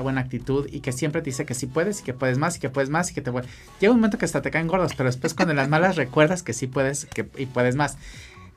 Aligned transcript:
buena 0.00 0.20
actitud 0.20 0.68
y 0.70 0.80
que 0.80 0.92
siempre 0.92 1.22
te 1.22 1.26
dice 1.26 1.44
que 1.44 1.54
sí 1.54 1.66
puedes 1.66 2.00
y 2.00 2.02
que 2.04 2.14
puedes 2.14 2.38
más 2.38 2.56
y 2.56 2.60
que 2.60 2.70
puedes 2.70 2.90
más 2.90 3.10
y 3.10 3.14
que 3.14 3.20
te 3.20 3.30
Llega 3.30 3.92
un 3.92 3.98
momento 3.98 4.18
que 4.18 4.24
hasta 4.24 4.42
te 4.42 4.50
caen 4.50 4.66
gordos, 4.66 4.92
pero 4.96 5.08
después 5.08 5.34
cuando 5.34 5.54
las 5.54 5.68
malas 5.68 5.96
recuerdas 5.96 6.42
que 6.42 6.52
sí 6.52 6.66
puedes 6.66 7.06
que, 7.06 7.26
y 7.36 7.46
puedes 7.46 7.76
más. 7.76 7.96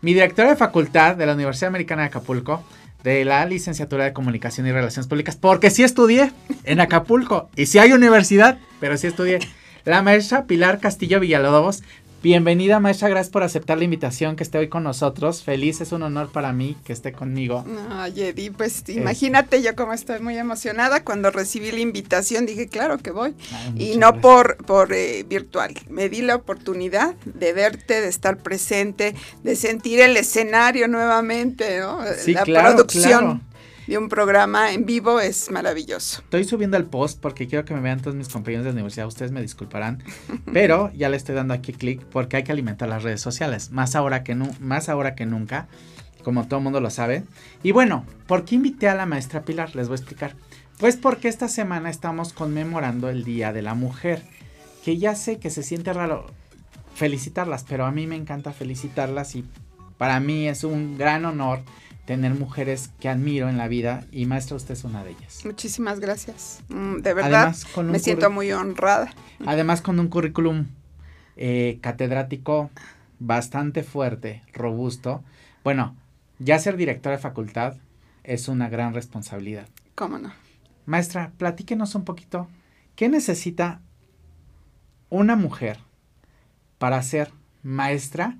Mi 0.01 0.13
directora 0.13 0.49
de 0.49 0.55
facultad 0.55 1.15
de 1.15 1.25
la 1.25 1.33
Universidad 1.33 1.67
Americana 1.67 2.03
de 2.03 2.07
Acapulco, 2.07 2.63
de 3.03 3.25
la 3.25 3.45
licenciatura 3.45 4.05
de 4.05 4.13
Comunicación 4.13 4.67
y 4.67 4.71
Relaciones 4.71 5.07
Públicas, 5.07 5.35
porque 5.35 5.69
sí 5.71 5.83
estudié 5.83 6.31
en 6.63 6.79
Acapulco 6.79 7.49
y 7.55 7.65
sí 7.65 7.79
hay 7.79 7.91
universidad, 7.91 8.57
pero 8.79 8.97
sí 8.97 9.07
estudié. 9.07 9.39
La 9.85 10.01
maestra 10.01 10.45
Pilar 10.45 10.79
Castillo 10.79 11.19
Villalobos 11.19 11.83
Bienvenida, 12.21 12.81
maestra, 12.81 13.07
gracias 13.07 13.31
por 13.31 13.43
aceptar 13.43 13.77
la 13.77 13.85
invitación 13.85 14.35
que 14.35 14.43
esté 14.43 14.57
hoy 14.57 14.67
con 14.67 14.83
nosotros. 14.83 15.41
Feliz, 15.41 15.79
es 15.79 15.93
un 15.93 16.03
honor 16.03 16.29
para 16.29 16.51
mí 16.51 16.75
que 16.83 16.91
esté 16.91 17.13
conmigo. 17.13 17.63
Ay, 17.89 18.23
Eddie, 18.23 18.51
pues 18.51 18.83
imagínate 18.89 19.61
yo 19.61 19.73
como 19.73 19.93
estoy 19.93 20.19
muy 20.19 20.37
emocionada. 20.37 21.05
Cuando 21.05 21.31
recibí 21.31 21.71
la 21.71 21.79
invitación 21.79 22.45
dije, 22.45 22.67
claro 22.67 22.97
que 22.97 23.11
voy. 23.11 23.35
y 23.77 23.95
no 23.95 24.19
por, 24.19 24.57
por 24.57 24.91
eh, 24.91 25.23
virtual. 25.23 25.73
Me 25.89 26.09
di 26.09 26.21
la 26.21 26.35
oportunidad 26.35 27.15
de 27.23 27.53
verte, 27.53 28.01
de 28.01 28.09
estar 28.09 28.37
presente, 28.37 29.15
de 29.43 29.55
sentir 29.55 30.01
el 30.01 30.17
escenario 30.17 30.89
nuevamente, 30.89 31.79
¿no? 31.79 31.99
Sí, 32.17 32.33
la 32.33 32.43
producción 32.43 33.43
de 33.89 33.97
un 33.97 34.07
programa 34.07 34.71
en 34.71 34.85
vivo 34.85 35.19
es 35.19 35.49
maravilloso. 35.49 36.21
Estoy 36.21 36.43
subiendo 36.43 36.77
el 36.77 36.85
post 36.85 37.19
porque 37.19 37.47
quiero 37.47 37.65
que 37.65 37.73
me 37.73 37.81
vean 37.81 37.99
todos 37.99 38.15
mis 38.15 38.29
compañeros 38.29 38.63
de 38.63 38.69
la 38.69 38.75
universidad, 38.75 39.07
ustedes 39.07 39.31
me 39.31 39.41
disculparán, 39.41 40.03
pero 40.53 40.91
ya 40.93 41.09
le 41.09 41.17
estoy 41.17 41.33
dando 41.33 41.55
aquí 41.55 41.73
clic 41.73 42.05
porque 42.05 42.37
hay 42.37 42.43
que 42.43 42.51
alimentar 42.51 42.87
las 42.87 43.01
redes 43.01 43.19
sociales, 43.19 43.71
más 43.71 43.95
ahora 43.95 44.23
que, 44.23 44.35
más 44.35 44.89
ahora 44.89 45.15
que 45.15 45.25
nunca, 45.25 45.67
como 46.23 46.47
todo 46.47 46.59
el 46.59 46.65
mundo 46.65 46.81
lo 46.81 46.91
sabe. 46.91 47.23
Y 47.63 47.71
bueno, 47.71 48.05
¿por 48.27 48.45
qué 48.45 48.55
invité 48.55 48.87
a 48.89 48.95
la 48.95 49.07
maestra 49.07 49.41
Pilar? 49.41 49.75
Les 49.75 49.87
voy 49.87 49.95
a 49.95 49.99
explicar. 49.99 50.35
Pues 50.77 50.95
porque 50.95 51.27
esta 51.27 51.47
semana 51.47 51.89
estamos 51.89 52.31
conmemorando 52.31 53.09
el 53.09 53.23
Día 53.23 53.51
de 53.53 53.63
la 53.63 53.73
Mujer, 53.73 54.21
que 54.85 54.99
ya 54.99 55.15
sé 55.15 55.39
que 55.39 55.49
se 55.49 55.63
siente 55.63 55.93
raro 55.93 56.27
felicitarlas, 56.93 57.65
pero 57.67 57.87
a 57.87 57.91
mí 57.91 58.05
me 58.05 58.15
encanta 58.15 58.53
felicitarlas 58.53 59.35
y 59.35 59.45
para 59.97 60.19
mí 60.19 60.47
es 60.47 60.63
un 60.63 60.95
gran 60.95 61.25
honor 61.25 61.61
tener 62.09 62.33
mujeres 62.33 62.89
que 62.99 63.07
admiro 63.07 63.49
en 63.49 63.59
la 63.59 63.67
vida 63.67 64.03
y 64.11 64.25
maestra, 64.25 64.55
usted 64.57 64.73
es 64.73 64.83
una 64.83 65.03
de 65.03 65.11
ellas. 65.11 65.45
Muchísimas 65.45 65.99
gracias. 65.99 66.63
Mm, 66.69 67.01
de 67.01 67.13
verdad, 67.13 67.55
me 67.83 67.99
siento 67.99 68.31
muy 68.31 68.51
honrada. 68.51 69.13
Además, 69.45 69.83
con 69.83 69.99
un 69.99 70.07
currículum 70.07 70.65
eh, 71.37 71.77
catedrático 71.83 72.71
bastante 73.19 73.83
fuerte, 73.83 74.41
robusto. 74.53 75.23
Bueno, 75.63 75.95
ya 76.39 76.57
ser 76.57 76.77
directora 76.77 77.17
de 77.17 77.21
facultad 77.21 77.75
es 78.23 78.47
una 78.47 78.69
gran 78.69 78.95
responsabilidad. 78.95 79.67
¿Cómo 79.93 80.17
no? 80.17 80.33
Maestra, 80.87 81.31
platíquenos 81.37 81.93
un 81.93 82.05
poquito. 82.05 82.47
¿Qué 82.95 83.07
necesita 83.07 83.81
una 85.09 85.35
mujer 85.35 85.77
para 86.79 87.03
ser 87.03 87.31
maestra 87.61 88.39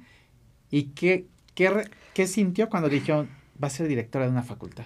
y 0.72 0.86
qué, 0.86 1.28
qué, 1.54 1.88
qué 2.16 2.26
sintió 2.26 2.68
cuando 2.68 2.90
dijo, 2.90 3.28
va 3.62 3.68
a 3.68 3.72
ser 3.72 3.88
directora 3.88 4.26
de 4.26 4.32
una 4.32 4.44
facultad? 4.44 4.86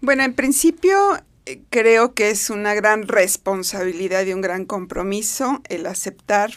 Bueno, 0.00 0.24
en 0.24 0.34
principio 0.34 0.96
eh, 1.44 1.62
creo 1.70 2.14
que 2.14 2.30
es 2.30 2.50
una 2.50 2.74
gran 2.74 3.08
responsabilidad 3.08 4.24
y 4.26 4.32
un 4.32 4.40
gran 4.40 4.64
compromiso 4.64 5.60
el 5.68 5.86
aceptar 5.86 6.50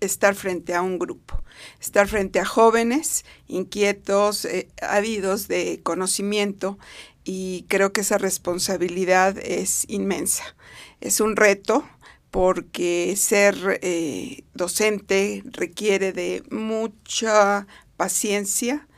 estar 0.00 0.34
frente 0.34 0.74
a 0.74 0.82
un 0.82 0.98
grupo, 0.98 1.42
estar 1.80 2.08
frente 2.08 2.40
a 2.40 2.44
jóvenes 2.44 3.24
inquietos, 3.46 4.44
eh, 4.44 4.68
ávidos 4.82 5.48
de 5.48 5.80
conocimiento 5.82 6.78
y 7.24 7.66
creo 7.68 7.92
que 7.92 8.00
esa 8.00 8.18
responsabilidad 8.18 9.38
es 9.38 9.84
inmensa. 9.88 10.56
Es 11.00 11.20
un 11.20 11.36
reto 11.36 11.84
porque 12.30 13.14
ser 13.16 13.80
eh, 13.82 14.44
docente 14.54 15.42
requiere 15.46 16.12
de 16.12 16.42
mucha 16.50 17.66
paciencia, 17.96 18.88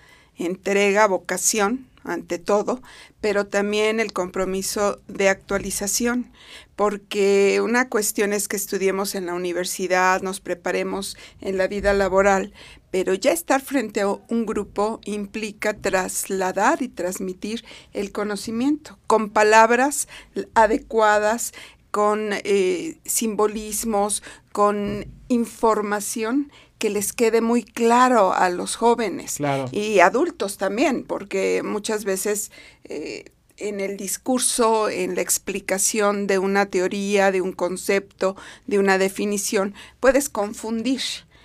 entrega, 0.46 1.06
vocación, 1.06 1.86
ante 2.04 2.38
todo, 2.38 2.82
pero 3.20 3.46
también 3.46 4.00
el 4.00 4.12
compromiso 4.12 5.00
de 5.06 5.28
actualización, 5.28 6.32
porque 6.76 7.60
una 7.62 7.88
cuestión 7.88 8.32
es 8.32 8.48
que 8.48 8.56
estudiemos 8.56 9.14
en 9.14 9.26
la 9.26 9.34
universidad, 9.34 10.22
nos 10.22 10.40
preparemos 10.40 11.16
en 11.40 11.58
la 11.58 11.68
vida 11.68 11.92
laboral, 11.92 12.52
pero 12.90 13.14
ya 13.14 13.32
estar 13.32 13.62
frente 13.62 14.00
a 14.02 14.08
un 14.08 14.46
grupo 14.46 15.00
implica 15.04 15.74
trasladar 15.74 16.82
y 16.82 16.88
transmitir 16.88 17.64
el 17.92 18.12
conocimiento 18.12 18.98
con 19.06 19.30
palabras 19.30 20.08
adecuadas, 20.54 21.52
con 21.90 22.30
eh, 22.32 22.98
simbolismos, 23.04 24.22
con 24.50 25.06
información 25.28 26.50
que 26.82 26.90
les 26.90 27.12
quede 27.12 27.40
muy 27.40 27.62
claro 27.62 28.34
a 28.34 28.50
los 28.50 28.74
jóvenes 28.74 29.38
y 29.70 30.00
adultos 30.00 30.56
también, 30.56 31.04
porque 31.04 31.62
muchas 31.64 32.04
veces 32.04 32.50
eh, 32.82 33.26
en 33.56 33.78
el 33.78 33.96
discurso, 33.96 34.88
en 34.88 35.14
la 35.14 35.20
explicación 35.20 36.26
de 36.26 36.40
una 36.40 36.66
teoría, 36.66 37.30
de 37.30 37.40
un 37.40 37.52
concepto, 37.52 38.34
de 38.66 38.80
una 38.80 38.98
definición, 38.98 39.74
puedes 40.00 40.28
confundir. 40.28 41.02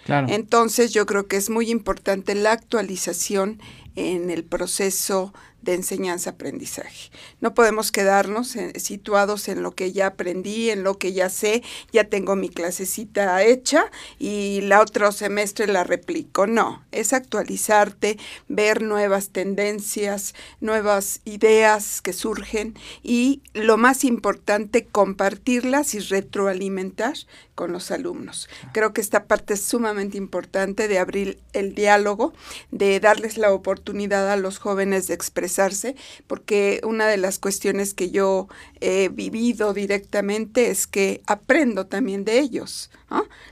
Entonces 0.08 0.92
yo 0.92 1.06
creo 1.06 1.28
que 1.28 1.38
es 1.38 1.52
muy 1.52 1.70
importante 1.70 2.34
la 2.34 2.54
actualización 2.54 3.62
en 3.96 4.32
el 4.32 4.44
proceso 4.44 5.36
de 5.62 5.74
enseñanza-aprendizaje. 5.74 7.12
No 7.42 7.54
podemos 7.54 7.92
quedarnos 7.92 8.56
situados 8.76 9.48
en 9.48 9.64
lo 9.64 9.72
que 9.72 9.92
ya 9.92 10.08
aprendí, 10.08 10.70
en 10.70 10.84
lo 10.84 10.98
que 10.98 11.14
ya 11.14 11.30
sé, 11.30 11.64
ya 11.92 12.06
tengo 12.06 12.36
mi 12.36 12.50
clasecita 12.50 13.44
hecha 13.44 13.92
y 14.18 14.62
la 14.62 14.82
otro 14.82 15.12
semestre 15.12 15.68
la 15.68 15.84
replico. 15.84 16.48
No, 16.48 16.86
es 16.92 17.14
actualizarte, 17.14 18.18
ver 18.48 18.82
nuevas 18.82 19.30
tendencias, 19.30 20.36
nuevas 20.62 21.22
ideas 21.26 22.02
que 22.02 22.14
surgen 22.14 22.76
y 23.04 23.42
lo 23.54 23.78
más 23.78 24.04
importante, 24.04 24.86
compartirlas 24.86 25.94
y 25.94 26.00
retroalimentar 26.00 27.16
con 27.58 27.72
los 27.72 27.90
alumnos. 27.90 28.48
Creo 28.72 28.94
que 28.94 29.02
esta 29.02 29.26
parte 29.26 29.56
es 29.56 29.64
sumamente 29.64 30.16
importante 30.16 30.88
de 30.88 31.00
abrir 31.00 31.40
el 31.54 31.74
diálogo, 31.74 32.34
de 32.70 33.00
darles 33.00 33.40
la 33.40 33.52
oportunidad 33.52 34.32
a 34.32 34.38
los 34.38 34.60
jóvenes 34.60 35.08
de 35.08 35.16
expresarse, 35.16 35.96
porque 36.28 36.80
una 36.84 37.08
de 37.08 37.18
las 37.18 37.40
cuestiones 37.40 37.96
que 37.96 38.12
yo 38.12 38.48
he 38.80 39.10
vivido 39.10 39.74
directamente 39.74 40.70
es 40.70 40.86
que 40.86 41.24
aprendo 41.26 41.88
también 41.88 42.26
de 42.26 42.38
ellos. 42.38 42.92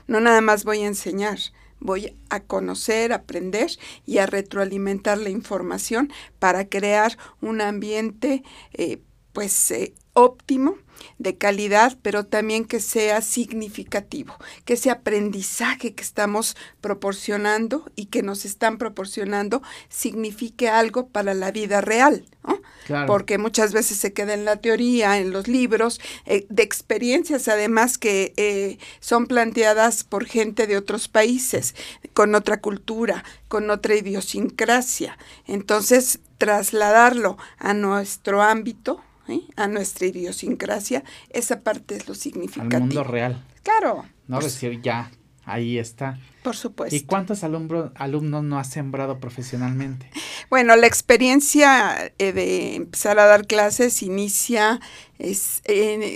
No, 0.06 0.20
nada 0.20 0.40
más 0.40 0.62
voy 0.62 0.82
a 0.82 0.86
enseñar, 0.86 1.40
voy 1.80 2.16
a 2.30 2.38
conocer, 2.38 3.12
aprender 3.12 3.72
y 4.06 4.18
a 4.18 4.26
retroalimentar 4.26 5.18
la 5.18 5.30
información 5.30 6.12
para 6.38 6.68
crear 6.68 7.18
un 7.40 7.60
ambiente 7.60 8.44
eh, 8.72 9.00
pues 9.32 9.72
eh, 9.72 9.94
óptimo 10.12 10.78
de 11.18 11.36
calidad, 11.36 11.96
pero 12.02 12.24
también 12.26 12.64
que 12.64 12.80
sea 12.80 13.20
significativo, 13.20 14.34
que 14.64 14.74
ese 14.74 14.90
aprendizaje 14.90 15.94
que 15.94 16.02
estamos 16.02 16.56
proporcionando 16.80 17.90
y 17.96 18.06
que 18.06 18.22
nos 18.22 18.44
están 18.44 18.78
proporcionando 18.78 19.62
signifique 19.88 20.68
algo 20.68 21.08
para 21.08 21.34
la 21.34 21.50
vida 21.50 21.80
real, 21.80 22.24
porque 23.06 23.38
muchas 23.38 23.72
veces 23.72 23.98
se 23.98 24.12
queda 24.12 24.34
en 24.34 24.44
la 24.44 24.56
teoría, 24.56 25.18
en 25.18 25.32
los 25.32 25.48
libros, 25.48 26.00
eh, 26.24 26.46
de 26.48 26.62
experiencias 26.62 27.48
además 27.48 27.98
que 27.98 28.32
eh, 28.36 28.78
son 29.00 29.26
planteadas 29.26 30.04
por 30.04 30.24
gente 30.24 30.66
de 30.66 30.76
otros 30.76 31.08
países, 31.08 31.74
con 32.12 32.34
otra 32.34 32.60
cultura, 32.60 33.24
con 33.48 33.70
otra 33.70 33.96
idiosincrasia. 33.96 35.18
Entonces, 35.46 36.20
trasladarlo 36.38 37.36
a 37.58 37.74
nuestro 37.74 38.42
ámbito, 38.42 39.00
a 39.56 39.68
nuestra 39.68 40.06
idiosincrasia, 40.06 41.04
esa 41.30 41.60
parte 41.60 41.96
es 41.96 42.08
lo 42.08 42.14
significativo. 42.14 42.76
Al 42.76 42.80
mundo 42.80 43.04
real. 43.04 43.44
Claro. 43.62 44.04
No 44.28 44.40
decir 44.40 44.80
ya, 44.80 45.10
ahí 45.44 45.78
está. 45.78 46.18
Por 46.46 46.54
supuesto. 46.54 46.94
¿Y 46.94 47.00
cuántos 47.00 47.42
alumnos, 47.42 47.90
alumnos 47.96 48.44
no 48.44 48.56
has 48.56 48.70
sembrado 48.70 49.18
profesionalmente? 49.18 50.08
Bueno, 50.48 50.76
la 50.76 50.86
experiencia 50.86 52.12
eh, 52.18 52.32
de 52.32 52.76
empezar 52.76 53.18
a 53.18 53.24
dar 53.24 53.48
clases 53.48 54.00
inicia, 54.00 54.78
es, 55.18 55.60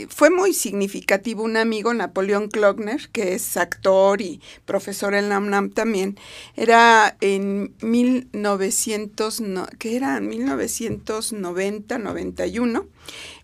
fue 0.09 0.31
muy 0.31 0.55
significativo. 0.55 1.43
Un 1.43 1.57
amigo, 1.57 1.93
Napoleón 1.95 2.47
Klogner, 2.47 3.09
que 3.11 3.35
es 3.35 3.57
actor 3.57 4.21
y 4.21 4.41
profesor 4.67 5.15
en 5.15 5.31
la 5.31 5.39
UNAM 5.39 5.71
también, 5.71 6.17
era 6.55 7.17
en 7.21 7.75
1900, 7.81 9.41
no, 9.41 9.67
¿qué 9.81 9.97
era? 9.97 10.21
1990, 10.21 11.99
91, 11.99 12.87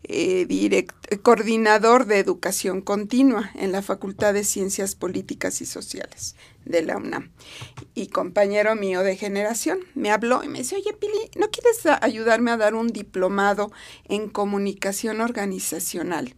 eh, 0.04 0.86
coordinador 1.20 2.06
de 2.06 2.20
educación 2.20 2.80
continua 2.80 3.50
en 3.56 3.72
la 3.72 3.82
Facultad 3.82 4.34
de 4.34 4.44
Ciencias 4.44 4.94
Políticas 4.94 5.60
y 5.60 5.66
Sociales 5.66 6.36
de 6.66 6.82
la 6.82 6.98
UNAM. 6.98 7.30
Y 7.94 8.08
compañero 8.08 8.76
mío 8.76 9.02
de 9.02 9.16
generación 9.16 9.78
me 9.94 10.10
habló 10.10 10.44
y 10.44 10.48
me 10.48 10.58
dice, 10.58 10.76
oye 10.76 10.92
Pili, 10.92 11.30
¿no 11.36 11.50
quieres 11.50 11.86
ayudarme 12.02 12.50
a 12.50 12.56
dar 12.58 12.74
un 12.74 12.88
diplomado 12.88 13.72
en 14.04 14.28
comunicación 14.28 15.22
organizacional? 15.22 16.34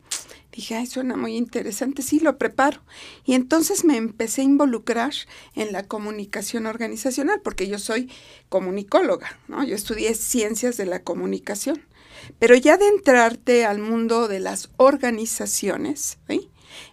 Dije, 0.52 0.74
ay, 0.74 0.86
suena 0.86 1.16
muy 1.16 1.36
interesante, 1.36 2.02
sí, 2.02 2.18
lo 2.18 2.36
preparo. 2.36 2.80
Y 3.24 3.34
entonces 3.34 3.84
me 3.84 3.96
empecé 3.96 4.40
a 4.40 4.44
involucrar 4.44 5.12
en 5.54 5.72
la 5.72 5.84
comunicación 5.84 6.66
organizacional, 6.66 7.40
porque 7.42 7.68
yo 7.68 7.78
soy 7.78 8.10
comunicóloga, 8.48 9.38
¿no? 9.46 9.62
Yo 9.62 9.76
estudié 9.76 10.14
ciencias 10.14 10.76
de 10.76 10.86
la 10.86 11.04
comunicación. 11.04 11.84
Pero 12.40 12.56
ya 12.56 12.76
de 12.76 12.88
entrarte 12.88 13.64
al 13.64 13.78
mundo 13.78 14.26
de 14.26 14.40
las 14.40 14.70
organizaciones, 14.78 16.18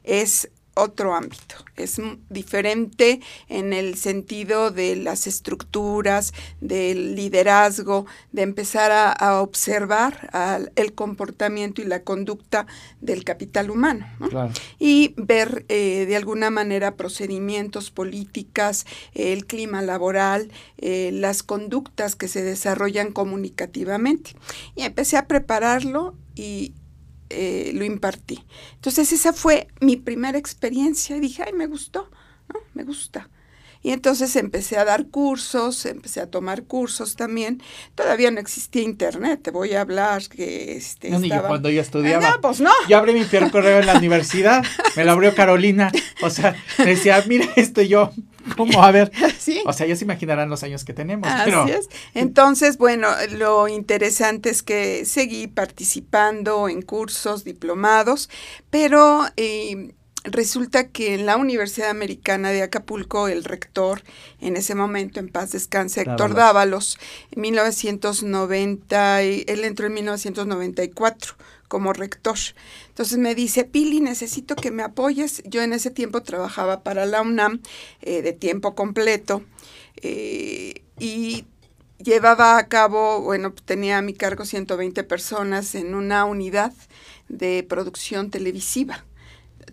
es 0.03 0.51
otro 0.75 1.15
ámbito. 1.15 1.55
Es 1.75 1.99
diferente 2.29 3.19
en 3.49 3.73
el 3.73 3.95
sentido 3.95 4.71
de 4.71 4.95
las 4.95 5.27
estructuras, 5.27 6.33
del 6.61 7.15
liderazgo, 7.15 8.05
de 8.31 8.43
empezar 8.43 8.91
a, 8.91 9.15
observar 9.41 10.29
el 10.75 10.93
comportamiento 10.93 11.81
y 11.81 11.85
la 11.85 12.03
conducta 12.03 12.67
del 13.01 13.23
capital 13.23 13.69
humano. 13.69 14.05
Y 14.79 15.13
ver 15.17 15.65
eh, 15.69 16.05
de 16.07 16.15
alguna 16.15 16.49
manera 16.49 16.95
procedimientos, 16.95 17.91
políticas, 17.91 18.85
el 19.13 19.45
clima 19.45 19.81
laboral, 19.81 20.51
eh, 20.77 21.09
las 21.13 21.43
conductas 21.43 22.15
que 22.15 22.27
se 22.27 22.43
desarrollan 22.43 23.11
comunicativamente. 23.11 24.31
Y 24.75 24.83
empecé 24.83 25.17
a 25.17 25.27
prepararlo 25.27 26.15
y 26.35 26.73
eh, 27.29 27.71
lo 27.73 27.85
impartí. 27.85 28.43
Entonces 28.75 29.11
esa 29.11 29.33
fue 29.33 29.67
mi 29.81 29.95
primera 29.95 30.37
experiencia 30.37 31.17
y 31.17 31.19
dije, 31.19 31.43
ay, 31.45 31.53
me 31.53 31.67
gustó, 31.67 32.09
¿no? 32.53 32.59
Me 32.73 32.83
gusta. 32.83 33.29
Y 33.85 33.91
entonces 33.91 34.35
empecé 34.35 34.79
a 34.79 34.83
dar 34.83 35.09
cursos, 35.09 35.85
empecé 35.85 36.19
a 36.19 36.25
tomar 36.25 36.63
cursos 36.63 37.15
también. 37.15 37.61
Todavía 37.93 38.31
no 38.31 38.39
existía 38.39 38.81
internet, 38.81 39.41
te 39.43 39.51
voy 39.51 39.73
a 39.75 39.81
hablar 39.81 40.27
que 40.27 40.75
este, 40.75 41.11
no, 41.11 41.19
estaba... 41.19 41.49
cuando 41.49 41.69
yo 41.69 41.81
estudiaba. 41.81 42.31
no, 42.31 42.41
pues 42.41 42.61
no. 42.61 42.71
Yo 42.89 42.97
abrí 42.97 43.13
mi 43.13 43.25
primer 43.25 43.51
correo 43.51 43.81
en 43.81 43.85
la 43.85 43.97
universidad, 43.99 44.63
me 44.95 45.05
lo 45.05 45.11
abrió 45.11 45.35
Carolina. 45.35 45.91
O 46.23 46.31
sea, 46.31 46.55
me 46.79 46.85
decía, 46.87 47.23
mira 47.27 47.47
esto 47.57 47.83
yo, 47.83 48.11
¿cómo? 48.57 48.83
A 48.83 48.91
ver. 48.91 49.11
¿Sí? 49.39 49.61
O 49.65 49.73
sea, 49.73 49.85
ellos 49.85 49.99
se 49.99 50.05
imaginarán 50.05 50.49
los 50.49 50.63
años 50.63 50.83
que 50.83 50.93
tenemos. 50.93 51.29
Así 51.29 51.71
es. 51.71 51.89
Entonces, 52.13 52.77
bueno, 52.77 53.09
lo 53.37 53.67
interesante 53.67 54.49
es 54.49 54.63
que 54.63 55.05
seguí 55.05 55.47
participando 55.47 56.69
en 56.69 56.81
cursos, 56.81 57.43
diplomados, 57.43 58.29
pero... 58.69 59.25
Eh, 59.37 59.93
Resulta 60.27 60.87
que 60.87 61.13
en 61.13 61.27
la 61.27 61.37
Universidad 61.37 61.91
Americana 61.91 62.49
de 62.49 62.63
Acapulco, 62.63 63.27
el 63.27 63.43
rector, 63.43 64.01
en 64.41 64.57
ese 64.57 64.73
momento, 64.73 65.19
en 65.19 65.29
paz 65.29 65.51
descanse, 65.51 66.01
Héctor 66.01 66.33
Dávalos, 66.33 66.97
en 67.29 67.41
1990, 67.41 69.21
él 69.21 69.63
entró 69.63 69.85
en 69.85 69.93
1994 69.93 71.35
como 71.67 71.93
rector. 71.93 72.37
Entonces 72.87 73.17
me 73.17 73.35
dice, 73.35 73.65
Pili, 73.65 74.01
necesito 74.01 74.55
que 74.55 74.71
me 74.71 74.83
apoyes. 74.83 75.43
Yo 75.45 75.61
en 75.61 75.73
ese 75.73 75.91
tiempo 75.91 76.21
trabajaba 76.21 76.83
para 76.83 77.05
la 77.05 77.21
UNAM 77.21 77.61
eh, 78.01 78.21
de 78.21 78.33
tiempo 78.33 78.75
completo 78.75 79.43
eh, 80.01 80.83
y 80.99 81.45
llevaba 81.97 82.57
a 82.57 82.67
cabo, 82.67 83.21
bueno, 83.21 83.53
tenía 83.53 83.97
a 83.97 84.01
mi 84.01 84.13
cargo 84.13 84.45
120 84.45 85.03
personas 85.03 85.75
en 85.75 85.95
una 85.95 86.25
unidad 86.25 86.73
de 87.29 87.65
producción 87.67 88.29
televisiva 88.29 89.05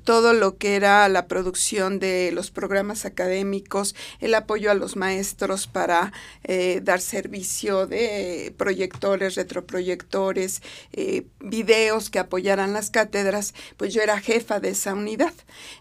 todo 0.04 0.32
lo 0.32 0.56
que 0.56 0.76
era 0.76 1.08
la 1.08 1.26
producción 1.26 1.99
de 1.99 2.31
los 2.32 2.50
programas 2.50 3.04
académicos, 3.04 3.94
el 4.20 4.34
apoyo 4.34 4.70
a 4.70 4.75
los 4.75 4.96
maestros 4.96 5.66
para 5.66 6.12
eh, 6.44 6.81
dar 6.82 7.00
servicio 7.00 7.87
de 7.87 8.54
proyectores, 8.56 9.34
retroproyectores, 9.34 10.62
eh, 10.93 11.26
videos 11.40 12.10
que 12.10 12.19
apoyaran 12.19 12.72
las 12.72 12.90
cátedras, 12.90 13.54
pues 13.76 13.94
yo 13.94 14.02
era 14.02 14.20
jefa 14.20 14.60
de 14.60 14.70
esa 14.70 14.94
unidad. 14.94 15.32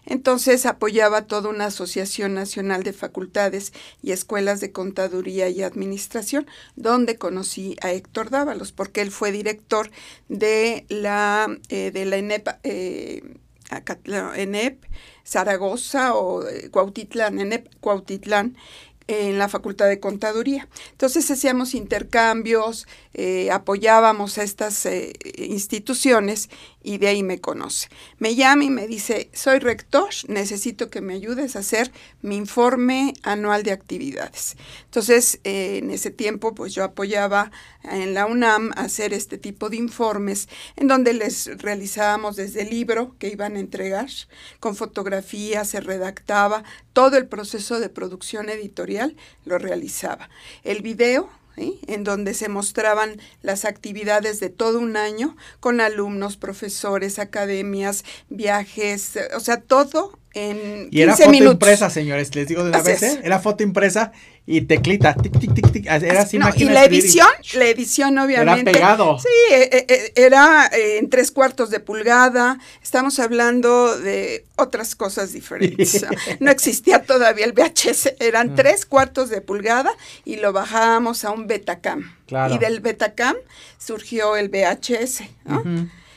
Entonces 0.06 0.66
apoyaba 0.66 1.26
toda 1.26 1.48
una 1.48 1.66
asociación 1.66 2.34
nacional 2.34 2.82
de 2.82 2.92
facultades 2.92 3.72
y 4.02 4.12
escuelas 4.12 4.60
de 4.60 4.72
contaduría 4.72 5.48
y 5.48 5.62
administración, 5.62 6.46
donde 6.76 7.16
conocí 7.16 7.76
a 7.82 7.92
Héctor 7.92 8.30
Dávalos, 8.30 8.72
porque 8.72 9.00
él 9.00 9.10
fue 9.10 9.32
director 9.32 9.90
de 10.28 10.86
la, 10.88 11.48
eh, 11.68 11.90
de 11.90 12.04
la 12.04 12.18
ENEP, 14.36 14.84
Zaragoza 15.24 16.14
o 16.14 16.46
eh, 16.46 16.70
Cuautitlán, 16.70 17.38
ENEP, 17.38 17.68
Cuautitlán, 17.80 18.56
en 19.08 19.38
la 19.38 19.48
Facultad 19.48 19.88
de 19.88 20.00
Contaduría. 20.00 20.68
Entonces 20.92 21.30
hacíamos 21.30 21.74
intercambios, 21.74 22.86
eh, 23.14 23.50
apoyábamos 23.50 24.38
a 24.38 24.42
estas 24.42 24.86
eh, 24.86 25.12
instituciones 25.36 26.50
y 26.82 26.98
de 26.98 27.08
ahí 27.08 27.22
me 27.22 27.40
conoce. 27.40 27.88
Me 28.18 28.34
llama 28.34 28.64
y 28.64 28.70
me 28.70 28.86
dice, 28.86 29.30
soy 29.32 29.58
rector, 29.58 30.08
necesito 30.28 30.90
que 30.90 31.00
me 31.00 31.14
ayudes 31.14 31.56
a 31.56 31.60
hacer 31.60 31.92
mi 32.20 32.36
informe 32.36 33.14
anual 33.22 33.62
de 33.62 33.72
actividades. 33.72 34.56
Entonces, 34.84 35.40
eh, 35.44 35.78
en 35.78 35.90
ese 35.90 36.10
tiempo, 36.10 36.54
pues 36.54 36.74
yo 36.74 36.84
apoyaba 36.84 37.50
en 37.84 38.14
la 38.14 38.26
UNAM 38.26 38.72
a 38.76 38.82
hacer 38.82 39.12
este 39.12 39.38
tipo 39.38 39.70
de 39.70 39.76
informes 39.76 40.48
en 40.76 40.88
donde 40.88 41.12
les 41.12 41.58
realizábamos 41.58 42.36
desde 42.36 42.62
el 42.62 42.70
libro 42.70 43.14
que 43.18 43.28
iban 43.28 43.56
a 43.56 43.60
entregar, 43.60 44.08
con 44.60 44.76
fotografías, 44.76 45.68
se 45.68 45.80
redactaba, 45.80 46.64
todo 46.92 47.16
el 47.16 47.26
proceso 47.26 47.80
de 47.80 47.88
producción 47.88 48.48
editorial 48.48 49.16
lo 49.44 49.58
realizaba. 49.58 50.28
El 50.64 50.82
video 50.82 51.28
en 51.56 52.04
donde 52.04 52.34
se 52.34 52.48
mostraban 52.48 53.20
las 53.42 53.64
actividades 53.64 54.40
de 54.40 54.48
todo 54.48 54.78
un 54.78 54.96
año 54.96 55.36
con 55.60 55.80
alumnos, 55.80 56.36
profesores, 56.36 57.18
academias, 57.18 58.04
viajes, 58.28 59.18
o 59.36 59.40
sea, 59.40 59.60
todo 59.60 60.18
en 60.34 60.88
y 60.90 61.02
era 61.02 61.14
foto 61.16 61.34
impresa, 61.34 61.90
señores, 61.90 62.34
les 62.34 62.48
digo 62.48 62.62
de 62.64 62.70
una 62.70 62.82
vez, 62.82 63.02
¿eh? 63.02 63.20
era 63.22 63.38
foto 63.38 63.62
impresa 63.62 64.12
y 64.44 64.62
teclita, 64.62 65.14
tic, 65.14 65.38
tic, 65.38 65.54
tic, 65.54 65.70
tic, 65.70 65.86
era 65.86 66.22
así 66.22 66.36
Y 66.56 66.64
la 66.64 66.84
edición, 66.84 67.28
la 67.54 67.66
edición 67.66 68.18
obviamente. 68.18 68.70
Era 68.70 68.72
pegado. 68.72 69.18
Sí, 69.20 69.28
eh, 69.52 69.70
eh, 69.72 69.86
eh, 69.88 70.12
era 70.16 70.68
en 70.72 71.08
tres 71.10 71.30
cuartos 71.30 71.70
de 71.70 71.78
pulgada, 71.78 72.58
estamos 72.82 73.20
hablando 73.20 73.96
de 73.96 74.44
otras 74.56 74.96
cosas 74.96 75.32
diferentes. 75.32 76.04
no 76.40 76.50
existía 76.50 77.04
todavía 77.04 77.44
el 77.44 77.52
VHS, 77.52 78.14
eran 78.18 78.52
mm. 78.52 78.54
tres 78.56 78.84
cuartos 78.84 79.30
de 79.30 79.42
pulgada 79.42 79.92
y 80.24 80.36
lo 80.36 80.52
bajábamos 80.52 81.24
a 81.24 81.30
un 81.30 81.46
Betacam. 81.46 82.12
Y 82.50 82.58
del 82.58 82.80
Betacam 82.80 83.36
surgió 83.78 84.36
el 84.36 84.48
VHS, 84.48 85.22
¿no? 85.44 85.62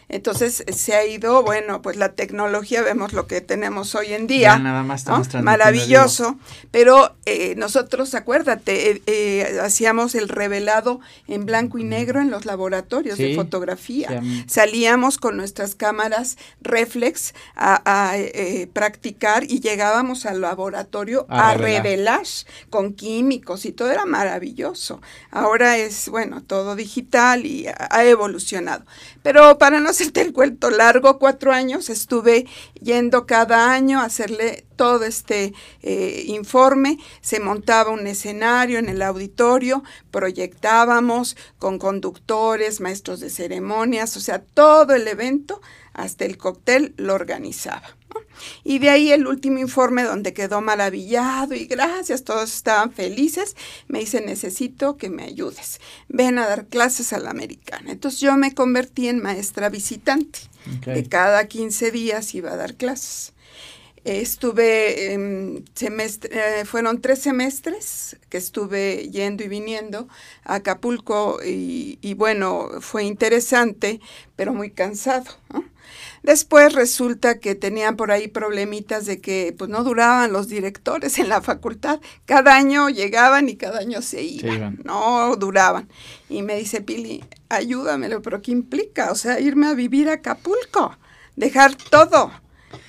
Entonces 0.08 0.64
se 0.72 0.94
ha 0.94 1.06
ido, 1.06 1.42
bueno, 1.44 1.82
pues 1.82 1.98
la 1.98 2.14
tecnología, 2.14 2.82
vemos 2.84 3.14
lo 3.14 3.28
que 3.28 3.42
tenemos 3.42 3.96
hoy 3.96 4.14
en 4.14 4.28
día. 4.28 4.58
nada 4.60 4.84
más 4.84 5.06
Maravilloso. 5.42 6.38
Pero 6.72 7.16
eh, 7.26 7.56
nosotros, 7.58 8.14
acuérdate, 8.14 8.92
eh, 8.92 9.02
eh, 9.08 9.60
hacíamos 9.62 10.14
el 10.16 10.30
revelado 10.30 11.00
en 11.28 11.46
blanco 11.46 11.80
y 11.80 11.84
negro 11.84 12.22
en 12.22 12.30
los 12.30 12.46
laboratorios 12.46 13.18
de 13.18 13.36
fotografía. 13.36 14.22
Salíamos 14.48 15.18
con 15.18 15.38
nuestras 15.38 15.76
cámaras 15.76 16.38
reflex 16.62 17.34
a, 17.56 18.16
practicar 18.74 19.44
y 19.44 19.60
llegábamos 19.60 20.26
al 20.26 20.42
laboratorio 20.42 21.26
a, 21.30 21.56
revelar. 21.56 22.06
con 22.70 22.94
químicos 22.94 23.66
y 23.66 23.72
todo 23.72 23.92
era 23.92 24.06
maravilloso. 24.06 25.02
Ahora 25.32 25.78
es, 25.78 26.10
bueno, 26.10 26.42
todo 26.44 26.76
digital 26.76 27.46
y 27.46 27.68
ha 27.68 28.06
evolucionado. 28.06 28.86
Pero 29.24 29.58
para 29.58 29.80
no 29.80 29.92
hacerte 29.96 30.22
el 30.22 30.34
cuento 30.34 30.70
largo, 30.70 31.20
cuatro 31.20 31.54
años 31.54 31.90
estuve 31.90 32.46
yendo 32.82 33.26
cada 33.26 33.72
año 33.72 34.02
a 34.02 34.06
hacerle 34.06 34.66
todo 34.76 35.06
este 35.06 35.54
eh, 35.82 36.26
informe. 36.28 36.98
Se 37.22 37.40
montaba 37.40 37.92
un 37.92 38.06
escenario 38.06 38.78
en 38.78 38.90
el 38.90 39.02
auditorio, 39.02 39.84
proyectábamos 40.12 41.38
con 41.60 41.80
conductores, 41.80 42.82
maestros 42.82 43.22
de 43.22 43.30
ceremonias, 43.30 44.18
o 44.18 44.20
sea, 44.20 44.40
todo 44.40 44.94
el 44.94 45.08
evento, 45.08 45.62
hasta 45.94 46.26
el 46.26 46.38
cóctel, 46.38 46.94
lo 46.98 47.14
organizaba. 47.14 47.96
Y 48.64 48.80
de 48.80 48.90
ahí 48.90 49.12
el 49.12 49.28
último 49.28 49.60
informe 49.60 50.04
donde 50.04 50.34
quedó 50.34 50.62
maravillado 50.62 51.54
y 51.54 51.66
gracias, 51.66 52.24
todos 52.24 52.54
estaban 52.54 52.92
felices. 52.92 53.56
Me 53.88 54.00
dice, 54.00 54.22
necesito 54.22 54.98
que 54.98 55.10
me 55.10 55.24
ayudes. 55.24 55.80
Ven 56.10 56.38
a 56.38 56.48
dar 56.48 56.68
clases 56.68 57.14
a 57.14 57.20
la 57.20 57.32
americana. 57.32 57.92
Entonces 57.92 58.20
yo 58.20 58.36
me 58.38 58.54
convertí 58.54 59.08
en 59.08 59.22
maestra 59.22 59.70
visitante. 59.70 60.40
De 60.86 61.04
cada 61.08 61.48
15 61.48 61.92
días 61.92 62.34
iba 62.34 62.52
a 62.52 62.56
dar 62.56 62.74
clases. 62.76 63.34
Estuve, 64.04 65.14
en 65.14 65.66
semestre, 65.74 66.30
eh, 66.62 66.66
fueron 66.66 67.02
tres 67.02 67.20
semestres 67.20 68.18
que 68.30 68.38
estuve 68.38 69.10
yendo 69.10 69.44
y 69.44 69.48
viniendo 69.48 70.08
a 70.44 70.56
Acapulco 70.56 71.40
y, 71.44 71.98
y 72.02 72.14
bueno, 72.14 72.70
fue 72.82 73.04
interesante, 73.04 74.00
pero 74.36 74.54
muy 74.54 74.70
cansado. 74.70 75.26
¿no? 75.52 75.66
Después 76.26 76.74
resulta 76.74 77.40
que 77.40 77.54
tenían 77.54 77.98
por 77.98 78.12
ahí 78.12 78.28
problemitas 78.28 79.06
de 79.06 79.22
que 79.22 79.54
pues 79.56 79.70
no 79.70 79.84
duraban 79.84 80.34
los 80.34 80.48
directores 80.48 81.20
en 81.20 81.30
la 81.30 81.40
facultad. 81.40 82.00
Cada 82.26 82.56
año 82.56 82.90
llegaban 82.90 83.48
y 83.48 83.58
cada 83.58 83.78
año 83.78 84.02
se 84.02 84.24
iban. 84.24 84.80
No 84.84 85.36
duraban. 85.36 85.88
Y 86.28 86.42
me 86.42 86.56
dice 86.56 86.82
Pili, 86.82 87.24
ayúdamelo, 87.50 88.24
pero 88.24 88.42
¿qué 88.42 88.52
implica? 88.52 89.12
O 89.12 89.16
sea, 89.16 89.40
irme 89.40 89.68
a 89.68 89.76
vivir 89.76 90.10
a 90.10 90.14
Acapulco, 90.14 90.98
dejar 91.36 91.76
todo. 91.76 92.32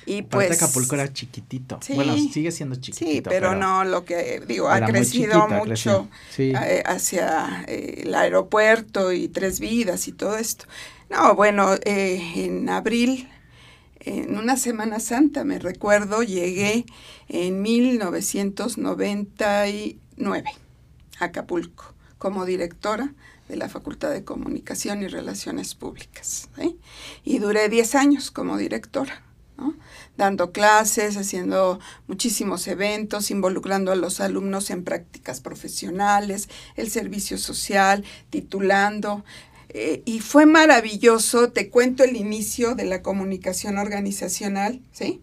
Y 0.05 0.21
pues 0.23 0.51
Acapulco 0.51 0.95
era 0.95 1.11
chiquitito. 1.11 1.79
bueno, 1.95 2.15
sigue 2.17 2.51
siendo 2.51 2.75
chiquitito. 2.75 3.11
Sí, 3.11 3.21
pero, 3.21 3.55
no 3.55 3.83
lo 3.83 4.05
que 4.05 4.41
digo, 4.47 4.69
ha 4.69 4.85
crecido 4.85 5.47
mucho 5.47 6.07
eh, 6.37 6.83
hacia 6.85 7.65
eh, 7.67 8.03
el 8.03 8.15
aeropuerto 8.15 9.11
y 9.11 9.27
Tres 9.27 9.59
Vidas 9.59 10.07
y 10.07 10.11
todo 10.11 10.37
esto. 10.37 10.65
No, 11.09 11.33
bueno, 11.35 11.73
eh, 11.85 12.21
en 12.35 12.69
abril, 12.69 13.27
en 13.99 14.37
una 14.37 14.57
Semana 14.57 14.99
Santa, 14.99 15.43
me 15.43 15.57
recuerdo, 15.59 16.23
llegué 16.23 16.85
en 17.29 17.61
1999 17.61 20.43
a 21.19 21.25
Acapulco 21.25 21.93
como 22.17 22.45
directora 22.45 23.13
de 23.47 23.55
la 23.55 23.69
Facultad 23.69 24.11
de 24.11 24.23
Comunicación 24.23 25.03
y 25.03 25.07
Relaciones 25.07 25.75
Públicas. 25.75 26.49
Y 27.23 27.39
duré 27.39 27.69
10 27.69 27.95
años 27.95 28.31
como 28.31 28.57
directora. 28.57 29.23
Dando 30.17 30.51
clases, 30.51 31.17
haciendo 31.17 31.79
muchísimos 32.07 32.67
eventos, 32.67 33.31
involucrando 33.31 33.91
a 33.91 33.95
los 33.95 34.19
alumnos 34.19 34.69
en 34.69 34.83
prácticas 34.83 35.41
profesionales, 35.41 36.49
el 36.75 36.89
servicio 36.89 37.37
social, 37.37 38.03
titulando. 38.29 39.23
Eh, 39.69 40.01
y 40.05 40.19
fue 40.21 40.45
maravilloso, 40.45 41.51
te 41.51 41.69
cuento 41.69 42.03
el 42.03 42.15
inicio 42.15 42.75
de 42.75 42.85
la 42.85 43.01
comunicación 43.01 43.77
organizacional, 43.77 44.81
¿sí? 44.91 45.21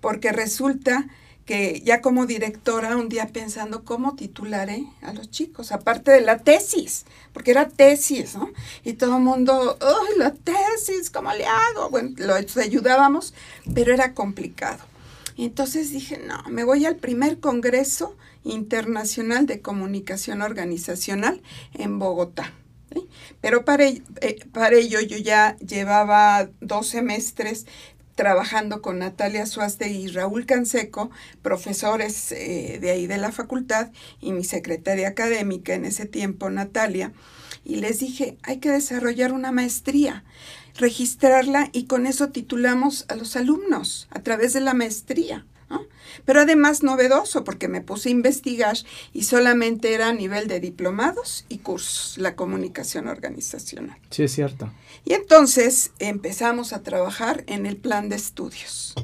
Porque 0.00 0.32
resulta 0.32 1.08
que 1.44 1.82
ya 1.84 2.00
como 2.00 2.26
directora 2.26 2.96
un 2.96 3.08
día 3.08 3.28
pensando 3.28 3.84
cómo 3.84 4.14
titularé 4.16 4.86
a 5.02 5.12
los 5.12 5.30
chicos, 5.30 5.72
aparte 5.72 6.10
de 6.10 6.22
la 6.22 6.38
tesis, 6.38 7.04
porque 7.32 7.50
era 7.50 7.68
tesis, 7.68 8.34
¿no? 8.34 8.50
Y 8.82 8.94
todo 8.94 9.16
el 9.16 9.22
mundo, 9.22 9.76
¡ay, 9.80 10.18
la 10.18 10.32
tesis! 10.32 11.10
¿Cómo 11.10 11.32
le 11.34 11.44
hago? 11.46 11.90
Bueno, 11.90 12.14
lo 12.18 12.34
ayudábamos, 12.34 13.34
pero 13.74 13.92
era 13.92 14.14
complicado. 14.14 14.84
Y 15.36 15.44
entonces 15.44 15.90
dije, 15.90 16.18
no, 16.18 16.42
me 16.48 16.64
voy 16.64 16.86
al 16.86 16.96
primer 16.96 17.40
Congreso 17.40 18.16
Internacional 18.44 19.46
de 19.46 19.60
Comunicación 19.60 20.42
Organizacional 20.42 21.42
en 21.74 21.98
Bogotá. 21.98 22.52
Pero 23.40 23.64
para, 23.64 23.86
eh, 23.86 24.04
para 24.52 24.76
ello 24.76 25.00
yo 25.00 25.18
ya 25.18 25.56
llevaba 25.56 26.48
dos 26.60 26.88
semestres 26.88 27.66
trabajando 28.14 28.80
con 28.80 28.98
Natalia 28.98 29.46
Suaste 29.46 29.88
y 29.88 30.08
Raúl 30.08 30.46
Canseco, 30.46 31.10
profesores 31.42 32.32
eh, 32.32 32.78
de 32.80 32.90
ahí 32.90 33.06
de 33.06 33.18
la 33.18 33.32
facultad, 33.32 33.90
y 34.20 34.32
mi 34.32 34.44
secretaria 34.44 35.08
académica 35.08 35.74
en 35.74 35.84
ese 35.84 36.06
tiempo, 36.06 36.50
Natalia, 36.50 37.12
y 37.64 37.76
les 37.76 38.00
dije, 38.00 38.36
hay 38.42 38.58
que 38.58 38.70
desarrollar 38.70 39.32
una 39.32 39.52
maestría, 39.52 40.24
registrarla 40.76 41.70
y 41.72 41.84
con 41.84 42.06
eso 42.06 42.28
titulamos 42.28 43.06
a 43.08 43.16
los 43.16 43.36
alumnos 43.36 44.06
a 44.10 44.20
través 44.20 44.52
de 44.52 44.60
la 44.60 44.74
maestría. 44.74 45.46
Pero 46.24 46.40
además 46.40 46.82
novedoso 46.82 47.44
porque 47.44 47.68
me 47.68 47.80
puse 47.80 48.08
a 48.08 48.12
investigar 48.12 48.76
y 49.12 49.24
solamente 49.24 49.94
era 49.94 50.08
a 50.08 50.12
nivel 50.12 50.48
de 50.48 50.60
diplomados 50.60 51.44
y 51.48 51.58
cursos, 51.58 52.18
la 52.18 52.36
comunicación 52.36 53.08
organizacional. 53.08 53.98
Sí, 54.10 54.24
es 54.24 54.32
cierto. 54.32 54.70
Y 55.04 55.14
entonces 55.14 55.90
empezamos 55.98 56.72
a 56.72 56.82
trabajar 56.82 57.44
en 57.46 57.66
el 57.66 57.76
plan 57.76 58.08
de 58.08 58.16
estudios. 58.16 58.94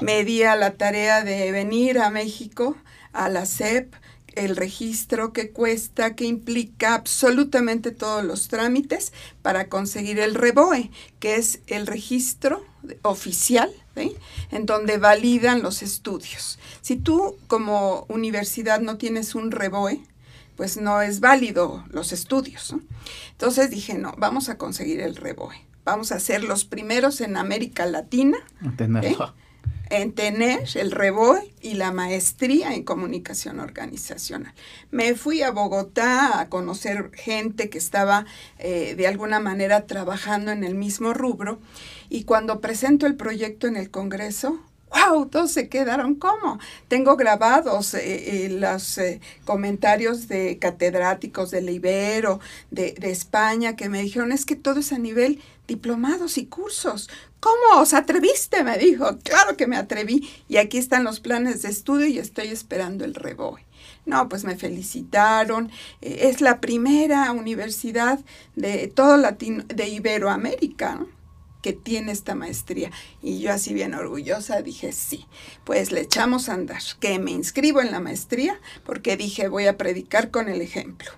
Me 0.00 0.24
di 0.24 0.42
a 0.42 0.56
la 0.56 0.72
tarea 0.72 1.24
de 1.24 1.50
venir 1.52 1.98
a 1.98 2.10
México, 2.10 2.76
a 3.12 3.28
la 3.28 3.46
CEP, 3.46 3.94
el 4.36 4.54
registro 4.54 5.32
que 5.32 5.50
cuesta, 5.50 6.14
que 6.14 6.24
implica 6.24 6.94
absolutamente 6.94 7.90
todos 7.90 8.24
los 8.24 8.48
trámites 8.48 9.12
para 9.42 9.68
conseguir 9.68 10.20
el 10.20 10.34
REBOE, 10.34 10.90
que 11.18 11.36
es 11.36 11.60
el 11.66 11.86
registro 11.86 12.64
oficial 13.02 13.72
en 14.50 14.66
donde 14.66 14.98
validan 14.98 15.62
los 15.62 15.82
estudios. 15.82 16.58
Si 16.82 16.96
tú 16.96 17.36
como 17.46 18.04
universidad 18.08 18.80
no 18.80 18.98
tienes 18.98 19.34
un 19.34 19.50
REBOE, 19.50 20.02
pues 20.56 20.76
no 20.76 21.02
es 21.02 21.20
válido 21.20 21.84
los 21.90 22.12
estudios. 22.12 22.74
Entonces 23.32 23.70
dije, 23.70 23.94
no, 23.94 24.14
vamos 24.18 24.48
a 24.48 24.58
conseguir 24.58 25.00
el 25.00 25.16
REBOE. 25.16 25.66
Vamos 25.84 26.12
a 26.12 26.20
ser 26.20 26.42
los 26.42 26.64
primeros 26.64 27.20
en 27.20 27.36
América 27.36 27.86
Latina 27.86 28.38
en 29.90 30.12
tener 30.12 30.68
el 30.74 30.90
REBOE 30.90 31.52
y 31.60 31.74
la 31.74 31.92
maestría 31.92 32.74
en 32.74 32.82
comunicación 32.82 33.60
organizacional. 33.60 34.52
Me 34.90 35.14
fui 35.14 35.42
a 35.42 35.50
Bogotá 35.50 36.40
a 36.40 36.48
conocer 36.48 37.10
gente 37.14 37.70
que 37.70 37.78
estaba 37.78 38.26
eh, 38.58 38.94
de 38.96 39.06
alguna 39.06 39.40
manera 39.40 39.86
trabajando 39.86 40.50
en 40.50 40.64
el 40.64 40.74
mismo 40.74 41.14
rubro 41.14 41.60
y 42.08 42.24
cuando 42.24 42.60
presento 42.60 43.06
el 43.06 43.16
proyecto 43.16 43.66
en 43.66 43.76
el 43.76 43.90
Congreso, 43.90 44.60
¡wow! 44.90 45.26
Todos 45.26 45.52
se 45.52 45.68
quedaron 45.68 46.16
como. 46.16 46.58
Tengo 46.88 47.16
grabados 47.16 47.94
eh, 47.94 48.46
eh, 48.46 48.48
los 48.48 48.98
comentarios 49.44 50.26
de 50.26 50.58
catedráticos 50.58 51.50
de 51.52 51.62
Libero, 51.62 52.40
de, 52.70 52.92
de, 52.92 53.10
España, 53.10 53.76
que 53.76 53.88
me 53.88 54.02
dijeron, 54.02 54.32
es 54.32 54.46
que 54.46 54.56
todo 54.56 54.80
es 54.80 54.92
a 54.92 54.98
nivel 54.98 55.40
diplomados 55.66 56.38
y 56.38 56.46
cursos. 56.46 57.08
¿Cómo 57.46 57.80
os 57.80 57.94
atreviste? 57.94 58.64
Me 58.64 58.76
dijo. 58.76 59.18
Claro 59.22 59.56
que 59.56 59.68
me 59.68 59.76
atreví. 59.76 60.28
Y 60.48 60.56
aquí 60.56 60.78
están 60.78 61.04
los 61.04 61.20
planes 61.20 61.62
de 61.62 61.68
estudio 61.68 62.08
y 62.08 62.18
estoy 62.18 62.48
esperando 62.48 63.04
el 63.04 63.14
reboe. 63.14 63.64
No, 64.04 64.28
pues 64.28 64.42
me 64.42 64.56
felicitaron. 64.56 65.70
es 66.00 66.40
la 66.40 66.60
primera 66.60 67.30
universidad 67.30 68.18
de 68.56 68.88
todo 68.88 69.16
Latino, 69.16 69.62
de 69.68 69.88
Iberoamérica, 69.88 70.96
¿no? 70.96 71.06
que 71.62 71.72
tiene 71.72 72.10
esta 72.10 72.34
maestría. 72.34 72.90
Y 73.22 73.38
yo 73.38 73.52
así 73.52 73.74
bien 73.74 73.94
orgullosa 73.94 74.60
dije, 74.62 74.90
sí, 74.90 75.24
pues 75.62 75.92
le 75.92 76.00
echamos 76.00 76.48
a 76.48 76.54
andar, 76.54 76.82
que 76.98 77.20
me 77.20 77.30
inscribo 77.30 77.80
en 77.80 77.92
la 77.92 78.00
maestría 78.00 78.58
porque 78.84 79.16
dije, 79.16 79.46
voy 79.46 79.66
a 79.66 79.76
predicar 79.76 80.32
con 80.32 80.48
el 80.48 80.62
ejemplo. 80.62 81.12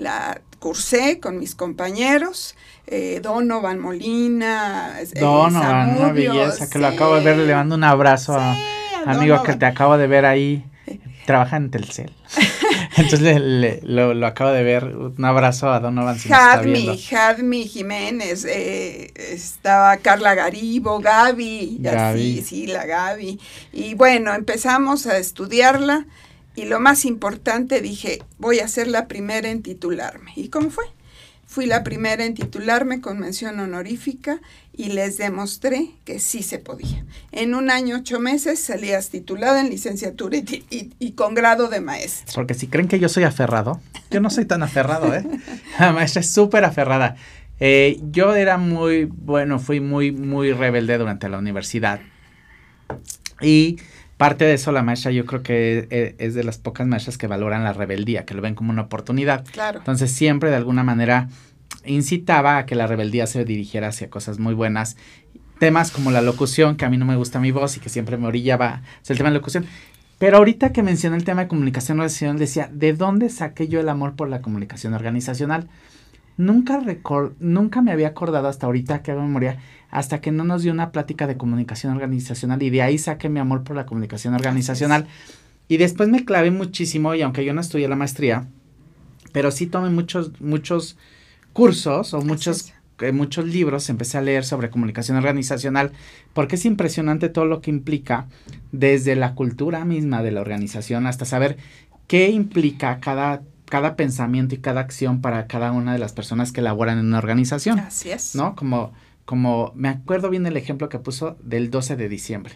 La 0.00 0.40
cursé 0.58 1.20
con 1.20 1.38
mis 1.38 1.54
compañeros, 1.54 2.56
eh, 2.86 3.20
Donovan 3.22 3.78
Molina, 3.78 5.00
eh, 5.00 5.18
Donovan, 5.18 5.96
una 5.96 6.12
belleza, 6.12 6.68
que 6.68 6.78
lo 6.78 6.86
acabo 6.86 7.16
de 7.16 7.22
ver, 7.22 7.36
le 7.38 7.54
mando 7.54 7.74
un 7.74 7.84
abrazo 7.84 8.34
a 8.38 8.56
amigo 9.06 9.42
que 9.42 9.54
te 9.54 9.66
acabo 9.66 9.96
de 9.96 10.06
ver 10.06 10.26
ahí, 10.26 10.64
trabaja 11.26 11.56
en 11.56 11.70
Telcel. 11.70 12.12
Entonces 12.96 13.40
lo, 13.82 14.26
acabo 14.26 14.50
de 14.50 14.62
ver. 14.62 14.84
Un 14.84 15.24
abrazo 15.24 15.70
a 15.70 15.80
Donovan. 15.80 16.18
Si 16.18 16.28
Jadmi, 16.28 16.98
Jadmi 16.98 17.66
Jiménez, 17.66 18.44
eh, 18.44 19.12
estaba 19.16 19.96
Carla 19.98 20.34
Garibo, 20.34 20.98
Gaby, 20.98 21.78
Gaby. 21.80 22.42
sí, 22.42 22.66
la 22.66 22.84
Gaby. 22.84 23.40
Y 23.72 23.94
bueno, 23.94 24.34
empezamos 24.34 25.06
a 25.06 25.18
estudiarla 25.18 26.06
y 26.60 26.66
lo 26.66 26.78
más 26.78 27.06
importante 27.06 27.80
dije, 27.80 28.22
voy 28.36 28.58
a 28.58 28.68
ser 28.68 28.86
la 28.86 29.08
primera 29.08 29.48
en 29.48 29.62
titularme. 29.62 30.32
¿Y 30.36 30.48
cómo 30.48 30.68
fue? 30.68 30.84
Fui 31.46 31.64
la 31.64 31.82
primera 31.82 32.26
en 32.26 32.34
titularme 32.34 33.00
con 33.00 33.18
mención 33.18 33.58
honorífica 33.60 34.42
y 34.76 34.90
les 34.90 35.16
demostré 35.16 35.92
que 36.04 36.20
sí 36.20 36.42
se 36.42 36.58
podía. 36.58 37.06
En 37.32 37.54
un 37.54 37.70
año, 37.70 37.96
ocho 37.96 38.20
meses, 38.20 38.60
salías 38.60 39.08
titulada 39.08 39.62
en 39.62 39.70
licenciatura 39.70 40.36
y, 40.36 41.12
con 41.12 41.32
grado 41.32 41.68
de 41.68 41.80
maestro. 41.80 42.34
Porque 42.34 42.52
si 42.52 42.66
creen 42.66 42.88
que 42.88 42.98
yo 42.98 43.08
soy 43.08 43.24
aferrado, 43.24 43.80
yo 44.10 44.20
no 44.20 44.28
soy 44.28 44.44
tan 44.44 44.62
aferrado, 44.62 45.14
¿eh? 45.14 45.24
La 45.80 45.92
maestra 45.92 46.20
es 46.20 46.30
súper 46.30 46.64
aferrada. 46.64 47.16
Eh, 47.58 47.98
yo 48.10 48.34
era 48.34 48.58
muy, 48.58 49.06
bueno, 49.06 49.58
fui 49.58 49.80
muy, 49.80 50.12
muy 50.12 50.52
rebelde 50.52 50.98
durante 50.98 51.30
la 51.30 51.38
universidad. 51.38 52.00
Y 53.40 53.78
parte 54.20 54.44
de 54.44 54.52
eso 54.52 54.70
la 54.70 54.82
maestra 54.82 55.12
yo 55.12 55.24
creo 55.24 55.42
que 55.42 55.88
e, 55.88 56.14
es 56.18 56.34
de 56.34 56.44
las 56.44 56.58
pocas 56.58 56.86
maestras 56.86 57.16
que 57.16 57.26
valoran 57.26 57.64
la 57.64 57.72
rebeldía, 57.72 58.26
que 58.26 58.34
lo 58.34 58.42
ven 58.42 58.54
como 58.54 58.70
una 58.70 58.82
oportunidad. 58.82 59.46
Claro. 59.50 59.78
Entonces 59.78 60.12
siempre 60.12 60.50
de 60.50 60.56
alguna 60.56 60.84
manera 60.84 61.30
incitaba 61.86 62.58
a 62.58 62.66
que 62.66 62.74
la 62.74 62.86
rebeldía 62.86 63.26
se 63.26 63.46
dirigiera 63.46 63.88
hacia 63.88 64.10
cosas 64.10 64.38
muy 64.38 64.52
buenas. 64.52 64.98
Temas 65.58 65.90
como 65.90 66.10
la 66.10 66.20
locución, 66.20 66.76
que 66.76 66.84
a 66.84 66.90
mí 66.90 66.98
no 66.98 67.06
me 67.06 67.16
gusta 67.16 67.40
mi 67.40 67.50
voz 67.50 67.78
y 67.78 67.80
que 67.80 67.88
siempre 67.88 68.18
me 68.18 68.26
orillaba 68.26 68.82
hacia 69.00 69.14
el 69.14 69.16
tema 69.16 69.30
de 69.30 69.36
locución. 69.36 69.64
Pero 70.18 70.36
ahorita 70.36 70.70
que 70.74 70.82
mencioné 70.82 71.16
el 71.16 71.24
tema 71.24 71.44
de 71.44 71.48
comunicación 71.48 71.98
organizacional, 71.98 72.38
decía, 72.38 72.68
¿de 72.70 72.92
dónde 72.92 73.30
saqué 73.30 73.68
yo 73.68 73.80
el 73.80 73.88
amor 73.88 74.16
por 74.16 74.28
la 74.28 74.42
comunicación 74.42 74.92
organizacional? 74.92 75.66
Nunca, 76.36 76.82
nunca 77.38 77.82
me 77.82 77.92
había 77.92 78.08
acordado 78.08 78.48
hasta 78.48 78.66
ahorita 78.66 79.02
que 79.02 79.10
hago 79.10 79.22
memoria 79.22 79.58
hasta 79.90 80.20
que 80.20 80.30
no 80.30 80.44
nos 80.44 80.62
dio 80.62 80.72
una 80.72 80.92
plática 80.92 81.26
de 81.26 81.36
comunicación 81.36 81.92
organizacional 81.92 82.62
y 82.62 82.70
de 82.70 82.82
ahí 82.82 82.96
saqué 82.96 83.28
mi 83.28 83.40
amor 83.40 83.64
por 83.64 83.76
la 83.76 83.86
comunicación 83.86 84.34
organizacional. 84.34 85.06
Y 85.68 85.76
después 85.76 86.08
me 86.08 86.24
clavé 86.24 86.50
muchísimo 86.50 87.14
y 87.14 87.22
aunque 87.22 87.44
yo 87.44 87.52
no 87.52 87.60
estudié 87.60 87.88
la 87.88 87.96
maestría, 87.96 88.46
pero 89.32 89.50
sí 89.50 89.66
tomé 89.66 89.90
muchos, 89.90 90.40
muchos 90.40 90.96
cursos 91.52 92.14
o 92.14 92.22
muchos 92.22 92.72
eh, 93.00 93.12
muchos 93.12 93.46
libros, 93.46 93.88
empecé 93.88 94.18
a 94.18 94.20
leer 94.20 94.44
sobre 94.44 94.68
comunicación 94.68 95.16
organizacional, 95.16 95.92
porque 96.34 96.56
es 96.56 96.66
impresionante 96.66 97.30
todo 97.30 97.46
lo 97.46 97.62
que 97.62 97.70
implica 97.70 98.26
desde 98.72 99.16
la 99.16 99.34
cultura 99.34 99.84
misma 99.86 100.22
de 100.22 100.32
la 100.32 100.42
organización 100.42 101.06
hasta 101.06 101.24
saber 101.24 101.56
qué 102.06 102.28
implica 102.28 103.00
cada, 103.00 103.42
cada 103.70 103.96
pensamiento 103.96 104.54
y 104.54 104.58
cada 104.58 104.80
acción 104.80 105.22
para 105.22 105.46
cada 105.46 105.72
una 105.72 105.94
de 105.94 105.98
las 105.98 106.12
personas 106.12 106.52
que 106.52 106.60
laboran 106.60 106.98
en 106.98 107.06
una 107.06 107.18
organización. 107.18 107.78
Así 107.78 108.10
es. 108.10 108.34
¿No? 108.34 108.54
Como, 108.56 108.92
como 109.24 109.72
me 109.74 109.88
acuerdo 109.88 110.28
bien 110.28 110.44
el 110.44 110.58
ejemplo 110.58 110.90
que 110.90 110.98
puso 110.98 111.36
del 111.42 111.70
12 111.70 111.96
de 111.96 112.08
diciembre. 112.08 112.54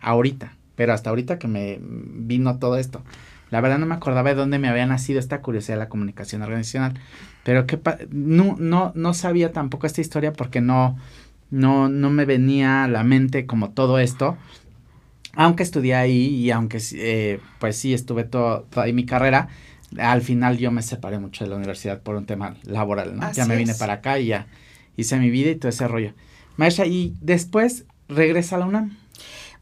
Ahorita, 0.00 0.56
pero 0.74 0.94
hasta 0.94 1.10
ahorita 1.10 1.38
que 1.38 1.46
me 1.46 1.78
vino 1.80 2.58
todo 2.58 2.78
esto. 2.78 3.02
La 3.50 3.60
verdad 3.60 3.78
no 3.78 3.86
me 3.86 3.94
acordaba 3.94 4.30
de 4.30 4.36
dónde 4.36 4.58
me 4.58 4.68
había 4.68 4.86
nacido 4.86 5.20
esta 5.20 5.42
curiosidad 5.42 5.74
de 5.74 5.80
la 5.80 5.88
comunicación 5.88 6.40
organizacional, 6.42 6.94
pero 7.44 7.66
que 7.66 7.78
no, 8.10 8.56
no, 8.58 8.92
no 8.94 9.14
sabía 9.14 9.52
tampoco 9.52 9.86
esta 9.86 10.00
historia 10.00 10.32
porque 10.32 10.60
no, 10.60 10.96
no, 11.50 11.88
no 11.88 12.10
me 12.10 12.24
venía 12.24 12.84
a 12.84 12.88
la 12.88 13.04
mente 13.04 13.46
como 13.46 13.70
todo 13.70 13.98
esto. 13.98 14.38
Aunque 15.34 15.64
estudié 15.64 15.94
ahí 15.94 16.26
y 16.26 16.50
aunque 16.50 16.80
eh, 16.94 17.40
pues 17.58 17.76
sí 17.76 17.92
estuve 17.92 18.24
todo, 18.24 18.62
toda 18.70 18.86
mi 18.86 19.04
carrera, 19.04 19.48
al 19.98 20.22
final 20.22 20.58
yo 20.58 20.70
me 20.70 20.82
separé 20.82 21.18
mucho 21.18 21.44
de 21.44 21.50
la 21.50 21.56
universidad 21.56 22.00
por 22.02 22.16
un 22.16 22.26
tema 22.26 22.56
laboral, 22.64 23.16
¿no? 23.16 23.32
ya 23.32 23.46
me 23.46 23.56
vine 23.56 23.74
para 23.74 23.94
acá 23.94 24.18
y 24.18 24.26
ya 24.26 24.46
hice 24.96 25.18
mi 25.18 25.30
vida 25.30 25.50
y 25.50 25.56
todo 25.56 25.68
ese 25.68 25.88
rollo. 25.88 26.14
Maestra, 26.56 26.86
y 26.86 27.14
después 27.20 27.84
regresa 28.08 28.56
a 28.56 28.58
la 28.60 28.66
UNAM. 28.66 28.96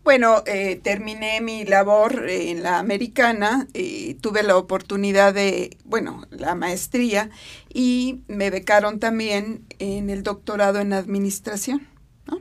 Bueno, 0.04 0.42
eh, 0.46 0.80
terminé 0.82 1.40
mi 1.40 1.64
labor 1.64 2.30
en 2.30 2.62
la 2.62 2.78
americana, 2.78 3.66
y 3.74 4.14
tuve 4.14 4.42
la 4.42 4.56
oportunidad 4.56 5.34
de, 5.34 5.76
bueno, 5.84 6.22
la 6.30 6.54
maestría 6.54 7.28
y 7.72 8.22
me 8.26 8.48
becaron 8.48 9.00
también 9.00 9.66
en 9.78 10.08
el 10.08 10.22
doctorado 10.22 10.80
en 10.80 10.94
administración. 10.94 11.86
¿no? 12.26 12.40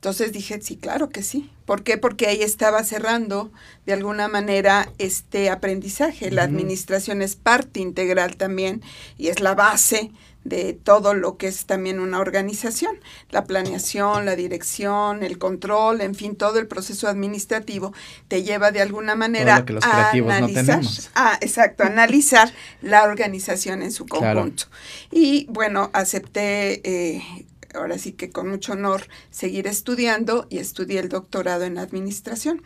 Entonces 0.00 0.32
dije, 0.32 0.58
sí, 0.62 0.78
claro 0.78 1.10
que 1.10 1.22
sí. 1.22 1.50
¿Por 1.66 1.82
qué? 1.82 1.98
Porque 1.98 2.26
ahí 2.26 2.40
estaba 2.40 2.82
cerrando 2.84 3.52
de 3.84 3.92
alguna 3.92 4.28
manera 4.28 4.90
este 4.96 5.50
aprendizaje. 5.50 6.30
La 6.30 6.42
administración 6.42 7.20
es 7.20 7.36
parte 7.36 7.80
integral 7.80 8.36
también 8.36 8.80
y 9.18 9.28
es 9.28 9.40
la 9.40 9.54
base 9.54 10.10
de 10.42 10.72
todo 10.72 11.12
lo 11.12 11.36
que 11.36 11.48
es 11.48 11.66
también 11.66 12.00
una 12.00 12.18
organización, 12.18 12.96
la 13.28 13.44
planeación, 13.44 14.24
la 14.24 14.36
dirección, 14.36 15.22
el 15.22 15.36
control, 15.36 16.00
en 16.00 16.14
fin, 16.14 16.34
todo 16.34 16.58
el 16.58 16.66
proceso 16.66 17.06
administrativo 17.06 17.92
te 18.28 18.42
lleva 18.42 18.70
de 18.70 18.80
alguna 18.80 19.14
manera 19.14 19.62
a 19.82 20.10
analizar, 20.12 20.80
ah, 21.14 21.36
exacto, 21.42 21.84
analizar 21.84 22.50
la 22.80 23.04
organización 23.04 23.82
en 23.82 23.92
su 23.92 24.06
conjunto. 24.06 24.64
Y 25.10 25.46
bueno, 25.50 25.90
acepté 25.92 26.80
eh, 26.84 27.44
ahora 27.74 27.98
sí 27.98 28.12
que 28.12 28.30
con 28.30 28.48
mucho 28.48 28.72
honor 28.72 29.08
seguir 29.30 29.66
estudiando 29.66 30.46
y 30.50 30.58
estudié 30.58 31.00
el 31.00 31.08
doctorado 31.08 31.64
en 31.64 31.78
administración. 31.78 32.62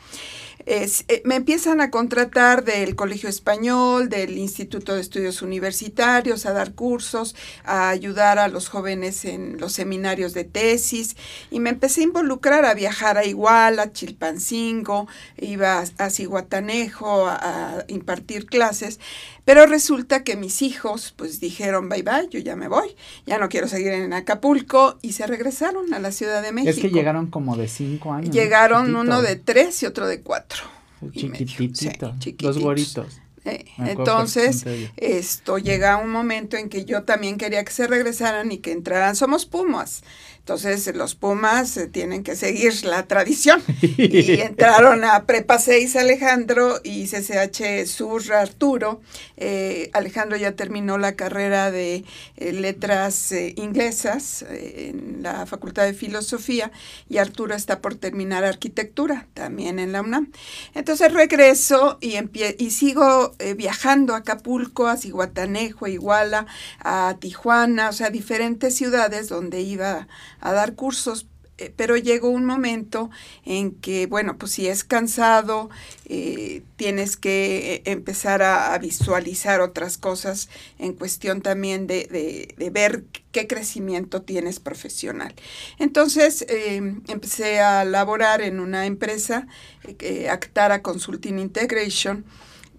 Eh, 0.67 0.89
me 1.25 1.35
empiezan 1.35 1.81
a 1.81 1.91
contratar 1.91 2.65
del 2.65 2.97
Colegio 2.97 3.29
Español, 3.29 4.09
del 4.09 4.39
Instituto 4.39 4.95
de 4.95 5.03
Estudios 5.03 5.43
Universitarios, 5.43 6.47
a 6.47 6.53
dar 6.53 6.73
cursos, 6.75 7.35
a 7.65 7.91
ayudar 7.91 8.39
a 8.39 8.49
los 8.49 8.69
jóvenes 8.69 9.25
en 9.27 9.59
los 9.59 9.73
seminarios 9.75 10.33
de 10.33 10.45
tesis 10.45 11.17
y 11.51 11.61
me 11.61 11.71
empecé 11.71 12.01
a 12.01 12.05
involucrar 12.05 12.65
a 12.65 12.75
viajar 12.75 13.19
a 13.19 13.25
Iguala, 13.25 13.93
Chilpancingo, 13.93 15.07
iba 15.37 15.81
a, 15.81 16.05
a 16.05 16.11
Cihuatanejo 16.11 17.27
a 17.27 17.85
impartir 17.89 18.47
clases 18.47 19.01
pero 19.45 19.67
resulta 19.67 20.25
que 20.25 20.37
mis 20.37 20.63
hijos 20.63 21.13
pues 21.17 21.41
dijeron 21.41 21.89
bye 21.89 22.03
bye, 22.03 22.29
yo 22.31 22.39
ya 22.39 22.57
me 22.57 22.69
voy, 22.69 22.97
ya 23.27 23.39
no 23.39 23.49
quiero 23.49 23.69
seguir 23.69 23.93
en 23.93 24.13
Acapulco 24.13 24.99
y 25.03 25.13
se 25.13 25.27
regresaron 25.27 25.93
a 25.95 25.99
la 25.99 26.13
Ciudad 26.13 26.43
de 26.43 26.53
México. 26.53 26.71
Es 26.71 26.81
que 26.81 26.91
llegaron 26.91 27.29
como 27.29 27.57
de 27.57 27.69
cinco 27.69 28.13
años. 28.13 28.35
Llegaron 28.35 28.95
uno 28.97 29.23
de 29.23 29.37
tres 29.37 29.83
y 29.83 29.87
otro 29.87 30.07
de 30.07 30.21
cuatro. 30.21 30.63
Chiquitito, 31.13 32.15
dos 32.39 32.59
güeritos. 32.59 33.21
Eh, 33.45 33.67
entonces, 33.79 34.65
esto 34.97 35.59
llega 35.59 35.99
un 35.99 36.11
momento 36.11 36.57
en 36.57 36.71
que 36.71 36.87
yo 36.87 37.03
también 37.03 37.37
quería 37.37 37.63
que 37.63 37.73
se 37.73 37.87
regresaran 37.87 38.51
y 38.51 38.59
que 38.59 38.73
entraran. 38.73 39.17
Somos 39.17 39.45
Pumas. 39.45 40.03
Entonces 40.45 40.95
los 40.95 41.15
Pumas 41.15 41.75
eh, 41.79 41.87
tienen 41.87 42.23
que 42.23 42.37
seguir 42.37 42.85
la 42.85 43.07
tradición 43.07 43.63
y 43.81 44.43
entraron 44.43 45.03
a 45.03 45.25
Prepa 45.25 45.59
6 45.59 45.97
Alejandro 45.97 46.83
y 46.85 47.07
CCH 47.07 47.87
Sur 47.87 48.31
Arturo. 48.31 49.01
Eh, 49.39 49.89
Alejandro 49.95 50.37
ya 50.37 50.53
terminó 50.53 50.99
la 50.99 51.17
carrera 51.17 51.71
de 51.71 52.05
eh, 52.37 52.53
letras 52.53 53.33
inglesas 53.57 54.45
en 54.51 55.23
la 55.23 55.47
Facultad 55.47 55.87
de 55.87 55.95
Filosofía 55.95 56.71
y 57.09 57.17
Arturo 57.17 57.55
está 57.55 57.81
por 57.81 57.95
terminar 57.95 58.45
arquitectura 58.45 59.27
también 59.33 59.79
en 59.79 59.93
la 59.93 60.03
UNAM. 60.03 60.31
Entonces 60.75 61.11
regreso 61.11 61.97
y, 62.03 62.17
y 62.59 62.71
sigo 62.71 63.35
viajando 63.57 64.13
a 64.13 64.19
Acapulco, 64.19 64.89
a 64.89 64.99
Ciguatanejo, 64.99 65.87
a 65.87 65.89
Iguala, 65.89 66.47
a 66.81 67.17
Tijuana, 67.19 67.89
o 67.89 67.93
sea, 67.95 68.11
diferentes 68.11 68.75
ciudades 68.75 69.31
donde 69.31 69.63
iba 69.63 70.07
a 70.45 70.53
dar 70.53 70.75
cursos, 70.75 71.27
eh, 71.57 71.73
pero 71.75 71.97
llegó 71.97 72.29
un 72.31 72.45
momento 72.45 73.11
en 73.45 73.73
que, 73.73 74.07
bueno, 74.07 74.37
pues 74.39 74.53
si 74.53 74.67
es 74.67 74.83
cansado, 74.83 75.71
eh, 76.07 76.63
tienes 76.77 77.17
que 77.17 77.75
eh, 77.75 77.83
empezar 77.87 78.43
a, 78.43 78.77
visualizar 78.79 79.61
otras 79.61 79.97
cosas 79.97 80.49
en 80.79 80.93
cuestión 80.93 81.41
también 81.41 81.87
de, 81.87 82.55
de, 82.59 82.71
ver 82.71 83.05
qué 83.33 83.47
crecimiento 83.47 84.23
tienes 84.23 84.61
profesional. 84.61 85.33
Entonces 85.79 86.45
empecé 87.09 87.61
a 87.61 87.85
laborar 87.85 88.43
en 88.43 88.61
una 88.61 88.87
empresa, 88.87 89.47
Actara 90.29 90.83
Consulting 90.83 91.39
Integration, 91.39 92.25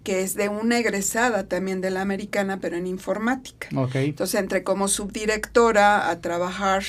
que 0.06 0.22
es 0.22 0.36
de 0.36 0.50
una 0.50 0.78
egresada 0.78 1.48
también 1.48 1.82
de 1.82 1.90
la 1.90 2.02
americana, 2.02 2.60
pero 2.62 2.78
en 2.78 2.86
informática. 2.86 3.68
Entonces 3.96 4.40
entré 4.40 4.64
como 4.64 4.88
subdirectora 4.88 6.10
a 6.10 6.22
trabajar 6.22 6.84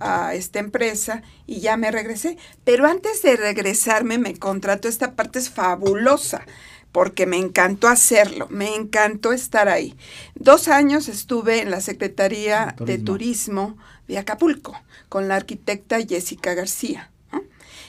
a 0.00 0.34
esta 0.34 0.58
empresa 0.58 1.22
y 1.46 1.60
ya 1.60 1.76
me 1.76 1.90
regresé. 1.90 2.36
Pero 2.64 2.86
antes 2.86 3.22
de 3.22 3.36
regresarme 3.36 4.18
me 4.18 4.34
contrató, 4.34 4.88
esta 4.88 5.14
parte 5.14 5.38
es 5.38 5.50
fabulosa 5.50 6.44
porque 6.92 7.26
me 7.26 7.36
encantó 7.36 7.88
hacerlo, 7.88 8.46
me 8.50 8.74
encantó 8.74 9.32
estar 9.32 9.68
ahí. 9.68 9.94
Dos 10.34 10.68
años 10.68 11.08
estuve 11.08 11.60
en 11.60 11.70
la 11.70 11.80
Secretaría 11.80 12.74
de 12.80 12.98
Turismo 12.98 13.76
de 14.06 14.18
Acapulco 14.18 14.74
con 15.08 15.28
la 15.28 15.36
arquitecta 15.36 16.00
Jessica 16.00 16.54
García. 16.54 17.10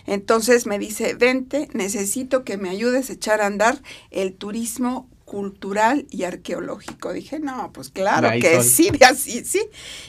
Entonces 0.06 0.66
me 0.66 0.80
dice, 0.80 1.14
vente, 1.14 1.70
necesito 1.74 2.44
que 2.44 2.58
me 2.58 2.70
ayudes 2.70 3.10
a 3.10 3.14
echar 3.14 3.42
a 3.42 3.46
andar 3.46 3.82
el 4.10 4.34
turismo 4.34 5.08
cultural 5.30 6.08
y 6.10 6.24
arqueológico. 6.24 7.14
Dije, 7.14 7.38
no, 7.40 7.72
pues 7.72 7.90
claro 7.90 8.32
que 8.42 8.64
sí, 8.64 8.90
así, 9.08 9.46
sí. 9.46 9.62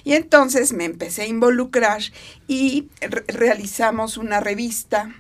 Y 0.02 0.14
entonces 0.14 0.72
me 0.72 0.86
empecé 0.86 1.22
a 1.22 1.26
involucrar 1.26 2.00
y 2.48 2.88
realizamos 3.28 4.16
una 4.16 4.40
revista, 4.40 5.14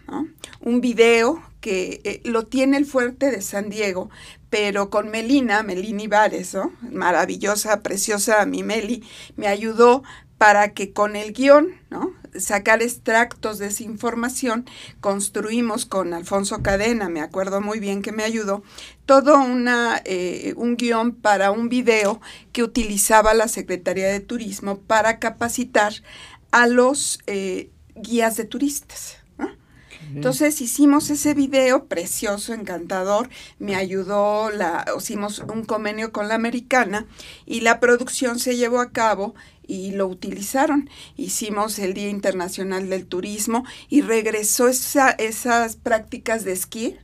un 0.60 0.80
video 0.80 1.42
que 1.60 2.00
eh, 2.04 2.22
lo 2.24 2.46
tiene 2.46 2.78
el 2.78 2.86
Fuerte 2.86 3.30
de 3.30 3.42
San 3.42 3.68
Diego, 3.68 4.08
pero 4.48 4.88
con 4.88 5.10
Melina, 5.10 5.62
Melini 5.62 6.06
Vares, 6.06 6.54
¿no? 6.54 6.72
maravillosa, 6.80 7.82
preciosa 7.82 8.46
mi 8.46 8.62
Meli, 8.62 9.04
me 9.36 9.48
ayudó 9.48 10.02
para 10.38 10.72
que 10.72 10.94
con 10.94 11.14
el 11.14 11.34
guion, 11.34 11.78
¿no? 11.90 12.14
Sacar 12.38 12.82
extractos 12.82 13.58
de 13.58 13.68
esa 13.68 13.82
información, 13.82 14.66
construimos 15.00 15.86
con 15.86 16.14
Alfonso 16.14 16.62
Cadena, 16.62 17.08
me 17.08 17.20
acuerdo 17.20 17.60
muy 17.60 17.80
bien 17.80 18.02
que 18.02 18.12
me 18.12 18.24
ayudó, 18.24 18.62
todo 19.06 19.38
una, 19.40 20.00
eh, 20.04 20.54
un 20.56 20.76
guion 20.76 21.12
para 21.12 21.50
un 21.50 21.68
video 21.68 22.20
que 22.52 22.62
utilizaba 22.62 23.34
la 23.34 23.48
Secretaría 23.48 24.08
de 24.08 24.20
Turismo 24.20 24.78
para 24.78 25.18
capacitar 25.18 25.92
a 26.50 26.66
los 26.66 27.20
eh, 27.26 27.70
guías 27.94 28.36
de 28.36 28.44
turistas. 28.44 29.20
Entonces 30.14 30.60
hicimos 30.60 31.08
ese 31.10 31.34
video 31.34 31.84
precioso, 31.84 32.52
encantador, 32.52 33.28
me 33.58 33.76
ayudó, 33.76 34.50
la, 34.50 34.84
hicimos 34.98 35.38
un 35.40 35.64
convenio 35.64 36.10
con 36.10 36.26
la 36.26 36.34
americana 36.34 37.06
y 37.46 37.60
la 37.60 37.78
producción 37.78 38.40
se 38.40 38.56
llevó 38.56 38.80
a 38.80 38.90
cabo 38.90 39.34
y 39.70 39.92
lo 39.92 40.08
utilizaron. 40.08 40.90
Hicimos 41.16 41.78
el 41.78 41.94
Día 41.94 42.08
Internacional 42.08 42.90
del 42.90 43.06
Turismo 43.06 43.64
y 43.88 44.02
regresó 44.02 44.66
esa, 44.66 45.10
esas 45.10 45.76
prácticas 45.76 46.44
de 46.44 46.52
esquí. 46.52 46.96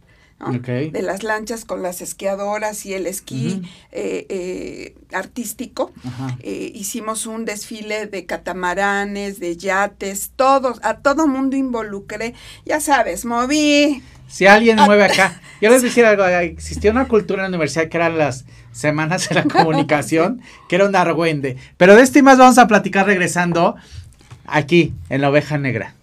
de 0.93 1.01
las 1.01 1.23
lanchas 1.23 1.65
con 1.65 1.83
las 1.83 2.03
esquiadoras 2.03 2.85
y 2.85 2.93
el 2.93 3.07
esquí 3.07 3.63
eh, 3.91 4.27
eh, 4.29 4.95
artístico. 5.13 5.93
Eh, 6.41 6.73
hicimos 6.75 7.27
un 7.27 7.47
desfile 7.47 8.07
de 8.07 8.27
catamaranes, 8.27 9.41
de 9.41 9.57
yates, 9.57 10.33
todos, 10.37 10.79
a 10.83 10.99
todo 10.99 11.27
mundo 11.27 11.57
involucré. 11.57 12.35
Ya 12.67 12.81
sabes, 12.81 13.25
moví 13.25 14.03
Si 14.29 14.47
alguien 14.47 14.77
mueve 14.77 15.05
acá, 15.05 15.41
yo 15.61 15.71
les 15.71 15.83
decía 15.83 16.11
algo, 16.11 16.25
existía 16.27 16.91
una 16.91 17.07
cultura 17.07 17.45
en 17.45 17.51
la 17.51 17.57
universidad 17.57 17.89
que 17.89 17.97
eran 17.97 18.19
las 18.19 18.45
semanas 18.73 19.29
de 19.29 19.35
la 19.37 19.45
comunicación, 19.45 20.43
que 20.69 20.77
era 20.77 20.87
un 20.87 20.97
argüende. 20.97 21.57
Pero 21.77 21.97
de 21.97 22.03
esto 22.03 22.19
y 22.19 22.23
más 22.23 22.39
vamos 22.39 22.59
a 22.59 22.67
platicar 22.67 23.07
regresando 23.07 23.77
aquí, 24.47 24.93
en 25.09 25.21
la 25.21 25.31
oveja 25.31 25.59
negra. 25.59 25.95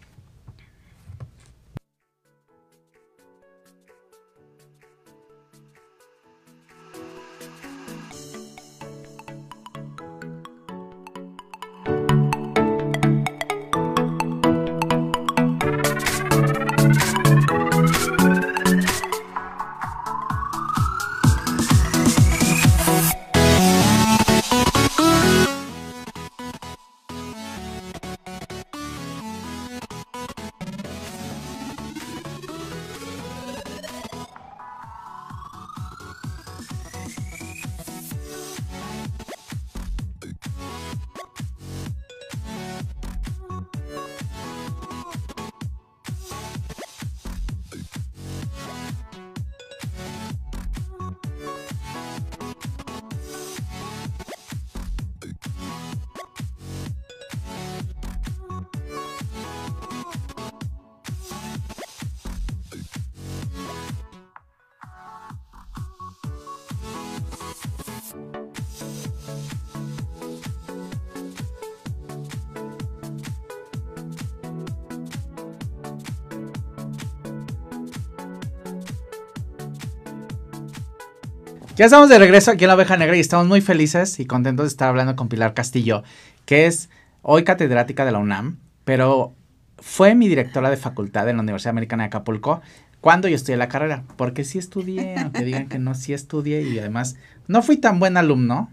Ya 81.76 81.86
estamos 81.86 82.08
de 82.08 82.20
regreso 82.20 82.52
aquí 82.52 82.66
en 82.66 82.68
la 82.68 82.76
Oveja 82.76 82.98
Negra 82.98 83.18
y 83.18 83.20
estamos 83.20 83.48
muy 83.48 83.60
felices 83.60 84.20
y 84.20 84.26
contentos 84.26 84.66
de 84.66 84.68
estar 84.68 84.90
hablando 84.90 85.16
con 85.16 85.28
Pilar 85.28 85.56
Castillo, 85.56 86.04
que 86.46 86.68
es 86.68 86.92
hoy 87.24 87.44
catedrática 87.44 88.06
de 88.06 88.12
la 88.12 88.20
UNAM, 88.20 88.60
pero 88.86 89.34
fue 89.80 90.14
mi 90.14 90.28
directora 90.28 90.70
de 90.70 90.78
facultad 90.78 91.28
en 91.30 91.38
la 91.38 91.42
Universidad 91.42 91.72
Americana 91.72 92.04
de 92.04 92.08
Acapulco 92.08 92.62
cuando 93.02 93.28
yo 93.28 93.36
estudié 93.36 93.58
la 93.58 93.70
carrera, 93.70 94.04
porque 94.18 94.44
sí 94.44 94.60
estudié, 94.60 95.16
aunque 95.18 95.44
digan 95.44 95.68
que 95.68 95.80
no, 95.80 95.96
sí 95.96 96.14
estudié 96.14 96.62
y 96.62 96.78
además 96.78 97.16
no 97.48 97.64
fui 97.64 97.78
tan 97.78 98.00
buen 98.00 98.18
alumno, 98.18 98.70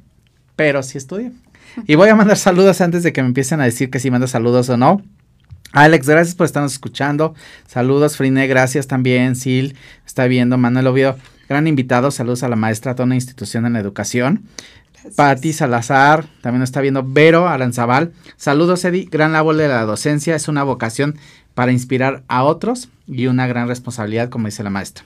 pero 0.55 0.83
sí 0.83 0.99
estudié. 0.99 1.33
Y 1.87 1.95
voy 1.95 2.11
a 2.11 2.15
mandar 2.15 2.37
saludos 2.37 2.83
antes 2.83 3.03
de 3.03 3.15
que 3.15 3.23
me 3.23 3.29
empiecen 3.29 3.63
a 3.63 3.65
decir 3.65 3.89
que 3.89 3.99
si 3.99 4.11
mando 4.11 4.27
saludos 4.27 4.69
o 4.69 4.77
no. 4.77 5.01
Alex, 5.73 6.07
gracias 6.07 6.35
por 6.35 6.45
estarnos 6.45 6.73
escuchando. 6.73 7.35
Saludos, 7.67 8.19
Frine, 8.19 8.47
gracias 8.47 8.89
también. 8.89 9.37
Sil, 9.39 9.73
está 10.05 10.27
viendo. 10.27 10.59
Manuel 10.59 10.89
Oviedo, 10.89 11.17
gran 11.51 11.67
invitado. 11.67 12.13
Saludos 12.13 12.45
a 12.45 12.49
la 12.49 12.55
maestra, 12.55 12.93
a 12.93 12.95
toda 12.95 13.07
una 13.07 13.17
institución 13.17 13.67
en 13.67 13.73
la 13.73 13.81
educación. 13.81 14.45
Pati 15.17 15.53
Salazar, 15.53 16.27
también 16.43 16.63
está 16.63 16.81
viendo. 16.81 17.03
Vero 17.05 17.49
Aranzabal, 17.49 18.13
saludos, 18.37 18.85
Eddie. 18.85 19.09
Gran 19.11 19.33
labor 19.33 19.57
de 19.57 19.67
la 19.67 19.85
docencia, 19.85 20.37
es 20.37 20.47
una 20.47 20.63
vocación 20.63 21.19
para 21.55 21.73
inspirar 21.73 22.23
a 22.29 22.45
otros 22.45 22.89
y 23.09 23.27
una 23.27 23.49
gran 23.49 23.67
responsabilidad, 23.67 24.29
como 24.29 24.47
dice 24.47 24.63
la 24.63 24.71
maestra. 24.71 25.05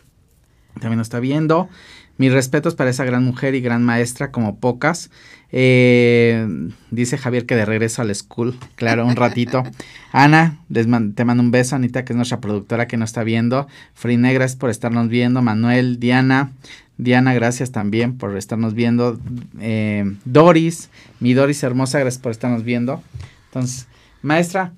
También 0.75 0.99
nos 0.99 1.07
está 1.07 1.19
viendo. 1.19 1.71
Mis 2.17 2.33
respetos 2.33 2.75
para 2.75 2.91
esa 2.91 3.05
gran 3.05 3.25
mujer 3.25 3.55
y 3.55 3.61
gran 3.61 3.83
maestra 3.83 4.31
como 4.31 4.61
pocas. 4.61 5.11
Eh, 5.51 6.47
dice 6.91 7.19
Javier 7.19 7.47
que 7.47 7.55
de 7.55 7.65
regreso 7.65 8.03
al 8.03 8.15
school, 8.15 8.57
claro, 8.77 9.07
un 9.07 9.17
ratito. 9.17 9.63
Ana, 10.13 10.59
les 10.69 10.87
te 11.15 11.25
mando 11.25 11.43
un 11.43 11.51
beso, 11.51 11.77
Anita, 11.77 12.05
que 12.05 12.13
es 12.13 12.17
nuestra 12.17 12.41
productora 12.41 12.87
que 12.87 12.97
nos 12.97 13.11
está 13.11 13.25
viendo. 13.25 13.67
Frine, 13.95 14.33
gracias 14.33 14.59
por 14.59 14.71
estarnos 14.71 15.09
viendo. 15.09 15.43
Manuel, 15.43 15.99
Diana, 15.99 16.53
Diana, 16.99 17.35
gracias 17.35 17.73
también 17.73 18.17
por 18.17 18.37
estarnos 18.37 18.75
viendo. 18.75 19.19
Eh, 19.61 20.15
Doris, 20.25 20.91
mi 21.21 21.35
Doris 21.35 21.63
hermosa, 21.63 21.99
gracias 21.99 22.23
por 22.23 22.33
estarnos 22.33 22.63
viendo. 22.63 23.03
Entonces, 23.47 23.87
maestra, 24.23 24.73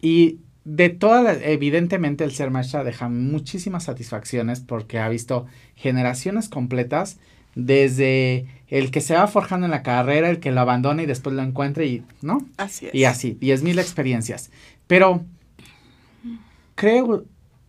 y 0.00 0.38
de 0.64 0.90
toda 0.90 1.34
evidentemente 1.34 2.24
el 2.24 2.32
ser 2.32 2.50
maestra 2.50 2.84
deja 2.84 3.08
muchísimas 3.08 3.84
satisfacciones 3.84 4.60
porque 4.60 4.98
ha 4.98 5.08
visto 5.08 5.46
generaciones 5.74 6.48
completas 6.48 7.18
desde 7.54 8.46
el 8.68 8.90
que 8.90 9.00
se 9.00 9.14
va 9.14 9.26
forjando 9.26 9.66
en 9.66 9.72
la 9.72 9.82
carrera, 9.82 10.30
el 10.30 10.40
que 10.40 10.52
lo 10.52 10.60
abandona 10.60 11.02
y 11.02 11.06
después 11.06 11.34
lo 11.34 11.42
encuentra 11.42 11.84
y, 11.84 12.04
¿no? 12.22 12.46
Así 12.56 12.86
es. 12.86 12.94
Y 12.94 13.04
así, 13.04 13.36
diez 13.40 13.62
mil 13.62 13.78
experiencias. 13.78 14.50
Pero 14.86 15.24
creo, 16.74 17.24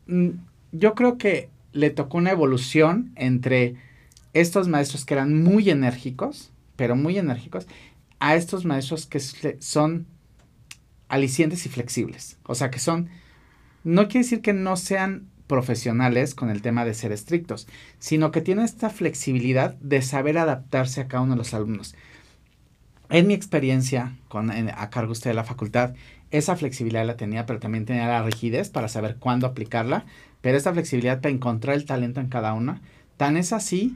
mm, 0.07 0.29
yo 0.71 0.95
creo 0.95 1.17
que 1.17 1.49
le 1.73 1.89
tocó 1.89 2.17
una 2.17 2.31
evolución 2.31 3.11
entre 3.15 3.75
estos 4.33 4.67
maestros 4.67 5.03
que 5.05 5.15
eran 5.15 5.43
muy 5.43 5.69
enérgicos, 5.69 6.51
pero 6.75 6.95
muy 6.95 7.17
enérgicos, 7.17 7.67
a 8.19 8.35
estos 8.35 8.63
maestros 8.63 9.05
que 9.05 9.19
son 9.59 10.07
alicientes 11.13 11.67
y 11.67 11.69
flexibles. 11.69 12.37
O 12.43 12.55
sea, 12.55 12.71
que 12.71 12.79
son, 12.79 13.09
no 13.83 14.07
quiere 14.07 14.23
decir 14.23 14.41
que 14.41 14.53
no 14.53 14.75
sean 14.75 15.27
profesionales 15.45 16.33
con 16.33 16.49
el 16.49 16.63
tema 16.63 16.85
de 16.85 16.95
ser 16.95 17.11
estrictos, 17.11 17.67
sino 17.99 18.31
que 18.31 18.41
tienen 18.41 18.65
esta 18.65 18.89
flexibilidad 18.89 19.75
de 19.75 20.01
saber 20.01 20.39
adaptarse 20.39 21.01
a 21.01 21.07
cada 21.07 21.21
uno 21.21 21.33
de 21.33 21.37
los 21.37 21.53
alumnos. 21.53 21.93
En 23.09 23.27
mi 23.27 23.35
experiencia 23.35 24.17
con, 24.27 24.49
a 24.49 24.89
cargo 24.89 25.11
usted 25.11 25.29
de 25.29 25.35
la 25.35 25.43
facultad, 25.43 25.93
esa 26.31 26.55
flexibilidad 26.55 27.05
la 27.05 27.15
tenía, 27.15 27.45
pero 27.45 27.59
también 27.59 27.85
tenía 27.85 28.07
la 28.07 28.23
rigidez 28.23 28.69
para 28.69 28.87
saber 28.87 29.17
cuándo 29.17 29.45
aplicarla, 29.45 30.07
pero 30.41 30.57
esta 30.57 30.73
flexibilidad 30.73 31.21
para 31.21 31.35
encontrar 31.35 31.75
el 31.75 31.85
talento 31.85 32.21
en 32.21 32.29
cada 32.29 32.53
una. 32.53 32.81
Tan 33.17 33.37
es 33.37 33.53
así 33.53 33.95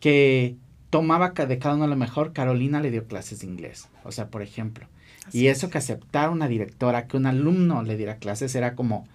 que 0.00 0.56
tomaba 0.88 1.32
de 1.32 1.58
cada 1.58 1.74
uno 1.74 1.86
lo 1.88 1.96
mejor. 1.96 2.32
Carolina 2.32 2.80
le 2.80 2.90
dio 2.90 3.06
clases 3.06 3.40
de 3.40 3.48
inglés, 3.48 3.90
o 4.02 4.12
sea, 4.12 4.28
por 4.28 4.40
ejemplo 4.40 4.86
y 5.32 5.48
eso 5.48 5.70
que 5.70 5.78
aceptara 5.78 6.30
una 6.30 6.48
directora, 6.48 7.06
que 7.06 7.16
un 7.16 7.26
alumno 7.26 7.82
le 7.82 7.96
diera 7.96 8.16
clases, 8.16 8.54
era 8.54 8.74
como, 8.74 9.06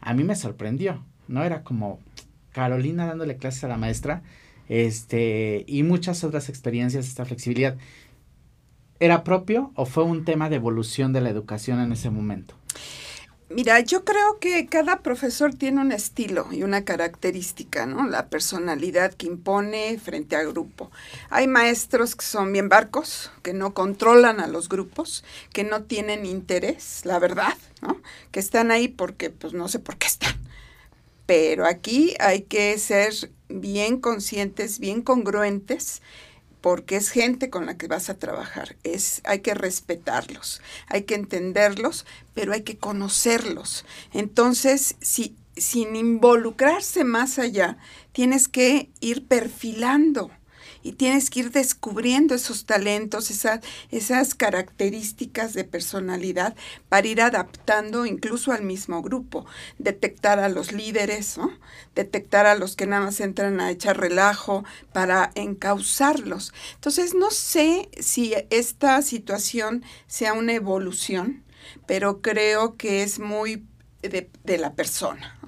a 0.00 0.14
mí 0.14 0.24
me 0.24 0.36
sorprendió, 0.36 1.04
¿no? 1.28 1.44
Era 1.44 1.62
como 1.62 2.00
Carolina 2.52 3.06
dándole 3.06 3.36
clases 3.36 3.64
a 3.64 3.68
la 3.68 3.76
maestra, 3.76 4.22
este, 4.68 5.64
y 5.66 5.82
muchas 5.82 6.24
otras 6.24 6.48
experiencias, 6.48 7.06
esta 7.06 7.24
flexibilidad. 7.24 7.76
¿Era 9.00 9.24
propio 9.24 9.72
o 9.74 9.86
fue 9.86 10.04
un 10.04 10.24
tema 10.24 10.48
de 10.48 10.56
evolución 10.56 11.12
de 11.12 11.20
la 11.20 11.30
educación 11.30 11.80
en 11.80 11.92
ese 11.92 12.10
momento? 12.10 12.54
Mira, 13.54 13.78
yo 13.78 14.04
creo 14.04 14.40
que 14.40 14.66
cada 14.66 15.00
profesor 15.00 15.54
tiene 15.54 15.80
un 15.80 15.92
estilo 15.92 16.48
y 16.50 16.64
una 16.64 16.84
característica, 16.84 17.86
¿no? 17.86 18.04
La 18.08 18.26
personalidad 18.28 19.14
que 19.14 19.28
impone 19.28 19.96
frente 19.96 20.34
al 20.34 20.48
grupo. 20.48 20.90
Hay 21.30 21.46
maestros 21.46 22.16
que 22.16 22.26
son 22.26 22.52
bien 22.52 22.68
barcos, 22.68 23.30
que 23.44 23.52
no 23.52 23.72
controlan 23.72 24.40
a 24.40 24.48
los 24.48 24.68
grupos, 24.68 25.22
que 25.52 25.62
no 25.62 25.84
tienen 25.84 26.26
interés, 26.26 27.02
la 27.04 27.20
verdad, 27.20 27.56
¿no? 27.80 28.02
Que 28.32 28.40
están 28.40 28.72
ahí 28.72 28.88
porque, 28.88 29.30
pues 29.30 29.52
no 29.52 29.68
sé 29.68 29.78
por 29.78 29.98
qué 29.98 30.08
están. 30.08 30.34
Pero 31.24 31.64
aquí 31.64 32.16
hay 32.18 32.42
que 32.42 32.76
ser 32.76 33.14
bien 33.48 34.00
conscientes, 34.00 34.80
bien 34.80 35.00
congruentes 35.00 36.02
porque 36.64 36.96
es 36.96 37.10
gente 37.10 37.50
con 37.50 37.66
la 37.66 37.76
que 37.76 37.88
vas 37.88 38.08
a 38.08 38.18
trabajar. 38.18 38.76
Es, 38.84 39.20
hay 39.24 39.40
que 39.40 39.52
respetarlos, 39.52 40.62
hay 40.86 41.02
que 41.02 41.14
entenderlos, 41.14 42.06
pero 42.32 42.54
hay 42.54 42.62
que 42.62 42.78
conocerlos. 42.78 43.84
Entonces, 44.14 44.96
si, 45.02 45.36
sin 45.58 45.94
involucrarse 45.94 47.04
más 47.04 47.38
allá, 47.38 47.76
tienes 48.12 48.48
que 48.48 48.88
ir 49.00 49.26
perfilando 49.26 50.30
y 50.84 50.92
tienes 50.92 51.30
que 51.30 51.40
ir 51.40 51.50
descubriendo 51.50 52.34
esos 52.34 52.66
talentos, 52.66 53.30
esas, 53.30 53.60
esas 53.90 54.34
características 54.36 55.54
de 55.54 55.64
personalidad 55.64 56.54
para 56.88 57.08
ir 57.08 57.20
adaptando 57.20 58.06
incluso 58.06 58.52
al 58.52 58.62
mismo 58.62 59.02
grupo, 59.02 59.46
detectar 59.78 60.38
a 60.38 60.48
los 60.48 60.70
líderes, 60.70 61.40
detectar 61.94 62.46
a 62.46 62.54
los 62.54 62.76
que 62.76 62.86
nada 62.86 63.06
más 63.06 63.18
entran 63.20 63.60
a 63.60 63.70
echar 63.70 63.98
relajo 63.98 64.62
para 64.92 65.30
encauzarlos. 65.34 66.52
Entonces, 66.74 67.14
no 67.14 67.30
sé 67.30 67.88
si 67.98 68.34
esta 68.50 69.00
situación 69.00 69.82
sea 70.06 70.34
una 70.34 70.52
evolución, 70.52 71.44
pero 71.86 72.20
creo 72.20 72.76
que 72.76 73.02
es 73.02 73.18
muy 73.18 73.64
de, 74.02 74.58
la 74.58 74.74
persona. 74.74 75.38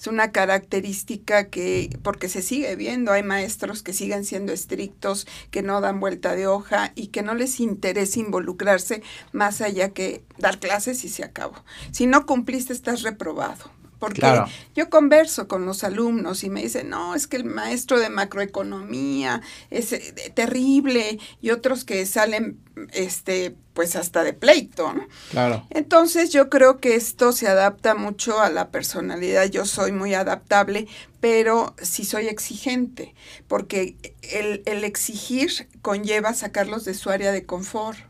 Es 0.00 0.06
una 0.06 0.32
característica 0.32 1.50
que, 1.50 1.98
porque 2.02 2.30
se 2.30 2.40
sigue 2.40 2.74
viendo, 2.74 3.12
hay 3.12 3.22
maestros 3.22 3.82
que 3.82 3.92
siguen 3.92 4.24
siendo 4.24 4.50
estrictos, 4.50 5.26
que 5.50 5.62
no 5.62 5.82
dan 5.82 6.00
vuelta 6.00 6.34
de 6.34 6.46
hoja 6.46 6.92
y 6.94 7.08
que 7.08 7.22
no 7.22 7.34
les 7.34 7.60
interesa 7.60 8.18
involucrarse 8.18 9.02
más 9.32 9.60
allá 9.60 9.90
que 9.90 10.24
dar 10.38 10.58
clases 10.58 11.04
y 11.04 11.10
se 11.10 11.22
acabó. 11.22 11.62
Si 11.90 12.06
no 12.06 12.24
cumpliste, 12.24 12.72
estás 12.72 13.02
reprobado. 13.02 13.70
Porque 14.00 14.42
yo 14.74 14.88
converso 14.88 15.46
con 15.46 15.66
los 15.66 15.84
alumnos 15.84 16.42
y 16.42 16.50
me 16.50 16.62
dicen, 16.62 16.88
no, 16.88 17.14
es 17.14 17.26
que 17.26 17.36
el 17.36 17.44
maestro 17.44 18.00
de 18.00 18.08
macroeconomía 18.08 19.42
es 19.68 19.92
eh, 19.92 20.32
terrible 20.34 21.18
y 21.42 21.50
otros 21.50 21.84
que 21.84 22.04
salen, 22.06 22.58
este, 22.92 23.54
pues 23.74 23.96
hasta 23.96 24.24
de 24.24 24.32
pleito, 24.32 24.94
¿no? 24.94 25.06
Claro. 25.30 25.66
Entonces 25.68 26.30
yo 26.30 26.48
creo 26.48 26.80
que 26.80 26.94
esto 26.94 27.32
se 27.32 27.46
adapta 27.46 27.94
mucho 27.94 28.40
a 28.40 28.48
la 28.48 28.70
personalidad. 28.70 29.44
Yo 29.44 29.66
soy 29.66 29.92
muy 29.92 30.14
adaptable, 30.14 30.88
pero 31.20 31.74
sí 31.80 32.06
soy 32.06 32.28
exigente, 32.28 33.14
porque 33.48 33.96
el, 34.22 34.62
el 34.64 34.82
exigir 34.82 35.68
conlleva 35.82 36.32
sacarlos 36.32 36.86
de 36.86 36.94
su 36.94 37.10
área 37.10 37.32
de 37.32 37.44
confort. 37.44 38.09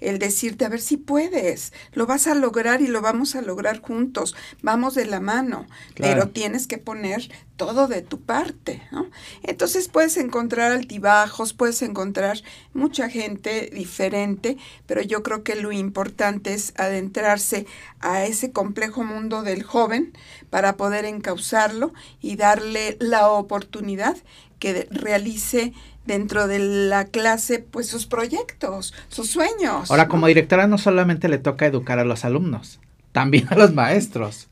El 0.00 0.18
decirte, 0.18 0.64
a 0.64 0.68
ver 0.68 0.80
si 0.80 0.96
puedes, 0.96 1.72
lo 1.92 2.06
vas 2.06 2.26
a 2.26 2.34
lograr 2.34 2.80
y 2.80 2.86
lo 2.86 3.00
vamos 3.00 3.34
a 3.34 3.42
lograr 3.42 3.80
juntos, 3.80 4.34
vamos 4.62 4.94
de 4.94 5.06
la 5.06 5.20
mano, 5.20 5.66
pero 5.96 6.28
tienes 6.28 6.66
que 6.66 6.78
poner 6.78 7.30
todo 7.56 7.86
de 7.86 8.02
tu 8.02 8.20
parte, 8.20 8.82
¿no? 8.90 9.08
Entonces 9.42 9.88
puedes 9.88 10.16
encontrar 10.16 10.72
altibajos, 10.72 11.52
puedes 11.52 11.82
encontrar 11.82 12.42
mucha 12.72 13.08
gente 13.08 13.70
diferente, 13.72 14.56
pero 14.86 15.02
yo 15.02 15.22
creo 15.22 15.44
que 15.44 15.54
lo 15.54 15.70
importante 15.70 16.54
es 16.54 16.72
adentrarse 16.76 17.66
a 18.00 18.24
ese 18.24 18.50
complejo 18.50 19.04
mundo 19.04 19.42
del 19.42 19.62
joven 19.62 20.12
para 20.50 20.76
poder 20.76 21.04
encauzarlo 21.04 21.92
y 22.20 22.36
darle 22.36 22.96
la 23.00 23.30
oportunidad 23.30 24.16
que 24.58 24.88
realice 24.90 25.72
dentro 26.06 26.46
de 26.46 26.58
la 26.58 27.06
clase 27.06 27.58
pues 27.58 27.86
sus 27.86 28.06
proyectos, 28.06 28.94
sus 29.08 29.30
sueños. 29.30 29.90
Ahora, 29.90 30.08
como 30.08 30.26
directora 30.26 30.66
no 30.66 30.78
solamente 30.78 31.28
le 31.28 31.38
toca 31.38 31.66
educar 31.66 31.98
a 31.98 32.04
los 32.04 32.24
alumnos, 32.24 32.80
también 33.12 33.46
a 33.50 33.56
los 33.56 33.72
maestros. 33.74 34.48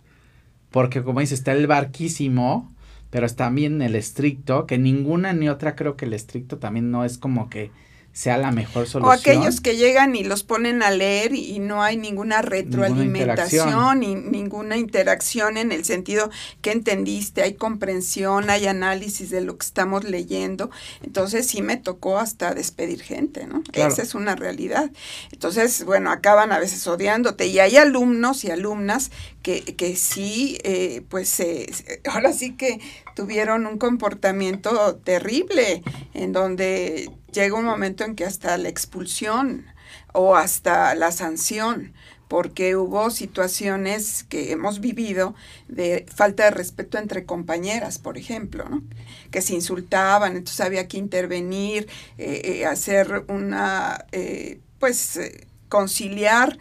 Porque 0.70 1.02
como 1.02 1.20
dice, 1.20 1.34
está 1.34 1.52
el 1.52 1.66
barquísimo, 1.66 2.72
pero 3.10 3.26
está 3.26 3.44
también 3.44 3.82
el 3.82 3.94
estricto, 3.94 4.66
que 4.66 4.78
ninguna 4.78 5.34
ni 5.34 5.48
otra 5.48 5.76
creo 5.76 5.96
que 5.96 6.06
el 6.06 6.14
estricto 6.14 6.58
también 6.58 6.90
no 6.90 7.04
es 7.04 7.18
como 7.18 7.50
que 7.50 7.70
sea 8.12 8.36
la 8.36 8.50
mejor 8.50 8.86
solución. 8.86 9.04
O 9.04 9.10
aquellos 9.10 9.60
que 9.60 9.76
llegan 9.76 10.14
y 10.14 10.22
los 10.22 10.42
ponen 10.42 10.82
a 10.82 10.90
leer 10.90 11.34
y 11.34 11.58
no 11.60 11.82
hay 11.82 11.96
ninguna 11.96 12.42
retroalimentación 12.42 14.00
ni 14.00 14.14
ninguna 14.14 14.76
interacción 14.76 15.56
en 15.56 15.72
el 15.72 15.84
sentido 15.84 16.30
que 16.60 16.72
entendiste, 16.72 17.42
hay 17.42 17.54
comprensión, 17.54 18.50
hay 18.50 18.66
análisis 18.66 19.30
de 19.30 19.40
lo 19.40 19.56
que 19.56 19.64
estamos 19.64 20.04
leyendo. 20.04 20.70
Entonces 21.02 21.46
sí 21.46 21.62
me 21.62 21.78
tocó 21.78 22.18
hasta 22.18 22.54
despedir 22.54 23.02
gente, 23.02 23.46
¿no? 23.46 23.62
Esa 23.72 24.02
es 24.02 24.14
una 24.14 24.36
realidad. 24.36 24.90
Entonces, 25.32 25.84
bueno, 25.84 26.10
acaban 26.10 26.52
a 26.52 26.58
veces 26.58 26.86
odiándote 26.86 27.46
y 27.46 27.60
hay 27.60 27.76
alumnos 27.76 28.44
y 28.44 28.50
alumnas 28.50 29.10
que, 29.42 29.62
que 29.62 29.96
sí, 29.96 30.58
eh, 30.64 31.02
pues 31.08 31.40
eh, 31.40 31.66
ahora 32.04 32.32
sí 32.32 32.56
que 32.56 32.78
tuvieron 33.16 33.66
un 33.66 33.78
comportamiento 33.78 34.96
terrible 34.96 35.82
en 36.14 36.32
donde 36.32 37.10
llega 37.32 37.56
un 37.56 37.64
momento 37.64 38.04
en 38.04 38.14
que 38.14 38.24
hasta 38.24 38.56
la 38.58 38.68
expulsión 38.68 39.66
o 40.12 40.36
hasta 40.36 40.94
la 40.94 41.12
sanción, 41.12 41.94
porque 42.28 42.76
hubo 42.76 43.10
situaciones 43.10 44.24
que 44.24 44.52
hemos 44.52 44.80
vivido 44.80 45.34
de 45.68 46.06
falta 46.14 46.44
de 46.44 46.50
respeto 46.50 46.96
entre 46.96 47.26
compañeras, 47.26 47.98
por 47.98 48.16
ejemplo, 48.16 48.66
¿no? 48.68 48.82
que 49.30 49.42
se 49.42 49.54
insultaban, 49.54 50.36
entonces 50.36 50.60
había 50.64 50.88
que 50.88 50.96
intervenir, 50.96 51.88
eh, 52.16 52.40
eh, 52.44 52.66
hacer 52.66 53.24
una, 53.28 54.06
eh, 54.12 54.60
pues, 54.78 55.20
conciliar, 55.68 56.58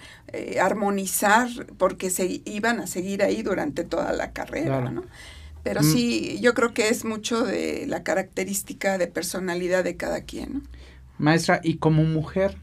armonizar, 0.61 1.49
porque 1.77 2.09
se 2.09 2.41
iban 2.45 2.79
a 2.79 2.87
seguir 2.87 3.23
ahí 3.23 3.41
durante 3.41 3.83
toda 3.83 4.13
la 4.13 4.31
carrera, 4.31 4.89
¿no? 4.89 5.03
Pero 5.63 5.81
mm. 5.81 5.83
sí, 5.83 6.39
yo 6.41 6.53
creo 6.53 6.73
que 6.73 6.89
es 6.89 7.05
mucho 7.05 7.43
de 7.43 7.85
la 7.87 8.03
característica 8.03 8.97
de 8.97 9.07
personalidad 9.07 9.83
de 9.83 9.97
cada 9.97 10.21
quien. 10.21 10.63
Maestra, 11.17 11.61
y 11.63 11.77
como 11.77 12.03
mujer, 12.03 12.57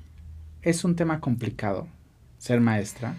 ¿es 0.62 0.84
un 0.84 0.96
tema 0.96 1.20
complicado 1.20 1.86
ser 2.38 2.60
maestra? 2.60 3.16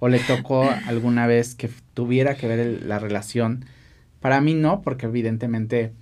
¿O 0.00 0.08
le 0.08 0.18
tocó 0.18 0.68
alguna 0.86 1.26
vez 1.26 1.54
que 1.54 1.70
tuviera 1.94 2.36
que 2.36 2.46
ver 2.46 2.82
la 2.82 2.98
relación? 2.98 3.64
Para 4.20 4.40
mí 4.40 4.54
no, 4.54 4.82
porque 4.82 5.06
evidentemente 5.06 5.92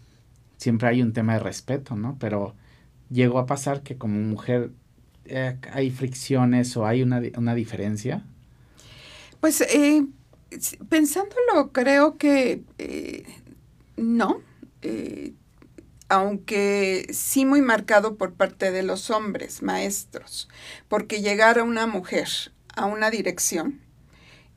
siempre 0.57 0.89
hay 0.89 1.03
un 1.03 1.13
tema 1.13 1.35
de 1.35 1.41
respeto, 1.41 1.97
¿no? 1.97 2.17
Pero 2.19 2.55
llegó 3.11 3.39
a 3.39 3.47
pasar 3.47 3.83
que 3.83 3.97
como 3.97 4.21
mujer 4.21 4.71
eh, 5.25 5.57
hay 5.73 5.91
fricciones 5.91 6.77
o 6.77 6.87
hay 6.87 7.03
una, 7.03 7.21
una 7.37 7.55
diferencia. 7.55 8.25
Pues 9.41 9.61
eh, 9.61 10.05
pensándolo, 10.89 11.73
creo 11.73 12.17
que 12.17 12.63
eh, 12.79 13.25
no, 13.97 14.43
eh, 14.83 15.33
aunque 16.09 17.07
sí 17.13 17.45
muy 17.45 17.63
marcado 17.63 18.17
por 18.17 18.35
parte 18.35 18.71
de 18.71 18.83
los 18.83 19.11
hombres, 19.11 19.63
maestros, 19.63 20.49
porque 20.89 21.23
llegar 21.23 21.59
a 21.59 21.65
una 21.65 21.87
mujer 21.87 22.29
a 22.75 22.87
una 22.87 23.11
dirección 23.11 23.81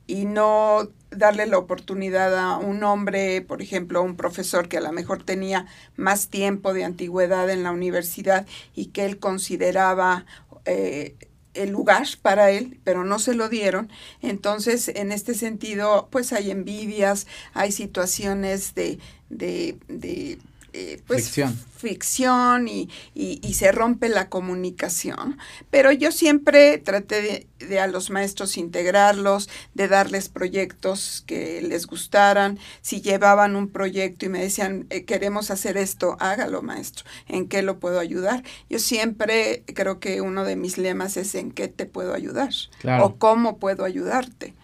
y 0.06 0.24
no 0.24 0.88
darle 1.10 1.46
la 1.46 1.58
oportunidad 1.58 2.36
a 2.38 2.58
un 2.58 2.82
hombre, 2.84 3.42
por 3.42 3.62
ejemplo, 3.62 4.02
un 4.02 4.16
profesor 4.16 4.68
que 4.68 4.78
a 4.78 4.80
lo 4.80 4.92
mejor 4.92 5.22
tenía 5.22 5.66
más 5.96 6.28
tiempo 6.28 6.72
de 6.72 6.84
antigüedad 6.84 7.50
en 7.50 7.62
la 7.62 7.72
universidad 7.72 8.46
y 8.74 8.86
que 8.86 9.04
él 9.04 9.18
consideraba 9.18 10.26
eh, 10.64 11.16
el 11.56 11.70
lugar 11.70 12.06
para 12.22 12.50
él, 12.50 12.78
pero 12.84 13.04
no 13.04 13.18
se 13.18 13.34
lo 13.34 13.48
dieron. 13.48 13.90
Entonces, 14.22 14.88
en 14.88 15.12
este 15.12 15.34
sentido, 15.34 16.08
pues 16.10 16.32
hay 16.32 16.50
envidias, 16.50 17.26
hay 17.54 17.72
situaciones 17.72 18.74
de, 18.74 18.98
de, 19.30 19.76
de 19.88 20.38
eh, 20.78 21.00
pues, 21.06 21.30
fricción, 21.74 22.68
y, 22.68 22.90
y, 23.14 23.54
se 23.54 23.72
rompe 23.72 24.10
la 24.10 24.28
comunicación. 24.28 25.38
Pero 25.70 25.90
yo 25.90 26.12
siempre 26.12 26.76
traté 26.76 27.46
de, 27.58 27.80
a 27.80 27.86
los 27.86 28.10
maestros 28.10 28.58
integrarlos, 28.58 29.48
de 29.72 29.88
darles 29.88 30.28
proyectos 30.28 31.24
que 31.26 31.62
les 31.62 31.86
gustaran. 31.86 32.58
Si 32.82 33.00
llevaban 33.00 33.56
un 33.56 33.68
proyecto 33.68 34.26
y 34.26 34.28
me 34.28 34.42
decían, 34.42 34.86
eh, 34.90 35.06
queremos 35.06 35.50
hacer 35.50 35.78
esto, 35.78 36.18
hágalo 36.20 36.60
maestro, 36.60 37.06
¿en 37.26 37.48
qué 37.48 37.62
lo 37.62 37.78
puedo 37.78 37.98
ayudar? 37.98 38.42
Yo 38.68 38.78
siempre 38.78 39.62
creo 39.66 39.98
que 39.98 40.20
uno 40.20 40.44
de 40.44 40.56
mis 40.56 40.76
lemas 40.76 41.16
es 41.16 41.34
en 41.34 41.52
qué 41.52 41.68
te 41.68 41.86
puedo 41.86 42.12
ayudar 42.12 42.52
o 43.00 43.16
cómo 43.16 43.58
puedo 43.58 43.86
ayudarte. 43.86 44.54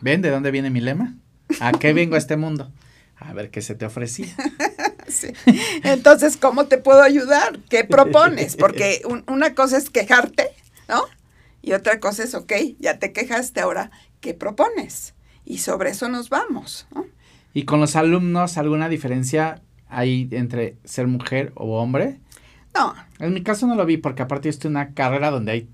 ¿Ven 0.00 0.22
de 0.22 0.30
dónde 0.30 0.52
viene 0.52 0.70
mi 0.70 0.80
lema? 0.80 1.16
¿A 1.58 1.72
qué 1.72 1.92
vengo 1.92 2.14
a 2.14 2.18
este 2.18 2.36
mundo? 2.36 2.70
A 3.16 3.32
ver 3.32 3.50
qué 3.50 3.62
se 3.62 3.74
te 3.74 3.84
ofrecía. 3.84 4.34
Entonces, 5.82 6.36
¿cómo 6.36 6.66
te 6.66 6.78
puedo 6.78 7.02
ayudar? 7.02 7.58
¿Qué 7.68 7.84
propones? 7.84 8.56
Porque 8.56 9.02
una 9.26 9.54
cosa 9.54 9.76
es 9.76 9.90
quejarte, 9.90 10.48
¿no? 10.88 11.04
Y 11.62 11.72
otra 11.72 12.00
cosa 12.00 12.24
es, 12.24 12.34
ok, 12.34 12.52
ya 12.78 12.98
te 12.98 13.12
quejaste, 13.12 13.60
ahora, 13.60 13.90
¿qué 14.20 14.34
propones? 14.34 15.14
Y 15.44 15.58
sobre 15.58 15.90
eso 15.90 16.08
nos 16.08 16.28
vamos, 16.30 16.86
¿no? 16.94 17.06
¿Y 17.52 17.64
con 17.64 17.80
los 17.80 17.96
alumnos 17.96 18.56
alguna 18.56 18.88
diferencia 18.88 19.60
hay 19.88 20.28
entre 20.30 20.76
ser 20.84 21.06
mujer 21.06 21.52
o 21.56 21.80
hombre? 21.80 22.20
No. 22.74 22.94
En 23.18 23.34
mi 23.34 23.42
caso 23.42 23.66
no 23.66 23.74
lo 23.74 23.84
vi 23.84 23.96
porque 23.96 24.22
aparte 24.22 24.46
yo 24.46 24.50
estoy 24.50 24.68
en 24.68 24.76
una 24.76 24.94
carrera 24.94 25.30
donde 25.30 25.52
hay 25.52 25.68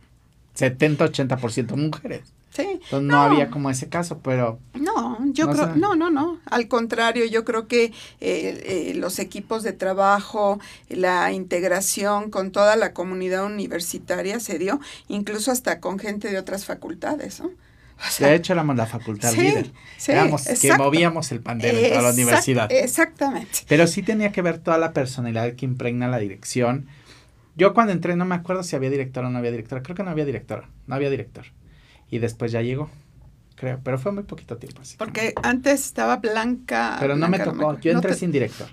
70-80% 0.57 1.77
mujeres. 1.77 2.33
Entonces 2.63 3.03
no, 3.03 3.21
había 3.21 3.51
como 3.51 3.71
ese 3.71 3.89
caso, 3.89 4.21
pero... 4.23 4.59
No, 4.75 5.19
yo 5.33 5.51
creo, 5.51 5.77
no, 5.77 5.95
no, 5.95 6.11
no. 6.11 6.39
Al 6.47 6.69
contrario, 6.69 7.25
yo 7.27 7.45
creo 7.45 7.67
que 7.67 7.85
eh, 7.85 7.93
eh, 8.21 8.93
los 8.97 9.19
equipos 9.19 9.63
de 9.63 9.73
trabajo, 9.73 10.61
la 10.89 11.33
integración 11.33 12.31
con 12.31 12.51
toda 12.53 12.77
la 12.77 12.93
comunidad 12.93 13.45
universitaria 13.45 14.41
se 14.41 14.59
dio, 14.59 14.81
incluso 15.09 15.51
hasta 15.51 15.81
con 15.81 15.99
gente 15.99 16.31
de 16.31 16.39
otras 16.39 16.65
facultades, 16.65 17.41
¿no? 17.41 17.51
de 18.19 18.35
hecho, 18.35 18.53
éramos 18.53 18.77
la 18.77 18.87
facultad 18.87 19.33
líder. 19.33 19.73
éramos 20.07 20.45
que 20.47 20.77
movíamos 20.77 21.33
el 21.33 21.41
pandero 21.41 21.79
en 21.79 21.91
toda 21.91 22.03
la 22.03 22.11
universidad. 22.11 22.71
Exactamente. 22.71 23.61
Pero 23.69 23.87
sí 23.87 24.03
tenía 24.03 24.33
que 24.33 24.43
ver 24.43 24.59
toda 24.59 24.77
la 24.77 24.93
personalidad 24.93 25.55
que 25.55 25.65
impregna 25.65 26.07
la 26.07 26.19
dirección. 26.19 26.89
Yo 27.57 27.73
cuando 27.73 27.95
entré 27.95 28.15
no 28.15 28.27
me 28.27 28.35
acuerdo 28.35 28.63
si 28.63 28.77
había 28.77 28.91
directora 28.91 29.29
o 29.29 29.31
no 29.31 29.39
había 29.39 29.51
directora. 29.51 29.83
Creo 29.83 29.97
que 29.97 30.03
no 30.03 30.11
había 30.11 30.27
directora. 30.27 30.69
No 30.87 30.95
había 30.95 31.09
director 31.09 31.47
y 32.11 32.19
después 32.19 32.53
ya 32.53 32.63
llegó, 32.63 32.91
creo, 33.57 33.81
pero 33.83 33.99
fue 33.99 34.13
muy 34.13 34.25
poquito 34.25 34.57
tiempo. 34.57 34.83
Así 34.83 34.97
Porque 34.97 35.35
antes 35.43 35.85
estaba 35.85 36.17
Blanca. 36.17 36.97
Pero 37.01 37.17
no 37.17 37.29
me 37.29 37.39
tocó, 37.39 37.79
yo 37.81 37.93
entré 37.93 38.15
sin 38.15 38.33
director. 38.33 38.69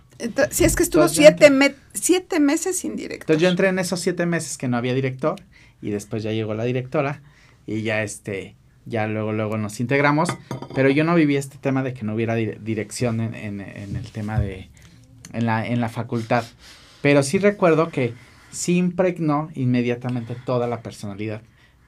Si 0.52 0.64
es 0.64 0.76
que 0.76 0.84
estuvo 0.84 1.08
siete, 1.08 1.52
siete 1.94 2.40
meses 2.40 2.78
sin 2.78 2.96
director. 2.96 3.24
Entonces 3.24 3.42
yo 3.42 3.50
entré 3.50 3.68
en 3.70 3.80
esos 3.80 4.00
siete 4.00 4.26
meses 4.26 4.58
que 4.58 4.68
no 4.68 4.78
había 4.78 4.94
director 4.94 5.42
y 5.82 5.90
después 5.90 6.24
ya 6.24 6.32
llegó 6.32 6.54
la 6.54 6.64
directora 6.64 7.22
y 7.66 7.82
ya 7.82 8.04
este, 8.04 8.56
ya 8.86 9.08
luego, 9.08 9.34
luego 9.34 9.58
nos 9.58 9.80
integramos, 9.80 10.30
pero 10.76 10.90
yo 10.90 11.04
no 11.04 11.16
viví 11.16 11.36
este 11.36 11.58
tema 11.58 11.84
de 11.84 11.94
que 11.94 12.04
no 12.04 12.14
hubiera 12.14 12.36
dirección 12.36 13.20
en, 13.20 13.36
en, 13.36 13.62
en, 13.62 13.96
el 13.96 14.12
tema 14.12 14.40
de, 14.40 14.70
en 15.34 15.46
la, 15.46 15.66
en 15.66 15.82
la 15.82 15.90
facultad, 15.90 16.44
pero 17.02 17.24
sí 17.24 17.38
recuerdo 17.38 17.90
que 17.90 18.14
sí 18.52 18.78
impregnó 18.78 19.50
inmediatamente 19.56 20.36
toda 20.46 20.68
la 20.68 20.82
personalidad. 20.82 21.42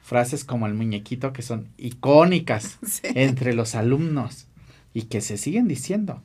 Frases 0.06 0.44
como 0.44 0.68
el 0.68 0.74
muñequito 0.74 1.32
que 1.32 1.42
son 1.42 1.66
icónicas 1.76 2.78
entre 3.02 3.54
los 3.54 3.74
alumnos 3.74 4.46
y 4.94 5.02
que 5.02 5.20
se 5.20 5.36
siguen 5.36 5.66
diciendo. 5.66 6.22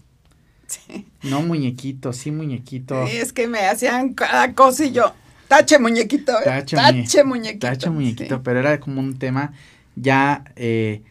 Sí. 0.67 1.07
No 1.23 1.41
muñequito, 1.41 2.13
sí 2.13 2.29
muñequito. 2.29 3.07
Sí, 3.07 3.17
es 3.17 3.33
que 3.33 3.47
me 3.47 3.65
hacían 3.65 4.13
cada 4.13 4.53
cosa 4.53 4.85
y 4.85 4.91
yo, 4.91 5.13
tache 5.47 5.79
muñequito, 5.79 6.31
eh, 6.39 6.63
tache, 6.63 7.23
muñequito. 7.23 7.67
Tache 7.67 7.89
muñequito, 7.89 8.43
pero 8.43 8.59
era 8.59 8.79
como 8.79 9.01
un 9.01 9.17
tema 9.17 9.51
ya 9.95 10.45
eh, 10.55 11.01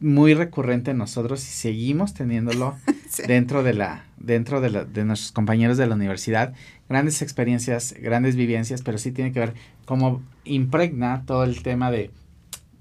muy 0.00 0.34
recurrente 0.34 0.90
en 0.90 0.98
nosotros 0.98 1.40
y 1.42 1.52
seguimos 1.52 2.14
teniéndolo 2.14 2.76
dentro 3.28 3.62
de 3.62 3.74
la 3.74 4.04
dentro 4.18 4.60
de, 4.60 4.70
la, 4.70 4.84
de 4.84 5.04
nuestros 5.04 5.32
compañeros 5.32 5.78
de 5.78 5.86
la 5.86 5.94
universidad 5.94 6.52
grandes 6.88 7.22
experiencias 7.22 7.94
grandes 7.98 8.36
vivencias 8.36 8.82
pero 8.82 8.98
sí 8.98 9.12
tiene 9.12 9.32
que 9.32 9.40
ver 9.40 9.54
cómo 9.92 10.22
impregna 10.44 11.24
todo 11.26 11.44
el 11.44 11.62
tema 11.62 11.90
de 11.90 12.10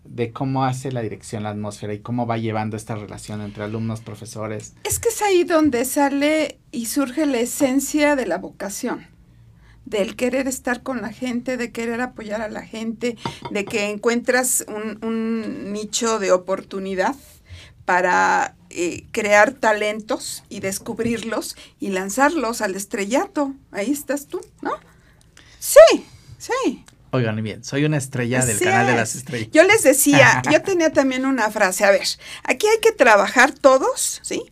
de 0.06 0.32
cómo 0.32 0.64
hace 0.64 0.94
la 0.94 1.02
dirección 1.02 1.44
la 1.44 1.50
atmósfera 1.50 1.94
y 1.94 2.00
cómo 2.00 2.26
va 2.26 2.38
llevando 2.38 2.78
esta 2.78 2.96
relación 2.96 3.42
entre 3.42 3.66
alumnos 3.66 4.00
profesores 4.00 4.76
es 4.86 4.98
que 4.98 5.10
es 5.10 5.22
ahí 5.22 5.44
donde 5.44 5.84
sale 5.84 6.58
y 6.72 6.86
surge 6.86 7.26
la 7.26 7.40
esencia 7.40 8.16
de 8.16 8.28
la 8.28 8.38
vocación 8.38 9.08
del 9.84 10.16
querer 10.16 10.48
estar 10.48 10.84
con 10.84 11.02
la 11.02 11.12
gente, 11.12 11.58
de 11.58 11.74
querer 11.74 12.00
apoyar 12.00 12.42
a 12.42 12.48
la 12.48 12.62
gente, 12.62 13.18
de 13.50 13.66
que 13.66 13.90
encuentras 13.90 14.64
un, 14.70 15.74
nicho 15.74 16.18
de 16.18 16.32
oportunidad 16.32 17.16
para 17.84 18.56
eh, 18.70 19.04
crear 19.12 19.52
talentos 19.52 20.46
y 20.48 20.62
descubrirlos 20.62 21.58
y 21.78 21.90
lanzarlos 21.90 22.62
al 22.62 22.76
estrellato. 22.76 23.54
Ahí 23.72 23.92
estás 23.92 24.28
tú, 24.28 24.40
¿no? 24.62 24.72
Sí, 25.60 26.06
sí. 26.38 26.86
Oigan 27.12 27.42
bien, 27.44 27.64
soy 27.64 27.86
una 27.86 27.98
estrella 27.98 28.46
del 28.46 28.60
canal 28.60 28.88
de 28.88 28.96
las 28.96 29.16
estrellas. 29.16 29.50
Yo 29.52 29.64
les 29.64 29.84
decía, 29.84 30.42
yo 30.52 30.62
tenía 30.62 30.92
también 30.92 31.26
una 31.26 31.52
frase, 31.52 31.86
a 31.86 31.92
ver, 31.92 32.08
aquí 32.44 32.68
hay 32.68 32.80
que 32.82 32.92
trabajar 32.92 33.52
todos, 33.52 34.20
¿sí? 34.24 34.44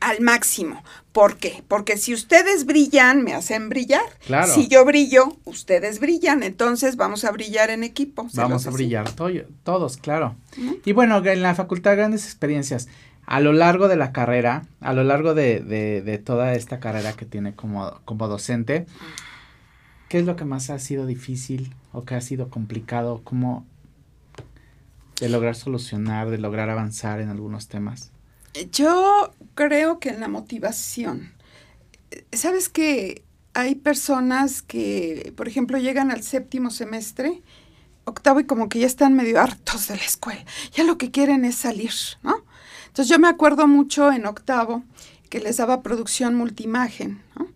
Al 0.00 0.20
máximo, 0.20 0.82
¿Por 1.14 1.36
qué? 1.36 1.62
Porque 1.68 1.96
si 1.96 2.12
ustedes 2.12 2.66
brillan, 2.66 3.22
me 3.22 3.34
hacen 3.34 3.68
brillar. 3.68 4.02
Claro. 4.26 4.52
Si 4.52 4.66
yo 4.66 4.84
brillo, 4.84 5.36
ustedes 5.44 6.00
brillan. 6.00 6.42
Entonces 6.42 6.96
vamos 6.96 7.24
a 7.24 7.30
brillar 7.30 7.70
en 7.70 7.84
equipo. 7.84 8.26
Vamos 8.34 8.66
a 8.66 8.70
brillar 8.70 9.08
todos, 9.12 9.96
claro. 9.96 10.34
Y 10.84 10.90
bueno, 10.90 11.24
en 11.24 11.40
la 11.40 11.54
facultad 11.54 11.94
grandes 11.94 12.24
experiencias. 12.24 12.88
A 13.26 13.38
lo 13.38 13.52
largo 13.52 13.86
de 13.86 13.94
la 13.94 14.10
carrera, 14.10 14.64
a 14.80 14.92
lo 14.92 15.04
largo 15.04 15.34
de, 15.34 15.60
de, 15.60 16.02
de 16.02 16.18
toda 16.18 16.54
esta 16.54 16.80
carrera 16.80 17.12
que 17.12 17.26
tiene 17.26 17.54
como, 17.54 18.00
como 18.04 18.26
docente, 18.26 18.86
¿qué 20.08 20.18
es 20.18 20.24
lo 20.24 20.34
que 20.34 20.44
más 20.44 20.68
ha 20.68 20.80
sido 20.80 21.06
difícil 21.06 21.72
o 21.94 22.04
que 22.04 22.16
ha 22.16 22.20
sido 22.20 22.50
complicado? 22.50 23.22
¿Cómo 23.24 23.64
de 25.20 25.28
lograr 25.28 25.54
solucionar, 25.54 26.28
de 26.28 26.38
lograr 26.38 26.68
avanzar 26.68 27.20
en 27.20 27.30
algunos 27.30 27.68
temas? 27.68 28.10
Yo 28.70 29.32
creo 29.54 30.00
que 30.00 30.10
en 30.10 30.20
la 30.20 30.28
motivación. 30.28 31.32
¿Sabes 32.32 32.68
que 32.68 33.24
hay 33.54 33.76
personas 33.76 34.60
que, 34.62 35.32
por 35.36 35.48
ejemplo, 35.48 35.78
llegan 35.78 36.10
al 36.10 36.22
séptimo 36.22 36.70
semestre, 36.70 37.42
octavo, 38.04 38.40
y 38.40 38.44
como 38.44 38.68
que 38.68 38.80
ya 38.80 38.86
están 38.86 39.14
medio 39.14 39.40
hartos 39.40 39.88
de 39.88 39.96
la 39.96 40.04
escuela? 40.04 40.44
Ya 40.72 40.84
lo 40.84 40.98
que 40.98 41.10
quieren 41.10 41.44
es 41.44 41.54
salir, 41.54 41.92
¿no? 42.22 42.44
Entonces 42.88 43.08
yo 43.08 43.18
me 43.18 43.28
acuerdo 43.28 43.66
mucho 43.66 44.12
en 44.12 44.26
octavo 44.26 44.84
que 45.30 45.40
les 45.40 45.56
daba 45.56 45.82
producción 45.82 46.34
multimagen, 46.34 47.22
¿no? 47.36 47.48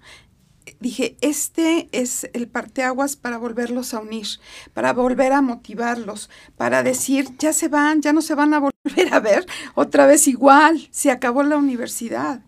Dije, 0.81 1.17
este 1.21 1.89
es 1.93 2.29
el 2.33 2.49
parteaguas 2.49 3.17
para 3.17 3.39
volverlos 3.39 3.95
a 3.95 4.01
unir, 4.01 4.27
para 4.75 4.93
volver 4.93 5.33
a 5.33 5.43
motivarlos, 5.43 6.31
para 6.57 6.83
decir, 6.83 7.29
ya 7.39 7.53
se 7.53 7.69
van, 7.69 8.03
ya 8.03 8.13
no 8.13 8.23
se 8.23 8.35
van 8.35 8.55
a 8.55 8.61
volver 8.61 9.13
a 9.13 9.21
ver 9.21 9.47
otra 9.75 10.07
vez 10.07 10.29
igual, 10.29 10.89
se 10.91 11.11
acabó 11.11 11.43
la 11.43 11.57
universidad. 11.57 12.41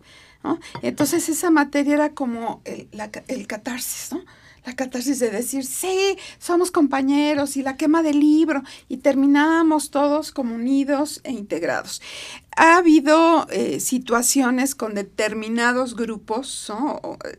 Entonces 0.81 1.29
esa 1.29 1.51
materia 1.51 1.93
era 1.93 2.13
como 2.13 2.61
el, 2.65 2.87
el 3.27 3.47
catarsis, 3.47 4.13
¿no? 4.13 4.21
la 4.65 4.75
catarsis 4.75 5.19
de 5.19 5.31
decir, 5.31 5.65
sí, 5.65 6.17
somos 6.37 6.71
compañeros 6.71 7.57
y 7.57 7.63
la 7.63 7.77
quema 7.77 8.03
del 8.03 8.19
libro 8.19 8.61
y 8.87 8.97
terminamos 8.97 9.89
todos 9.89 10.31
como 10.31 10.55
unidos 10.55 11.21
e 11.23 11.31
integrados 11.31 12.01
ha 12.57 12.77
habido 12.77 13.47
eh, 13.49 13.79
situaciones 13.79 14.75
con 14.75 14.93
determinados 14.93 15.95
grupos. 15.95 16.71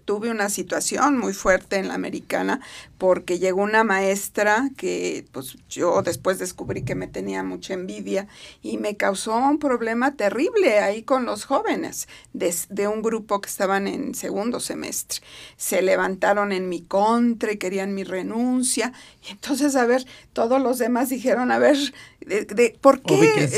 Tuve 0.04 0.30
una 0.30 0.48
situación 0.48 1.18
muy 1.18 1.34
fuerte 1.34 1.76
en 1.76 1.88
la 1.88 1.94
americana 1.94 2.60
porque 2.96 3.38
llegó 3.38 3.62
una 3.62 3.84
maestra 3.84 4.70
que 4.76 5.26
pues 5.32 5.58
yo 5.68 6.02
después 6.02 6.38
descubrí 6.38 6.82
que 6.82 6.94
me 6.94 7.08
tenía 7.08 7.42
mucha 7.42 7.74
envidia 7.74 8.26
y 8.62 8.78
me 8.78 8.96
causó 8.96 9.36
un 9.36 9.58
problema 9.58 10.14
terrible 10.16 10.78
ahí 10.78 11.02
con 11.02 11.26
los 11.26 11.44
jóvenes 11.44 12.08
de, 12.32 12.54
de 12.70 12.88
un 12.88 13.02
grupo 13.02 13.40
que 13.40 13.48
estaban 13.48 13.86
en 13.88 14.14
segundo 14.14 14.60
semestre. 14.60 15.20
Se 15.56 15.82
levantaron 15.82 16.52
en 16.52 16.68
mi 16.68 16.80
contra 16.80 17.52
y 17.52 17.58
querían 17.58 17.94
mi 17.94 18.04
renuncia. 18.04 18.92
Y 19.28 19.32
entonces, 19.32 19.76
a 19.76 19.84
ver, 19.84 20.06
todos 20.32 20.60
los 20.62 20.78
demás 20.78 21.10
dijeron, 21.10 21.50
a 21.50 21.58
ver, 21.58 21.76
de, 22.26 22.78
¿Por 22.80 23.00
qué? 23.02 23.48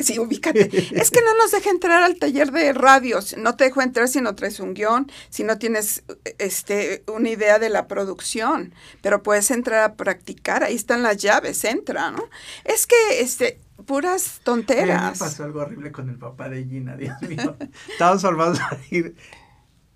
sí, 0.00 0.18
ubícate. 0.18 0.70
es 0.92 1.10
que 1.10 1.20
no 1.20 1.36
nos 1.36 1.52
deja 1.52 1.70
entrar 1.70 2.02
al 2.02 2.16
taller 2.16 2.50
de 2.52 2.72
radios. 2.72 3.36
No 3.36 3.56
te 3.56 3.64
dejo 3.64 3.82
entrar 3.82 4.08
si 4.08 4.20
no 4.20 4.34
traes 4.34 4.60
un 4.60 4.74
guion, 4.74 5.10
si 5.28 5.44
no 5.44 5.58
tienes 5.58 6.04
este, 6.38 7.02
una 7.06 7.30
idea 7.30 7.58
de 7.58 7.68
la 7.70 7.86
producción. 7.86 8.74
Pero 9.02 9.22
puedes 9.22 9.50
entrar 9.50 9.82
a 9.82 9.94
practicar. 9.94 10.64
Ahí 10.64 10.74
están 10.74 11.02
las 11.02 11.16
llaves, 11.16 11.64
entra, 11.64 12.10
¿no? 12.10 12.24
Es 12.64 12.86
que, 12.86 13.20
este, 13.20 13.60
puras 13.86 14.40
tonteras. 14.44 15.12
me 15.12 15.18
pasó 15.18 15.44
algo 15.44 15.60
horrible 15.60 15.92
con 15.92 16.08
el 16.08 16.18
papá 16.18 16.48
de 16.48 16.64
Gina, 16.64 16.96
Dios 16.96 17.20
mío. 17.22 17.56
Estábamos 17.88 18.22
formados 18.22 18.60
a 18.60 18.78
ir. 18.90 19.14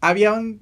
Había 0.01 0.33
un 0.33 0.61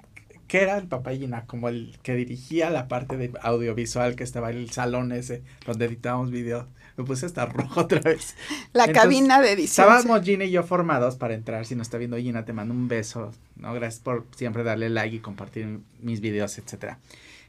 que 0.52 0.60
era 0.60 0.76
el 0.76 0.86
papá 0.86 1.10
de 1.10 1.18
Gina, 1.20 1.46
como 1.46 1.70
el 1.70 1.98
que 2.02 2.14
dirigía 2.14 2.68
la 2.68 2.86
parte 2.86 3.16
de 3.16 3.32
audiovisual 3.40 4.16
que 4.16 4.22
estaba 4.22 4.50
en 4.50 4.58
el 4.58 4.70
salón 4.70 5.10
ese 5.10 5.42
donde 5.64 5.86
editábamos 5.86 6.30
videos 6.30 6.66
me 6.96 7.04
puse 7.04 7.26
hasta 7.26 7.46
rojo 7.46 7.80
otra 7.80 8.00
vez. 8.00 8.34
La 8.72 8.92
cabina 8.92 9.40
de 9.40 9.52
edición. 9.52 9.86
Estábamos 9.88 10.22
Gina 10.24 10.44
y 10.44 10.50
yo 10.50 10.62
formados 10.62 11.16
para 11.16 11.34
entrar. 11.34 11.66
Si 11.66 11.74
no 11.74 11.82
está 11.82 11.98
viendo 11.98 12.16
Gina, 12.16 12.44
te 12.44 12.52
mando 12.52 12.74
un 12.74 12.88
beso. 12.88 13.32
¿no? 13.56 13.72
Gracias 13.74 14.02
por 14.02 14.26
siempre 14.36 14.62
darle 14.62 14.90
like 14.90 15.16
y 15.16 15.20
compartir 15.20 15.80
mis 16.00 16.20
videos, 16.20 16.58
etcétera. 16.58 16.98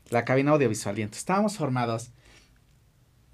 La 0.10 0.25
cabina 0.25 0.51
audiovisual. 0.51 0.97
Y 0.99 1.01
entonces 1.01 1.21
estábamos 1.21 1.58
formados. 1.58 2.12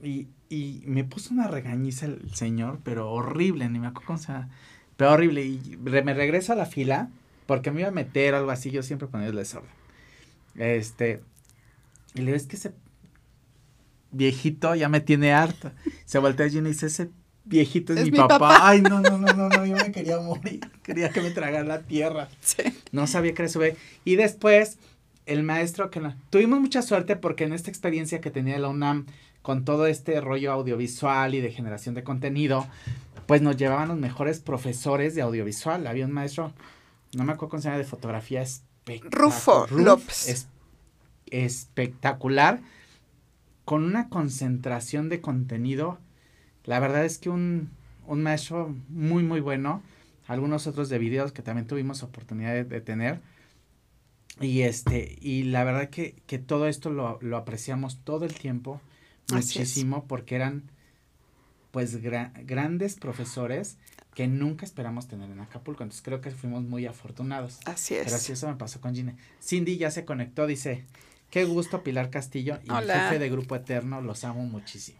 Y, 0.01 0.27
y 0.49 0.83
me 0.85 1.03
puso 1.03 1.33
una 1.33 1.47
regañiza 1.47 2.05
el 2.05 2.33
señor, 2.33 2.79
pero 2.83 3.11
horrible, 3.11 3.67
ni 3.69 3.79
me 3.79 3.87
acuerdo 3.87 4.07
cómo 4.07 4.19
se 4.19 4.31
llama. 4.31 4.49
Pero 4.97 5.11
horrible. 5.11 5.45
Y 5.45 5.77
me 5.81 6.13
regreso 6.13 6.53
a 6.53 6.55
la 6.55 6.65
fila 6.65 7.09
porque 7.45 7.71
me 7.71 7.81
iba 7.81 7.89
a 7.89 7.91
meter 7.93 8.33
o 8.33 8.37
algo 8.37 8.51
así. 8.51 8.71
Yo 8.71 8.83
siempre 8.83 9.07
ponía 9.07 9.27
el 9.27 9.35
desorden. 9.35 9.71
Este. 10.55 11.21
Y 12.15 12.19
le 12.19 12.25
digo, 12.27 12.37
es 12.37 12.47
que 12.47 12.57
se 12.57 12.73
viejito 14.11 14.75
ya 14.75 14.89
me 14.89 14.99
tiene 14.99 15.33
harta. 15.33 15.73
Se 16.05 16.19
voltea 16.19 16.47
y 16.47 16.61
dice, 16.61 16.87
ese 16.87 17.09
viejito 17.45 17.93
es, 17.93 18.11
mi, 18.11 18.17
papá. 18.17 18.67
Ay, 18.67 18.81
no, 18.81 19.01
no, 19.01 19.17
no, 19.17 19.33
no, 19.33 19.49
no, 19.49 19.65
yo 19.65 19.75
me 19.75 19.91
quería 19.91 20.19
morir. 20.19 20.61
Quería 20.83 21.09
que 21.09 21.21
me 21.21 21.31
tragara 21.31 21.63
la 21.63 21.81
tierra. 21.81 22.29
No 22.91 23.07
sabía 23.07 23.33
que 23.33 23.43
era 23.43 23.49
su 23.49 23.61
Y 24.05 24.15
después, 24.15 24.77
el 25.25 25.43
maestro 25.43 25.89
que 25.89 25.99
no. 25.99 26.15
Tuvimos 26.29 26.59
mucha 26.59 26.81
suerte 26.81 27.15
porque 27.15 27.43
en 27.43 27.53
esta 27.53 27.69
experiencia 27.69 28.21
que 28.21 28.31
tenía 28.31 28.57
la 28.59 28.69
UNAM 28.69 29.05
con 29.41 29.65
todo 29.65 29.87
este 29.87 30.19
rollo 30.21 30.51
audiovisual 30.51 31.33
y 31.33 31.41
de 31.41 31.51
generación 31.51 31.95
de 31.95 32.03
contenido, 32.03 32.67
pues 33.25 33.41
nos 33.41 33.57
llevaban 33.57 33.87
los 33.87 33.97
mejores 33.97 34.39
profesores 34.39 35.15
de 35.15 35.21
audiovisual. 35.21 35.87
Había 35.87 36.05
un 36.05 36.11
maestro, 36.11 36.53
no 37.15 37.23
me 37.23 37.33
acuerdo 37.33 37.51
cómo 37.51 37.61
se 37.61 37.69
llama, 37.69 37.77
de 37.77 37.85
fotografía 37.85 38.41
espectacular. 38.41 39.11
Rufo 39.11 39.67
López. 39.71 40.27
Es, 40.27 40.47
espectacular 41.31 42.59
con 43.69 43.83
una 43.83 44.09
concentración 44.09 45.09
de 45.09 45.21
contenido. 45.21 45.99
La 46.63 46.79
verdad 46.79 47.05
es 47.05 47.19
que 47.19 47.29
un, 47.29 47.69
un 48.07 48.23
maestro 48.23 48.75
muy, 48.87 49.21
muy 49.21 49.41
bueno. 49.41 49.83
Algunos 50.25 50.65
otros 50.65 50.89
de 50.89 50.97
videos 50.97 51.33
que 51.33 51.43
también 51.43 51.67
tuvimos 51.67 52.01
oportunidad 52.01 52.65
de, 52.65 52.81
tener. 52.81 53.19
Y 54.41 54.61
este, 54.61 55.19
y 55.21 55.43
la 55.43 55.63
verdad 55.65 55.91
que, 55.91 56.15
que 56.25 56.39
todo 56.39 56.67
esto 56.67 56.89
lo, 56.89 57.19
lo, 57.21 57.37
apreciamos 57.37 57.99
todo 58.03 58.25
el 58.25 58.33
tiempo 58.33 58.81
muchísimo 59.31 60.05
porque 60.07 60.33
eran 60.33 60.63
pues 61.69 61.97
grandes 62.01 62.95
profesores 62.95 63.77
que 64.15 64.25
nunca 64.25 64.65
esperamos 64.65 65.07
tener 65.07 65.29
en 65.29 65.41
Acapulco. 65.41 65.83
Entonces 65.83 66.01
creo 66.03 66.21
que 66.21 66.31
fuimos 66.31 66.63
muy 66.63 66.87
afortunados. 66.87 67.59
Así 67.65 67.93
es. 67.93 68.05
Pero 68.05 68.15
así 68.15 68.31
eso 68.31 68.47
me 68.47 68.55
pasó 68.55 68.81
con 68.81 68.95
Gine. 68.95 69.15
Cindy 69.39 69.77
ya 69.77 69.91
se 69.91 70.05
conectó, 70.05 70.47
dice, 70.47 70.85
Qué 71.29 71.45
gusto, 71.45 71.83
Pilar 71.83 72.09
Castillo 72.09 72.59
y 72.63 72.71
el 72.71 72.89
jefe 72.89 73.19
de 73.19 73.29
Grupo 73.29 73.55
Eterno, 73.55 74.01
los 74.01 74.23
amo 74.23 74.43
muchísimo. 74.43 74.99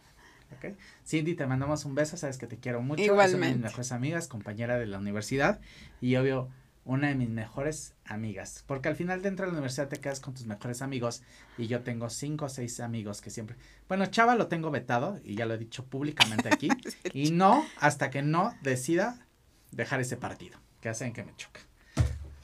¿ok? 0.55 0.75
Cindy, 1.05 1.35
te 1.35 1.45
mandamos 1.45 1.85
un 1.85 1.95
beso, 1.95 2.17
sabes 2.17 2.37
que 2.37 2.47
te 2.47 2.57
quiero 2.57 2.81
mucho. 2.81 3.01
Igualmente. 3.01 3.31
Es 3.31 3.35
una 3.35 3.47
de 3.47 3.53
mis 3.53 3.63
mejores 3.63 3.91
amigas, 3.91 4.27
compañera 4.27 4.77
de 4.77 4.85
la 4.85 4.97
universidad 4.97 5.59
y 6.01 6.15
obvio 6.15 6.49
una 6.85 7.09
de 7.09 7.15
mis 7.15 7.29
mejores 7.29 7.93
amigas, 8.05 8.63
porque 8.65 8.89
al 8.89 8.95
final 8.95 9.21
dentro 9.21 9.45
de 9.45 9.51
la 9.51 9.57
universidad 9.57 9.89
te 9.89 9.97
quedas 9.97 10.19
con 10.19 10.33
tus 10.33 10.47
mejores 10.47 10.81
amigos 10.81 11.21
y 11.57 11.67
yo 11.67 11.81
tengo 11.81 12.09
cinco 12.09 12.45
o 12.45 12.49
seis 12.49 12.79
amigos 12.79 13.21
que 13.21 13.29
siempre, 13.29 13.57
bueno, 13.87 14.07
Chava 14.07 14.33
lo 14.33 14.47
tengo 14.47 14.71
vetado 14.71 15.19
y 15.23 15.35
ya 15.35 15.45
lo 15.45 15.53
he 15.53 15.59
dicho 15.59 15.85
públicamente 15.85 16.49
aquí 16.51 16.69
y 17.13 17.29
no 17.29 17.63
hasta 17.77 18.09
que 18.09 18.23
no 18.23 18.55
decida 18.63 19.27
dejar 19.71 19.99
ese 19.99 20.17
partido, 20.17 20.57
que 20.81 20.89
hacen 20.89 21.13
que 21.13 21.23
me 21.23 21.35
choca. 21.35 21.59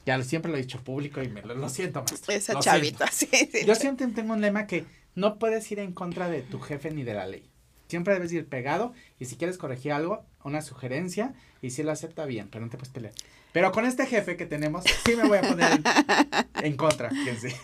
Ya 0.06 0.22
siempre 0.22 0.50
lo 0.50 0.56
he 0.56 0.60
dicho 0.60 0.82
público 0.82 1.20
y 1.20 1.28
me 1.28 1.42
lo, 1.42 1.54
lo 1.54 1.68
siento 1.68 2.00
más. 2.00 2.28
Esa 2.28 2.58
chavita, 2.60 3.08
sí, 3.10 3.28
sí. 3.30 3.66
Yo 3.66 3.74
siempre 3.74 4.06
tengo 4.06 4.32
un 4.32 4.40
lema 4.40 4.66
que 4.66 4.86
no 5.16 5.38
puedes 5.38 5.70
ir 5.72 5.80
en 5.80 5.92
contra 5.92 6.28
de 6.28 6.42
tu 6.42 6.60
jefe 6.60 6.92
ni 6.92 7.02
de 7.02 7.14
la 7.14 7.26
ley. 7.26 7.50
Siempre 7.88 8.14
debes 8.14 8.32
ir 8.32 8.46
pegado 8.48 8.92
y 9.18 9.26
si 9.26 9.36
quieres 9.36 9.58
corregir 9.58 9.92
algo, 9.92 10.24
una 10.42 10.62
sugerencia 10.62 11.34
y 11.60 11.70
si 11.70 11.82
lo 11.82 11.92
acepta 11.92 12.24
bien, 12.24 12.48
pero 12.50 12.64
no 12.64 12.70
te 12.70 12.76
puedes 12.76 12.92
pelear. 12.92 13.14
Pero 13.52 13.72
con 13.72 13.86
este 13.86 14.06
jefe 14.06 14.36
que 14.36 14.44
tenemos, 14.44 14.84
sí 15.04 15.16
me 15.16 15.26
voy 15.26 15.38
a 15.38 15.42
poner 15.42 15.72
en, 15.72 15.84
en 16.64 16.76
contra. 16.76 17.10
fíjense. 17.10 17.56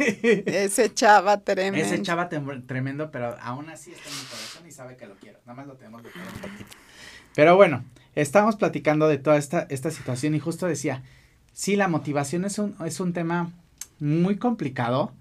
Ese 0.46 0.94
chava 0.94 1.40
tremendo. 1.40 1.86
Ese 1.86 2.00
chava 2.02 2.28
tremendo, 2.28 3.10
pero 3.10 3.36
aún 3.40 3.68
así 3.68 3.92
está 3.92 4.08
en 4.08 4.16
mi 4.16 4.24
corazón 4.24 4.66
y 4.66 4.72
sabe 4.72 4.96
que 4.96 5.06
lo 5.06 5.16
quiero. 5.16 5.38
Nada 5.44 5.54
más 5.54 5.66
lo 5.66 5.76
tenemos 5.76 6.02
de. 6.02 6.10
Pero 7.34 7.56
bueno, 7.56 7.84
estamos 8.14 8.56
platicando 8.56 9.06
de 9.08 9.18
toda 9.18 9.36
esta, 9.36 9.66
esta 9.70 9.90
situación 9.90 10.34
y 10.34 10.38
justo 10.40 10.66
decía, 10.66 11.02
sí, 11.52 11.76
la 11.76 11.88
motivación 11.88 12.44
es 12.44 12.58
un, 12.58 12.74
es 12.84 13.00
un 13.00 13.12
tema 13.12 13.52
muy 14.00 14.36
complicado. 14.36 15.12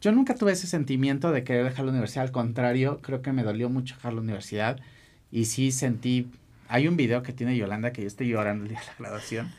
Yo 0.00 0.12
nunca 0.12 0.34
tuve 0.34 0.52
ese 0.52 0.66
sentimiento 0.66 1.32
de 1.32 1.44
querer 1.44 1.64
dejar 1.64 1.84
la 1.84 1.90
universidad, 1.90 2.24
al 2.24 2.32
contrario, 2.32 3.00
creo 3.02 3.22
que 3.22 3.32
me 3.32 3.42
dolió 3.42 3.68
mucho 3.68 3.94
dejar 3.94 4.12
la 4.12 4.20
universidad 4.20 4.78
y 5.32 5.46
sí 5.46 5.72
sentí, 5.72 6.28
hay 6.68 6.86
un 6.86 6.96
video 6.96 7.22
que 7.22 7.32
tiene 7.32 7.56
Yolanda 7.56 7.92
que 7.92 8.02
yo 8.02 8.06
estoy 8.06 8.28
llorando 8.28 8.64
el 8.64 8.70
día 8.70 8.80
de 8.80 8.86
la 8.86 8.94
graduación, 8.98 9.52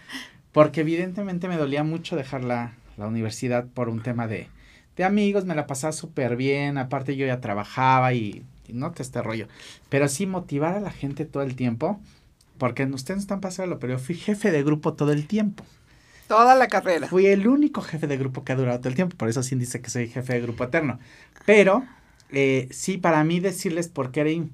porque 0.52 0.82
evidentemente 0.82 1.48
me 1.48 1.58
dolía 1.58 1.84
mucho 1.84 2.16
dejar 2.16 2.44
la, 2.44 2.74
la 2.98 3.08
universidad 3.08 3.66
por 3.66 3.90
un 3.90 4.02
tema 4.02 4.28
de, 4.28 4.48
de 4.96 5.04
amigos, 5.04 5.46
me 5.46 5.56
la 5.56 5.68
pasaba 5.68 5.92
súper 5.92 6.36
bien, 6.36 6.78
aparte 6.78 7.16
yo 7.16 7.26
ya 7.26 7.42
trabajaba 7.42 8.14
y, 8.14 8.44
y 8.68 8.74
no 8.74 8.92
te 8.92 9.02
este 9.02 9.22
rollo, 9.22 9.48
pero 9.90 10.08
sí 10.08 10.28
motivar 10.28 10.76
a 10.76 10.80
la 10.80 10.92
gente 10.92 11.26
todo 11.26 11.44
el 11.44 11.56
tiempo, 11.56 12.00
porque 12.58 12.86
ustedes 12.86 13.18
no 13.18 13.22
están 13.22 13.42
pasando, 13.42 13.80
pero 13.80 13.94
yo 13.94 14.00
fui 14.00 14.16
jefe 14.16 14.52
de 14.52 14.64
grupo 14.64 14.94
todo 14.94 15.12
el 15.12 15.28
tiempo. 15.28 15.66
Toda 16.28 16.56
la 16.56 16.68
carrera. 16.68 17.08
Fui 17.08 17.26
el 17.28 17.48
único 17.48 17.82
jefe 17.82 18.08
de 18.08 18.18
grupo 18.18 18.44
que 18.44 18.52
ha 18.52 18.56
durado 18.56 18.80
todo 18.80 18.90
el 18.90 18.96
tiempo, 18.96 19.16
por 19.16 19.30
eso 19.30 19.44
sí 19.44 19.56
dice 19.56 19.82
que 19.82 19.90
soy 19.90 20.08
jefe 20.08 20.34
de 20.34 20.42
grupo 20.42 20.66
eterno. 20.66 21.00
Pero 21.46 21.86
eh, 22.32 22.68
sí, 22.72 22.98
para 22.98 23.24
mí 23.24 23.40
decirles 23.40 23.88
por 23.88 24.12
qué, 24.12 24.22
era, 24.22 24.46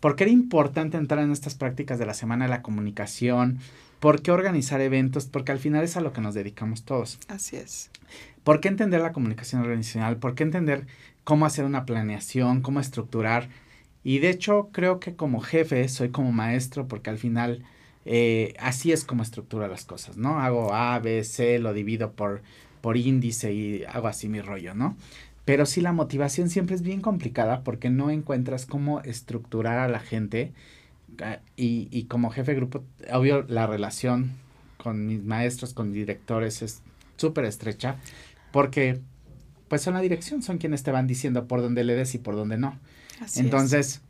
por 0.00 0.16
qué 0.16 0.24
era 0.24 0.32
importante 0.32 0.96
entrar 0.96 1.24
en 1.24 1.32
estas 1.32 1.54
prácticas 1.54 1.98
de 1.98 2.06
la 2.06 2.14
Semana 2.14 2.44
de 2.44 2.50
la 2.50 2.62
Comunicación, 2.62 3.58
por 4.00 4.20
qué 4.20 4.32
organizar 4.32 4.82
eventos, 4.82 5.26
porque 5.26 5.52
al 5.52 5.58
final 5.58 5.82
es 5.82 5.96
a 5.96 6.02
lo 6.02 6.12
que 6.12 6.20
nos 6.20 6.34
dedicamos 6.34 6.84
todos. 6.84 7.18
Así 7.28 7.56
es. 7.56 7.90
¿Por 8.42 8.60
qué 8.60 8.68
entender 8.68 9.00
la 9.00 9.12
comunicación 9.12 9.62
organizacional? 9.62 10.18
¿Por 10.18 10.34
qué 10.34 10.42
entender 10.42 10.86
cómo 11.24 11.46
hacer 11.46 11.64
una 11.64 11.86
planeación, 11.86 12.60
cómo 12.60 12.80
estructurar? 12.80 13.48
Y 14.02 14.18
de 14.18 14.28
hecho 14.28 14.68
creo 14.72 15.00
que 15.00 15.16
como 15.16 15.40
jefe 15.40 15.88
soy 15.88 16.10
como 16.10 16.32
maestro 16.32 16.86
porque 16.86 17.08
al 17.08 17.16
final 17.16 17.64
eh, 18.04 18.54
así 18.58 18.92
es 18.92 19.04
como 19.04 19.22
estructura 19.22 19.68
las 19.68 19.84
cosas, 19.84 20.16
¿no? 20.16 20.40
Hago 20.40 20.74
A, 20.74 20.98
B, 20.98 21.24
C, 21.24 21.58
lo 21.58 21.72
divido 21.72 22.12
por, 22.12 22.42
por 22.80 22.96
índice 22.96 23.52
y 23.52 23.84
hago 23.84 24.08
así 24.08 24.28
mi 24.28 24.40
rollo, 24.40 24.74
¿no? 24.74 24.96
Pero 25.44 25.66
sí 25.66 25.80
la 25.80 25.92
motivación 25.92 26.48
siempre 26.48 26.74
es 26.74 26.82
bien 26.82 27.00
complicada 27.00 27.62
porque 27.62 27.90
no 27.90 28.10
encuentras 28.10 28.66
cómo 28.66 29.00
estructurar 29.00 29.78
a 29.78 29.88
la 29.88 30.00
gente 30.00 30.52
ah, 31.22 31.38
y, 31.56 31.88
y 31.90 32.04
como 32.04 32.30
jefe 32.30 32.52
de 32.52 32.56
grupo, 32.56 32.84
obvio 33.12 33.42
la 33.48 33.66
relación 33.66 34.32
con 34.78 35.06
mis 35.06 35.22
maestros, 35.22 35.74
con 35.74 35.88
mis 35.88 35.96
directores 35.96 36.62
es 36.62 36.82
súper 37.16 37.44
estrecha 37.44 37.96
porque 38.52 39.00
pues 39.68 39.82
son 39.82 39.94
la 39.94 40.00
dirección, 40.00 40.42
son 40.42 40.58
quienes 40.58 40.82
te 40.82 40.92
van 40.92 41.06
diciendo 41.06 41.48
por 41.48 41.60
dónde 41.60 41.84
le 41.84 41.94
des 41.94 42.14
y 42.14 42.18
por 42.18 42.36
dónde 42.36 42.58
no. 42.58 42.78
Así 43.20 43.40
es. 43.72 44.02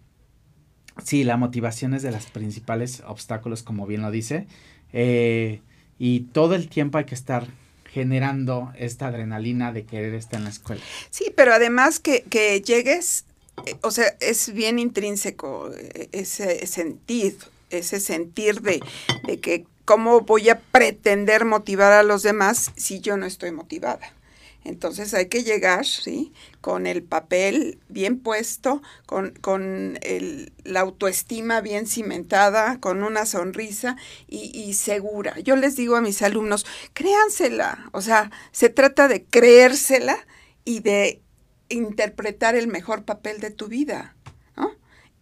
Sí, 1.03 1.25
la 1.25 1.37
motivación 1.37 1.95
es 1.95 2.03
de 2.03 2.13
los 2.13 2.27
principales 2.27 3.03
obstáculos, 3.07 3.63
como 3.63 3.87
bien 3.87 4.03
lo 4.03 4.11
dice, 4.11 4.47
eh, 4.93 5.61
y 5.99 6.21
todo 6.21 6.55
el 6.55 6.69
tiempo 6.69 6.99
hay 6.99 7.05
que 7.05 7.15
estar 7.15 7.49
generando 7.93 8.73
esta 8.77 9.09
adrenalina 9.09 9.73
de 9.73 9.85
querer 9.85 10.15
estar 10.15 10.39
en 10.39 10.45
la 10.45 10.51
escuela. 10.51 10.83
Sí, 11.11 11.33
pero 11.35 11.53
además 11.53 12.01
que, 12.01 12.23
que 12.23 12.61
llegues, 12.61 13.25
eh, 13.67 13.77
o 13.83 13.91
sea, 13.91 14.07
es 14.21 14.53
bien 14.53 14.79
intrínseco 14.79 15.71
eh, 15.73 16.09
ese 16.13 16.67
sentir, 16.67 17.37
ese 17.71 18.01
sentir 18.01 18.61
de, 18.63 18.81
de 19.25 19.41
que 19.41 19.65
cómo 19.85 20.21
voy 20.23 20.49
a 20.49 20.59
pretender 20.59 21.45
motivar 21.45 21.93
a 21.93 22.03
los 22.03 22.23
demás 22.23 22.73
si 22.77 23.01
yo 23.01 23.17
no 23.17 23.27
estoy 23.27 23.53
motivada. 23.53 24.13
Entonces 24.65 25.13
hay 25.15 25.27
que 25.29 25.45
llegar, 25.45 25.85
¿sí? 25.87 26.33
Con 26.61 26.87
el 26.87 27.03
papel 27.03 27.79
bien 27.89 28.19
puesto, 28.19 28.83
con, 29.07 29.31
con 29.41 29.99
el- 30.03 30.53
la 30.65 30.81
autoestima 30.81 31.61
bien 31.61 31.87
cimentada, 31.87 32.81
con 32.81 33.03
una 33.03 33.27
sonrisa 33.27 33.97
y, 34.29 34.51
y 34.59 34.75
segura. 34.75 35.39
Yo 35.41 35.57
les 35.57 35.77
digo 35.77 35.97
a 35.97 36.01
mis 36.01 36.23
alumnos, 36.23 36.65
créansela. 36.95 37.89
O 37.93 38.01
sea, 38.01 38.31
se 38.53 38.71
trata 38.71 39.09
de 39.09 39.25
creérsela 39.25 40.17
y 40.65 40.81
de 40.81 41.23
interpretar 41.69 42.55
el 42.55 42.69
mejor 42.69 43.05
papel 43.05 43.41
de 43.41 43.51
tu 43.51 43.69
vida. 43.69 44.14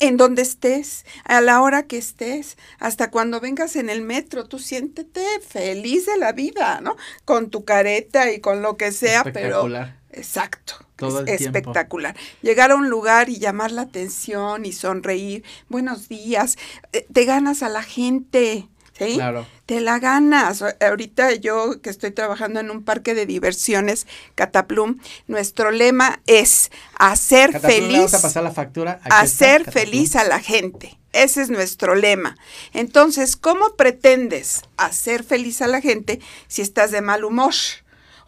En 0.05 0.17
donde 0.17 0.43
estés, 0.43 1.07
a 1.25 1.41
la 1.41 1.63
hora 1.63 1.85
que 1.85 1.97
estés, 1.97 2.57
hasta 2.81 3.11
cuando 3.13 3.39
vengas 3.41 3.77
en 3.77 3.89
el 3.89 4.03
metro, 4.03 4.47
tú 4.49 4.59
siéntete 4.59 5.25
feliz 5.49 6.07
de 6.07 6.17
la 6.19 6.33
vida, 6.33 6.81
¿no? 6.81 6.97
Con 7.25 7.51
tu 7.51 7.65
careta 7.65 8.33
y 8.33 8.41
con 8.41 8.63
lo 8.63 8.77
que 8.77 8.91
sea, 8.91 9.23
pero 9.33 9.69
Espectacular. 9.69 10.01
exacto, 10.11 10.75
Todo 10.97 11.25
es 11.25 11.29
el 11.29 11.37
tiempo. 11.37 11.59
espectacular. 11.61 12.17
Llegar 12.43 12.73
a 12.73 12.77
un 12.77 12.91
lugar 12.91 13.29
y 13.29 13.39
llamar 13.39 13.71
la 13.71 13.83
atención 13.83 14.65
y 14.65 14.73
sonreír, 14.73 15.45
buenos 15.69 16.09
días, 16.09 16.57
eh, 16.93 17.07
te 17.13 17.25
ganas 17.25 17.63
a 17.63 17.69
la 17.69 17.85
gente, 17.85 18.69
¿sí? 18.99 19.15
Claro. 19.15 19.47
Te 19.67 19.81
la 19.81 19.99
ganas. 19.99 20.63
Ahorita 20.81 21.35
yo 21.35 21.81
que 21.81 21.91
estoy 21.91 22.11
trabajando 22.11 22.61
en 22.61 22.71
un 22.71 22.85
parque 22.85 23.15
de 23.15 23.27
diversiones, 23.27 24.07
Cataplum, 24.35 24.99
nuestro 25.27 25.71
lema 25.71 26.21
es 26.27 26.71
hacer 26.99 27.53
Cataplum, 27.53 27.73
feliz, 27.73 27.97
Vamos 27.97 28.15
a 28.15 28.23
pasar 28.23 28.43
la 28.43 28.53
factura. 28.53 29.01
Aquí 29.03 29.11
hacer 29.11 29.71
feliz 29.71 30.17
a 30.17 30.25
la 30.25 30.41
gente. 30.41 30.99
Ese 31.13 31.43
es 31.43 31.51
nuestro 31.51 31.95
lema. 31.95 32.37
Entonces, 32.73 33.37
¿cómo 33.37 33.77
pretendes 33.77 34.63
hacer 34.77 35.25
feliz 35.25 35.61
a 35.61 35.67
la 35.67 35.81
gente 35.81 36.21
si 36.49 36.63
estás 36.63 36.91
de 36.91 37.03
mal 37.03 37.25
humor? 37.25 37.55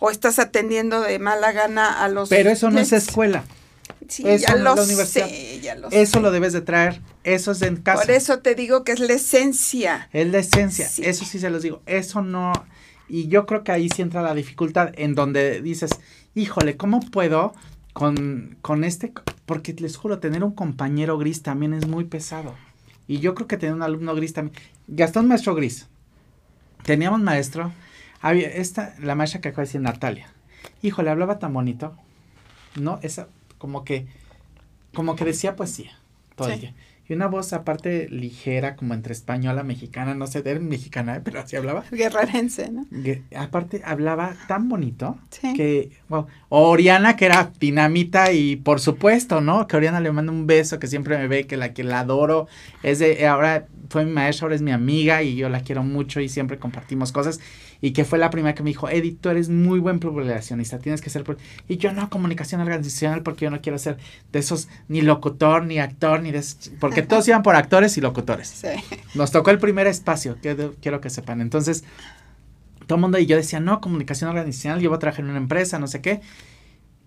O 0.00 0.10
estás 0.10 0.38
atendiendo 0.38 1.00
de 1.00 1.18
mala 1.18 1.52
gana 1.52 2.02
a 2.04 2.08
los... 2.08 2.28
Pero 2.28 2.50
eso 2.50 2.70
no 2.70 2.80
es 2.80 2.92
escuela. 2.92 3.44
Sí, 4.08 4.22
eso 4.26 4.46
ya 4.48 4.56
lo 4.56 4.76
sé, 4.76 5.60
ya 5.62 5.74
lo 5.74 5.88
Eso 5.90 6.12
sé. 6.12 6.20
lo 6.20 6.30
debes 6.30 6.52
de 6.52 6.60
traer. 6.60 7.00
Eso 7.24 7.52
es 7.52 7.62
en 7.62 7.76
casa. 7.76 8.02
Por 8.02 8.10
eso 8.10 8.38
te 8.40 8.54
digo 8.54 8.84
que 8.84 8.92
es 8.92 9.00
la 9.00 9.12
esencia. 9.14 10.08
Es 10.12 10.28
la 10.30 10.38
esencia, 10.38 10.88
Sí. 10.88 11.02
eso 11.04 11.24
sí 11.24 11.38
se 11.38 11.50
los 11.50 11.62
digo, 11.62 11.82
eso 11.86 12.20
no, 12.22 12.52
y 13.08 13.28
yo 13.28 13.46
creo 13.46 13.64
que 13.64 13.72
ahí 13.72 13.88
sí 13.88 14.02
entra 14.02 14.22
la 14.22 14.34
dificultad, 14.34 14.92
en 14.96 15.14
donde 15.14 15.60
dices, 15.62 15.90
híjole, 16.34 16.76
¿cómo 16.76 17.00
puedo 17.00 17.54
con, 17.92 18.56
con 18.62 18.84
este, 18.84 19.12
porque 19.46 19.72
les 19.74 19.96
juro, 19.96 20.18
tener 20.18 20.42
un 20.44 20.52
compañero 20.52 21.16
gris 21.18 21.42
también 21.42 21.74
es 21.74 21.86
muy 21.86 22.04
pesado, 22.04 22.54
y 23.06 23.20
yo 23.20 23.34
creo 23.34 23.46
que 23.46 23.56
tener 23.56 23.74
un 23.74 23.82
alumno 23.82 24.14
gris 24.14 24.32
también, 24.32 24.56
Gastón 24.88 25.28
maestro 25.28 25.54
gris, 25.54 25.86
teníamos 26.82 27.20
maestro, 27.20 27.72
había 28.20 28.48
esta, 28.48 28.94
la 29.00 29.14
maestra 29.14 29.40
que 29.40 29.48
acaba 29.48 29.62
de 29.62 29.66
decir 29.68 29.80
Natalia, 29.80 30.26
híjole, 30.82 31.10
hablaba 31.10 31.38
tan 31.38 31.52
bonito, 31.52 31.94
¿no? 32.76 32.98
Esa, 33.02 33.28
como 33.64 33.82
que, 33.82 34.06
como 34.92 35.16
que 35.16 35.24
decía 35.24 35.56
poesía, 35.56 35.92
todo 36.36 36.48
el 36.48 36.54
Sí. 36.56 36.60
día. 36.60 36.74
Y 37.08 37.14
una 37.14 37.28
voz 37.28 37.54
aparte 37.54 38.08
ligera, 38.10 38.76
como 38.76 38.92
entre 38.92 39.14
española, 39.14 39.62
mexicana, 39.62 40.14
no 40.14 40.26
sé, 40.26 40.42
era 40.44 40.60
mexicana, 40.60 41.16
¿eh? 41.16 41.20
pero 41.24 41.40
así 41.40 41.56
hablaba. 41.56 41.82
Guerrerense, 41.90 42.70
¿no? 42.70 42.84
Que, 42.90 43.22
aparte 43.34 43.80
hablaba 43.86 44.34
tan 44.48 44.68
bonito 44.68 45.18
Sí. 45.30 45.54
que, 45.54 45.92
wow. 46.10 46.26
Oriana, 46.50 47.16
que 47.16 47.24
era 47.24 47.50
dinamita 47.58 48.32
y 48.32 48.56
por 48.56 48.80
supuesto, 48.80 49.40
¿no? 49.40 49.66
Que 49.66 49.78
Oriana 49.78 50.00
le 50.00 50.12
manda 50.12 50.30
un 50.30 50.46
beso, 50.46 50.78
que 50.78 50.86
siempre 50.88 51.16
me 51.16 51.26
ve, 51.26 51.46
que 51.46 51.56
la 51.56 51.72
que 51.72 51.84
la 51.84 52.00
adoro. 52.00 52.48
Es 52.82 52.98
de, 52.98 53.26
ahora 53.26 53.66
fue 53.88 54.04
mi 54.04 54.12
maestra, 54.12 54.44
ahora 54.44 54.56
es 54.56 54.62
mi 54.62 54.72
amiga 54.72 55.22
y 55.22 55.36
yo 55.36 55.48
la 55.48 55.60
quiero 55.60 55.82
mucho 55.84 56.20
y 56.20 56.28
siempre 56.28 56.58
compartimos 56.58 57.12
cosas. 57.12 57.40
Y 57.84 57.92
que 57.92 58.06
fue 58.06 58.18
la 58.18 58.30
primera 58.30 58.54
que 58.54 58.62
me 58.62 58.70
dijo, 58.70 58.88
Edith, 58.88 59.20
tú 59.20 59.28
eres 59.28 59.50
muy 59.50 59.78
buen 59.78 59.98
publicacionista, 60.00 60.78
tienes 60.78 61.02
que 61.02 61.10
ser... 61.10 61.22
pu-". 61.22 61.36
Y 61.68 61.76
yo 61.76 61.92
no, 61.92 62.08
comunicación 62.08 62.62
organizacional, 62.62 63.22
porque 63.22 63.44
yo 63.44 63.50
no 63.50 63.60
quiero 63.60 63.76
ser 63.78 63.98
de 64.32 64.38
esos, 64.38 64.68
ni 64.88 65.02
locutor, 65.02 65.66
ni 65.66 65.78
actor, 65.78 66.22
ni 66.22 66.32
de... 66.32 66.38
esos- 66.38 66.70
Porque 66.80 67.02
todos 67.10 67.28
iban 67.28 67.42
por 67.42 67.56
actores 67.56 67.98
y 67.98 68.00
locutores. 68.00 68.48
Sí. 68.48 68.68
Nos 69.14 69.32
tocó 69.32 69.50
el 69.50 69.58
primer 69.58 69.86
espacio, 69.86 70.38
que 70.40 70.54
de- 70.54 70.70
quiero 70.80 71.02
que 71.02 71.10
sepan. 71.10 71.42
Entonces, 71.42 71.84
todo 72.86 72.96
el 72.96 73.02
mundo 73.02 73.18
y 73.18 73.26
yo 73.26 73.36
decía, 73.36 73.60
no, 73.60 73.82
comunicación 73.82 74.30
organizacional, 74.30 74.80
yo 74.80 74.88
voy 74.88 74.96
a 74.96 75.00
trabajar 75.00 75.22
en 75.24 75.30
una 75.32 75.38
empresa, 75.38 75.78
no 75.78 75.86
sé 75.86 76.00
qué. 76.00 76.22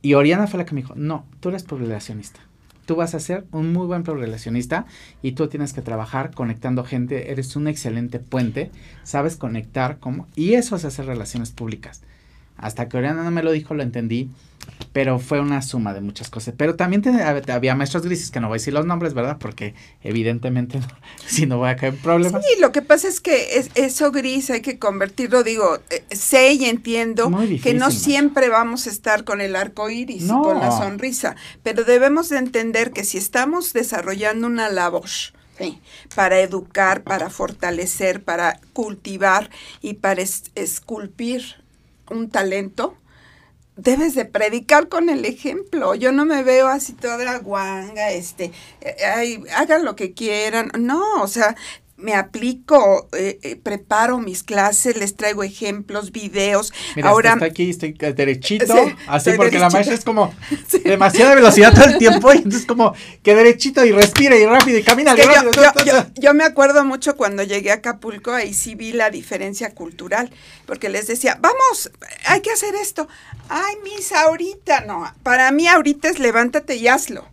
Y 0.03 0.13
Oriana 0.13 0.45
fue 0.45 0.59
la 0.59 0.65
que 0.65 0.75
me 0.75 0.81
dijo, 0.81 0.93
no, 0.95 1.25
tú 1.39 1.49
eres 1.49 1.63
publicacionista. 1.63 2.39
Tú 2.87 2.95
vas 2.95 3.13
a 3.13 3.19
ser 3.19 3.45
un 3.51 3.73
muy 3.73 3.85
buen 3.85 4.03
relacionista 4.05 4.85
y 5.21 5.33
tú 5.33 5.47
tienes 5.47 5.73
que 5.73 5.81
trabajar 5.81 6.33
conectando 6.33 6.85
gente, 6.85 7.31
eres 7.31 7.55
un 7.55 7.67
excelente 7.67 8.19
puente, 8.19 8.71
sabes 9.03 9.35
conectar 9.35 9.99
como 9.99 10.25
y 10.35 10.53
eso 10.53 10.77
es 10.77 10.85
hacer 10.85 11.05
relaciones 11.05 11.51
públicas. 11.51 12.01
Hasta 12.57 12.89
que 12.89 12.97
Oriana 12.97 13.23
no 13.23 13.31
me 13.31 13.43
lo 13.43 13.51
dijo, 13.51 13.73
lo 13.73 13.83
entendí, 13.83 14.29
pero 14.93 15.19
fue 15.19 15.39
una 15.39 15.61
suma 15.61 15.93
de 15.93 16.01
muchas 16.01 16.29
cosas. 16.29 16.53
Pero 16.57 16.75
también 16.75 17.03
había 17.49 17.75
maestros 17.75 18.03
grises, 18.03 18.31
que 18.31 18.39
no 18.39 18.47
voy 18.47 18.55
a 18.55 18.59
decir 18.59 18.73
los 18.73 18.85
nombres, 18.85 19.13
¿verdad? 19.13 19.37
Porque 19.39 19.75
evidentemente 20.01 20.79
si 21.27 21.45
no 21.45 21.57
voy 21.57 21.69
a 21.69 21.75
caer 21.75 21.93
en 21.93 21.99
problemas. 21.99 22.43
Sí, 22.43 22.59
lo 22.59 22.71
que 22.71 22.81
pasa 22.81 23.07
es 23.07 23.21
que 23.21 23.57
es, 23.57 23.69
eso 23.75 24.11
gris 24.11 24.49
hay 24.49 24.61
que 24.61 24.79
convertirlo, 24.79 25.43
digo, 25.43 25.79
eh, 25.89 26.03
sé 26.15 26.53
y 26.53 26.65
entiendo 26.65 27.31
que 27.61 27.73
no 27.73 27.91
siempre 27.91 28.49
vamos 28.49 28.87
a 28.87 28.89
estar 28.89 29.23
con 29.23 29.41
el 29.41 29.55
arco 29.55 29.89
iris 29.89 30.23
y 30.23 30.27
con 30.27 30.59
la 30.59 30.71
sonrisa, 30.71 31.35
pero 31.63 31.83
debemos 31.83 32.29
de 32.29 32.37
entender 32.37 32.91
que 32.91 33.03
si 33.03 33.17
estamos 33.17 33.73
desarrollando 33.73 34.47
una 34.47 34.69
labor, 34.69 35.09
para 36.15 36.39
educar, 36.39 37.03
para 37.03 37.29
fortalecer, 37.29 38.23
para 38.23 38.59
cultivar 38.73 39.49
y 39.81 39.95
para 39.95 40.21
esculpir 40.21 41.66
un 42.09 42.29
talento, 42.29 42.97
debes 43.75 44.15
de 44.15 44.25
predicar 44.25 44.89
con 44.89 45.09
el 45.09 45.25
ejemplo. 45.25 45.95
Yo 45.95 46.11
no 46.11 46.25
me 46.25 46.43
veo 46.43 46.67
así 46.67 46.93
toda 46.93 47.37
guanga, 47.39 48.11
este, 48.11 48.51
eh, 48.81 49.39
hagan 49.55 49.85
lo 49.85 49.95
que 49.95 50.13
quieran. 50.13 50.71
No, 50.77 51.21
o 51.21 51.27
sea, 51.27 51.55
me 51.97 52.13
aplico, 52.13 53.09
eh, 53.17 53.39
eh, 53.41 53.55
preparo 53.55 54.19
mis 54.19 54.43
clases, 54.43 54.95
les 54.97 55.15
traigo 55.15 55.43
ejemplos, 55.43 56.11
videos. 56.11 56.71
Mira, 56.95 57.09
Ahora 57.09 57.33
está 57.33 57.45
aquí, 57.45 57.71
estoy 57.71 57.93
derechito, 57.93 58.73
así 59.07 59.31
porque 59.35 59.57
la 59.57 59.71
maestra 59.71 59.95
es 59.95 60.05
como 60.05 60.33
demasiada 60.83 61.33
velocidad 61.33 61.73
todo 61.73 61.85
el 61.85 61.97
tiempo 61.97 62.31
y 62.33 62.37
entonces 62.37 62.65
como 62.67 62.93
que 63.23 63.33
derechito 63.33 63.83
y 63.83 63.91
respira 63.91 64.37
y 64.37 64.45
rápido 64.45 64.77
y 64.77 64.83
camina. 64.83 65.15
yo, 66.15 66.33
me 66.35 66.43
acuerdo 66.43 66.85
mucho 66.85 67.17
cuando 67.17 67.41
llegué 67.41 67.71
a 67.71 67.75
Acapulco, 67.75 68.31
ahí 68.31 68.53
sí 68.53 68.75
vi 68.75 68.93
la 68.93 69.09
diferencia 69.09 69.73
cultural, 69.73 70.29
porque 70.67 70.89
les 70.89 71.07
decía, 71.07 71.39
vamos, 71.41 71.91
hay 72.25 72.41
que 72.41 72.51
hacer 72.51 72.75
esto. 72.75 73.07
Ay, 73.49 73.75
misa, 73.83 74.21
ahorita 74.21 74.81
no. 74.81 75.11
Para 75.23 75.51
mí 75.51 75.67
ahorita 75.67 76.09
es 76.09 76.19
levántate 76.19 76.75
y 76.75 76.87
hazlo. 76.87 77.25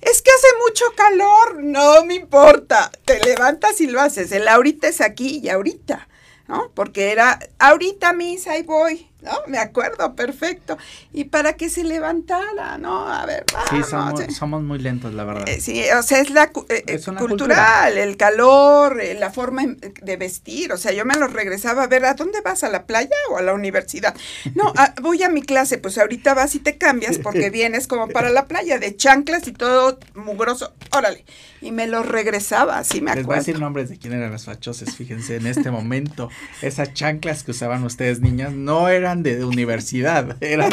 Es 0.00 0.22
que 0.22 0.30
hace 0.30 0.46
mucho 0.66 0.84
calor, 0.96 1.62
no 1.62 2.04
me 2.04 2.14
importa, 2.14 2.90
te 3.04 3.20
levantas 3.20 3.80
y 3.80 3.86
lo 3.86 4.00
haces. 4.00 4.32
El 4.32 4.48
ahorita 4.48 4.88
es 4.88 5.00
aquí 5.00 5.40
y 5.42 5.48
ahorita, 5.48 6.08
¿no? 6.48 6.70
Porque 6.74 7.12
era 7.12 7.38
ahorita 7.58 8.12
misa, 8.12 8.52
ahí 8.52 8.62
voy, 8.62 9.10
¿no? 9.24 9.32
Me 9.48 9.58
acuerdo, 9.58 10.14
perfecto. 10.14 10.76
Y 11.12 11.24
para 11.24 11.54
que 11.54 11.70
se 11.70 11.82
levantara, 11.82 12.78
¿no? 12.78 13.08
A 13.08 13.24
ver, 13.26 13.44
vamos. 13.52 14.20
Sí, 14.20 14.34
somos, 14.34 14.62
muy 14.62 14.78
lentos, 14.78 15.14
la 15.14 15.24
verdad. 15.24 15.48
Eh, 15.48 15.60
sí, 15.60 15.82
o 15.98 16.02
sea, 16.02 16.20
es 16.20 16.30
la 16.30 16.50
eh, 16.68 17.00
cultural, 17.18 17.96
el 17.96 18.16
calor, 18.16 19.00
eh, 19.00 19.14
la 19.14 19.30
forma 19.30 19.64
de 19.66 20.16
vestir. 20.16 20.72
O 20.72 20.76
sea, 20.76 20.92
yo 20.92 21.04
me 21.04 21.14
lo 21.16 21.26
regresaba 21.26 21.84
a 21.84 21.86
ver, 21.86 22.04
¿a 22.04 22.14
dónde 22.14 22.40
vas? 22.42 22.62
¿A 22.64 22.68
la 22.68 22.86
playa 22.86 23.16
o 23.30 23.38
a 23.38 23.42
la 23.42 23.54
universidad? 23.54 24.14
No, 24.54 24.72
voy 25.02 25.22
a 25.22 25.28
mi 25.28 25.42
clase, 25.42 25.78
pues 25.78 25.98
ahorita 25.98 26.34
vas 26.34 26.54
y 26.54 26.58
te 26.58 26.76
cambias 26.76 27.18
porque 27.18 27.50
vienes 27.54 27.86
como 27.86 28.08
para 28.08 28.30
la 28.30 28.46
playa, 28.46 28.78
de 28.78 28.94
chanclas 28.96 29.48
y 29.48 29.52
todo 29.52 29.98
mugroso. 30.14 30.74
Órale. 30.92 31.24
Y 31.60 31.72
me 31.72 31.86
lo 31.86 32.02
regresaba, 32.02 32.78
así 32.78 33.00
me 33.00 33.12
acuerdo. 33.12 33.20
Les 33.20 33.26
voy 33.26 33.34
a 33.36 33.38
decir 33.38 33.58
nombres 33.58 33.88
de 33.88 33.98
quién 33.98 34.12
eran 34.12 34.30
las 34.30 34.44
fachoses, 34.44 34.94
fíjense, 34.96 35.36
en 35.36 35.46
este 35.46 35.70
momento. 35.70 36.28
Esas 36.60 36.92
chanclas 36.92 37.42
que 37.42 37.52
usaban 37.52 37.84
ustedes, 37.84 38.20
niñas, 38.20 38.52
no 38.52 38.88
eran 38.88 39.13
de, 39.22 39.44
universidad, 39.44 40.36
eran 40.42 40.72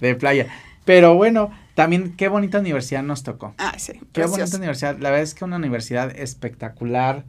de, 0.00 0.14
playa. 0.14 0.46
Pero 0.84 1.14
bueno, 1.14 1.50
también 1.74 2.14
qué 2.16 2.28
bonita 2.28 2.58
universidad 2.58 3.02
nos 3.02 3.22
tocó. 3.22 3.54
Ah, 3.58 3.74
sí. 3.78 3.92
Qué 4.12 4.26
bonita 4.26 4.56
universidad. 4.56 4.98
La 4.98 5.10
verdad 5.10 5.22
es 5.22 5.34
que 5.34 5.44
una 5.44 5.56
universidad 5.56 6.10
espectacular, 6.18 7.24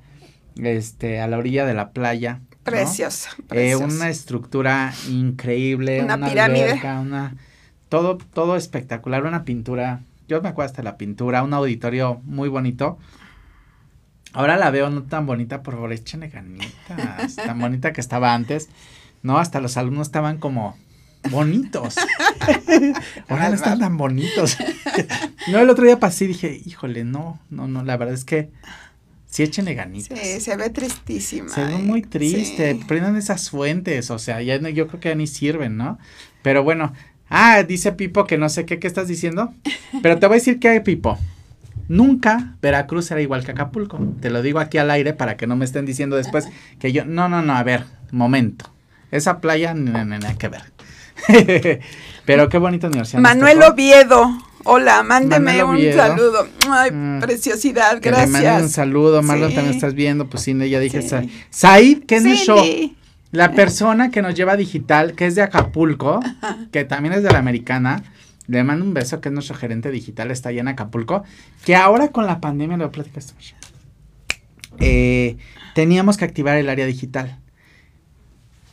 este, 0.55 1.19
a 1.19 1.27
la 1.27 1.37
orilla 1.37 1.65
de 1.65 1.73
la 1.73 1.91
playa. 1.91 2.39
Preciosa. 2.63 3.31
Eh, 3.51 3.75
una 3.75 4.09
estructura 4.09 4.93
increíble. 5.09 6.01
Una, 6.01 6.17
pirámide. 6.17 6.79
una, 6.99 7.35
todo, 7.89 8.17
todo 8.17 8.55
espectacular, 8.55 9.25
una 9.25 9.43
pintura. 9.43 10.01
Yo 10.27 10.41
me 10.41 10.49
acuerdo 10.49 10.69
hasta 10.69 10.83
la 10.83 10.97
pintura, 10.97 11.43
un 11.43 11.53
auditorio 11.53 12.21
muy 12.23 12.49
bonito. 12.49 12.97
Ahora 14.33 14.55
la 14.55 14.69
veo 14.71 14.89
no 14.89 15.03
tan 15.03 15.25
bonita, 15.25 15.61
por 15.61 15.73
favor, 15.73 15.91
échenle 15.91 16.29
ganitas. 16.29 17.35
tan 17.35 17.59
bonita 17.59 17.91
que 17.91 17.99
estaba 17.99 18.33
antes. 18.33 18.69
No, 19.23 19.37
hasta 19.37 19.61
los 19.61 19.77
alumnos 19.77 20.07
estaban 20.07 20.37
como 20.37 20.77
bonitos. 21.29 21.95
Ahora 23.27 23.49
no 23.49 23.55
están 23.55 23.79
tan 23.79 23.97
bonitos. 23.97 24.57
no, 25.47 25.59
el 25.59 25.69
otro 25.69 25.85
día 25.85 25.99
pasé 25.99 26.25
y 26.25 26.29
dije, 26.29 26.61
híjole, 26.65 27.03
no, 27.03 27.39
no, 27.49 27.67
no, 27.67 27.83
la 27.83 27.97
verdad 27.97 28.15
es 28.15 28.25
que 28.25 28.49
sí 29.27 29.43
échenle 29.43 29.75
ganitas. 29.75 30.17
Sí, 30.17 30.39
se 30.39 30.55
ve 30.55 30.69
tristísima. 30.69 31.49
Se 31.49 31.63
ve 31.63 31.77
muy 31.77 32.01
triste. 32.01 32.79
Prendan 32.87 33.15
esas 33.15 33.49
fuentes, 33.49 34.09
o 34.11 34.19
sea, 34.19 34.41
ya 34.41 34.57
yo 34.69 34.87
creo 34.87 34.99
que 34.99 35.09
ya 35.09 35.15
ni 35.15 35.27
sirven, 35.27 35.77
¿no? 35.77 35.99
Pero 36.41 36.63
bueno, 36.63 36.93
ah, 37.29 37.63
dice 37.63 37.91
Pipo 37.91 38.25
que 38.25 38.37
no 38.37 38.49
sé 38.49 38.65
qué, 38.65 38.79
¿qué 38.79 38.87
estás 38.87 39.07
diciendo? 39.07 39.53
Pero 40.01 40.17
te 40.19 40.27
voy 40.27 40.35
a 40.35 40.39
decir 40.39 40.59
que 40.59 40.69
hay 40.69 40.79
Pipo. 40.79 41.17
Nunca 41.87 42.55
Veracruz 42.61 43.05
será 43.05 43.21
igual 43.21 43.43
que 43.43 43.51
Acapulco. 43.51 43.99
Te 44.21 44.29
lo 44.29 44.41
digo 44.41 44.59
aquí 44.59 44.77
al 44.77 44.89
aire 44.91 45.13
para 45.13 45.35
que 45.35 45.45
no 45.45 45.55
me 45.55 45.65
estén 45.65 45.85
diciendo 45.85 46.15
después 46.15 46.47
que 46.79 46.91
yo, 46.93 47.05
no, 47.05 47.27
no, 47.27 47.41
no, 47.41 47.53
a 47.53 47.63
ver, 47.63 47.85
momento. 48.11 48.71
Esa 49.11 49.39
playa, 49.39 49.73
nada 49.73 50.33
que 50.37 50.47
ver. 50.47 50.63
Pero 52.25 52.49
qué 52.49 52.57
bonita 52.57 52.87
universidad. 52.87 53.21
Manuel 53.21 53.61
Oviedo. 53.63 54.31
Hola, 54.63 55.03
mándeme 55.03 55.63
un 55.63 55.81
saludo. 55.93 56.47
Ay, 56.69 56.91
mm. 56.91 57.19
preciosidad, 57.19 57.99
gracias. 58.01 58.61
un 58.61 58.69
saludo, 58.69 59.23
Marlon, 59.23 59.53
también 59.53 59.75
estás 59.75 59.95
viendo, 59.95 60.27
pues 60.27 60.43
sí, 60.43 60.55
ya 60.69 60.79
dije, 60.79 61.01
sí. 61.01 61.31
Said 61.49 62.03
show. 62.35 62.63
la 63.31 63.53
persona 63.53 64.11
que 64.11 64.21
nos 64.21 64.35
lleva 64.35 64.55
digital, 64.57 65.13
que 65.13 65.25
es 65.25 65.35
de 65.35 65.41
Acapulco, 65.41 66.19
que 66.71 66.85
también 66.85 67.13
es 67.13 67.23
de 67.23 67.31
la 67.31 67.39
americana, 67.39 68.03
le 68.47 68.63
mando 68.63 68.85
un 68.85 68.93
beso, 68.93 69.19
que 69.19 69.29
es 69.29 69.33
nuestro 69.33 69.55
gerente 69.55 69.89
digital, 69.89 70.29
está 70.29 70.49
allá 70.49 70.61
en 70.61 70.67
Acapulco, 70.67 71.23
que 71.65 71.75
ahora 71.75 72.09
con 72.09 72.27
la 72.27 72.39
pandemia, 72.39 72.77
lo 72.77 72.91
esto, 73.15 73.33
eh, 74.79 75.37
teníamos 75.73 76.17
que 76.17 76.25
activar 76.25 76.57
el 76.57 76.69
área 76.69 76.85
digital. 76.85 77.40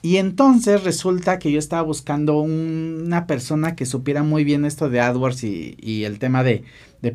Y 0.00 0.18
entonces 0.18 0.84
resulta 0.84 1.38
que 1.38 1.50
yo 1.50 1.58
estaba 1.58 1.82
buscando 1.82 2.38
una 2.40 3.26
persona 3.26 3.74
que 3.74 3.84
supiera 3.84 4.22
muy 4.22 4.44
bien 4.44 4.64
esto 4.64 4.88
de 4.88 5.00
AdWords 5.00 5.42
y, 5.44 6.04
el 6.04 6.18
tema 6.18 6.44
de, 6.44 6.64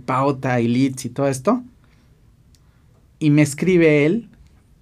pauta 0.05 0.59
y 0.59 0.67
leads 0.67 1.05
y 1.05 1.09
todo 1.09 1.27
esto. 1.27 1.63
Y 3.19 3.29
me 3.29 3.41
escribe 3.41 4.05
él 4.05 4.29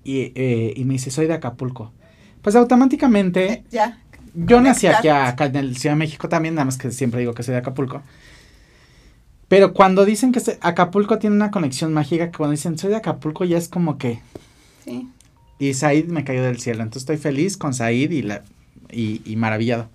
y, 0.04 0.32
eh, 0.36 0.82
me 0.84 0.94
dice, 0.94 1.12
soy 1.12 1.28
de 1.28 1.34
Acapulco. 1.34 1.92
Pues 2.42 2.56
automáticamente... 2.56 3.64
Ya. 3.70 4.00
Yo 4.34 4.62
nací 4.62 4.88
aquí 4.88 5.10
acá 5.10 5.46
en 5.46 5.58
el 5.58 5.76
Ciudad 5.76 5.94
de 5.94 6.00
México 6.00 6.30
también, 6.30 6.56
nada 6.56 6.64
más 6.64 6.78
que 6.78 6.90
siempre 6.92 7.20
digo 7.20 7.34
que 7.34 7.44
soy 7.44 7.52
de 7.52 7.60
Acapulco. 7.60 8.02
Pero 9.50 9.74
cuando 9.74 10.06
dicen 10.06 10.32
que 10.32 10.42
Acapulco 10.62 11.20
tiene 11.20 11.36
una 11.36 11.52
conexión 11.52 11.94
mágica, 11.94 12.32
que 12.32 12.38
cuando 12.38 12.52
dicen 12.52 12.78
soy 12.78 12.92
de 12.92 12.96
Acapulco 12.96 13.44
ya 13.44 13.58
es 13.58 13.68
como 13.68 13.98
que... 13.98 14.22
Sí. 14.86 15.10
Y 15.62 15.76
Said 15.76 16.06
me 16.06 16.24
cayó 16.24 16.42
del 16.42 16.60
cielo. 16.60 16.82
Entonces 16.82 17.04
estoy 17.04 17.18
feliz 17.18 17.56
con 17.56 17.76
Said 17.76 18.10
y, 18.10 18.24
la, 18.24 18.42
y, 18.90 19.36
maravillado. 19.38 19.90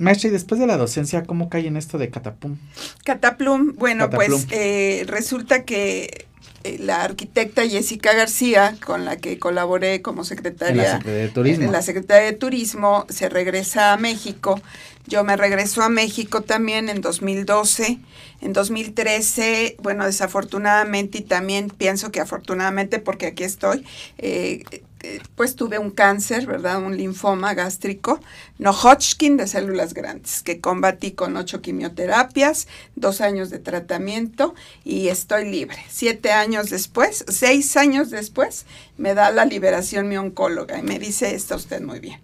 Maestra, 0.00 0.28
y 0.28 0.32
después 0.32 0.60
de 0.60 0.66
la 0.66 0.76
docencia, 0.76 1.22
¿cómo 1.22 1.48
cae 1.48 1.68
en 1.68 1.76
esto 1.76 1.98
de 1.98 2.10
Cataplum? 2.10 2.56
Cataplum, 3.04 3.76
bueno, 3.76 4.10
pues 4.10 4.48
eh, 4.50 5.04
resulta 5.06 5.64
que 5.64 6.26
eh, 6.64 6.78
la 6.80 7.04
arquitecta 7.04 7.64
Jessica 7.64 8.12
García, 8.12 8.76
con 8.84 9.04
la 9.04 9.18
que 9.18 9.38
colaboré 9.38 10.02
como 10.02 10.24
secretaria, 10.24 10.98
de 10.98 11.28
Turismo. 11.28 11.66
en 11.66 11.72
la 11.72 11.82
Secretaría 11.82 12.26
de 12.26 12.36
Turismo, 12.36 13.06
se 13.08 13.28
regresa 13.28 13.92
a 13.92 13.96
México 13.98 14.60
yo 15.06 15.22
me 15.24 15.36
regreso 15.36 15.82
a 15.82 15.88
México 15.88 16.42
también 16.42 16.88
en 16.88 17.00
2012. 17.00 17.98
En 18.40 18.52
2013, 18.52 19.76
bueno, 19.80 20.04
desafortunadamente 20.04 21.18
y 21.18 21.22
también 21.22 21.70
pienso 21.70 22.10
que 22.10 22.20
afortunadamente 22.20 22.98
porque 22.98 23.26
aquí 23.26 23.44
estoy, 23.44 23.86
eh, 24.18 24.62
eh, 25.02 25.20
pues 25.36 25.54
tuve 25.56 25.78
un 25.78 25.90
cáncer, 25.90 26.46
¿verdad? 26.46 26.82
Un 26.82 26.96
linfoma 26.96 27.54
gástrico, 27.54 28.20
no 28.58 28.72
Hodgkin 28.72 29.36
de 29.36 29.46
células 29.46 29.94
grandes, 29.94 30.42
que 30.42 30.60
combatí 30.60 31.12
con 31.12 31.36
ocho 31.36 31.62
quimioterapias, 31.62 32.66
dos 32.96 33.20
años 33.20 33.48
de 33.50 33.60
tratamiento 33.60 34.54
y 34.84 35.08
estoy 35.08 35.48
libre. 35.48 35.78
Siete 35.88 36.32
años 36.32 36.68
después, 36.68 37.24
seis 37.28 37.76
años 37.76 38.10
después, 38.10 38.66
me 38.98 39.14
da 39.14 39.30
la 39.30 39.44
liberación 39.44 40.08
mi 40.08 40.16
oncóloga 40.16 40.78
y 40.78 40.82
me 40.82 40.98
dice, 40.98 41.34
está 41.34 41.56
usted 41.56 41.80
muy 41.80 42.00
bien. 42.00 42.20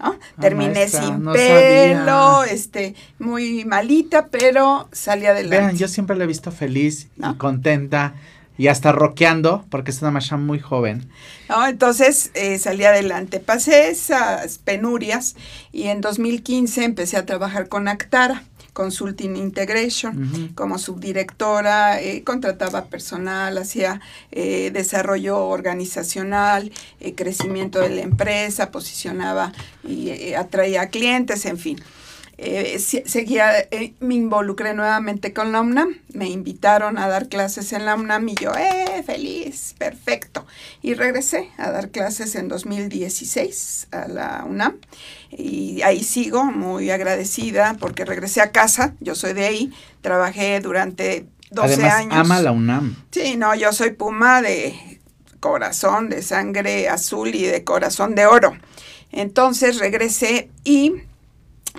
Ah, 0.00 0.14
Terminé 0.40 0.88
sin 0.88 1.24
pelo, 1.24 2.42
este, 2.44 2.94
muy 3.18 3.64
malita, 3.66 4.28
pero 4.28 4.88
salí 4.92 5.26
adelante. 5.26 5.58
Vean, 5.58 5.76
yo 5.76 5.88
siempre 5.88 6.16
la 6.16 6.24
he 6.24 6.26
visto 6.26 6.50
feliz 6.50 7.08
y 7.16 7.34
contenta 7.34 8.14
y 8.60 8.68
hasta 8.68 8.92
roqueando, 8.92 9.64
porque 9.70 9.90
es 9.90 10.02
una 10.02 10.10
macha 10.10 10.36
muy 10.36 10.58
joven. 10.58 11.08
No, 11.48 11.66
entonces 11.66 12.30
eh, 12.34 12.58
salí 12.58 12.84
adelante. 12.84 13.40
Pasé 13.40 13.88
esas 13.88 14.58
penurias 14.58 15.34
y 15.72 15.84
en 15.84 16.02
2015 16.02 16.84
empecé 16.84 17.16
a 17.16 17.24
trabajar 17.24 17.68
con 17.68 17.88
Actara 17.88 18.44
Consulting 18.80 19.36
Integration 19.36 20.52
como 20.54 20.78
subdirectora, 20.78 22.00
eh, 22.00 22.24
contrataba 22.24 22.86
personal, 22.86 23.58
hacía 23.58 24.00
eh, 24.32 24.70
desarrollo 24.72 25.44
organizacional, 25.48 26.72
eh, 26.98 27.14
crecimiento 27.14 27.78
de 27.80 27.90
la 27.90 28.00
empresa, 28.00 28.70
posicionaba 28.70 29.52
y 29.86 30.32
atraía 30.32 30.88
clientes, 30.88 31.44
en 31.44 31.58
fin. 31.58 31.78
Eh, 32.42 32.78
seguía, 32.78 33.58
eh, 33.70 33.92
me 34.00 34.14
involucré 34.14 34.72
nuevamente 34.72 35.34
con 35.34 35.52
la 35.52 35.60
UNAM, 35.60 35.98
me 36.14 36.26
invitaron 36.30 36.96
a 36.96 37.06
dar 37.06 37.28
clases 37.28 37.74
en 37.74 37.84
la 37.84 37.94
UNAM 37.94 38.26
y 38.30 38.34
yo, 38.34 38.52
¡eh, 38.56 39.02
feliz, 39.04 39.74
perfecto! 39.76 40.46
Y 40.80 40.94
regresé 40.94 41.50
a 41.58 41.70
dar 41.70 41.90
clases 41.90 42.34
en 42.36 42.48
2016 42.48 43.88
a 43.90 44.08
la 44.08 44.46
UNAM 44.48 44.78
y 45.30 45.82
ahí 45.82 46.02
sigo 46.02 46.44
muy 46.44 46.90
agradecida 46.90 47.76
porque 47.78 48.06
regresé 48.06 48.40
a 48.40 48.52
casa, 48.52 48.94
yo 49.00 49.14
soy 49.14 49.34
de 49.34 49.44
ahí, 49.44 49.72
trabajé 50.00 50.60
durante 50.60 51.26
12 51.50 51.74
Además, 51.74 51.92
años. 51.92 52.14
ama 52.14 52.40
la 52.40 52.52
UNAM. 52.52 52.96
Sí, 53.10 53.36
no, 53.36 53.54
yo 53.54 53.70
soy 53.74 53.90
puma 53.90 54.40
de 54.40 54.98
corazón, 55.40 56.08
de 56.08 56.22
sangre 56.22 56.88
azul 56.88 57.34
y 57.34 57.44
de 57.44 57.64
corazón 57.64 58.14
de 58.14 58.24
oro. 58.24 58.56
Entonces 59.12 59.78
regresé 59.78 60.48
y 60.64 61.02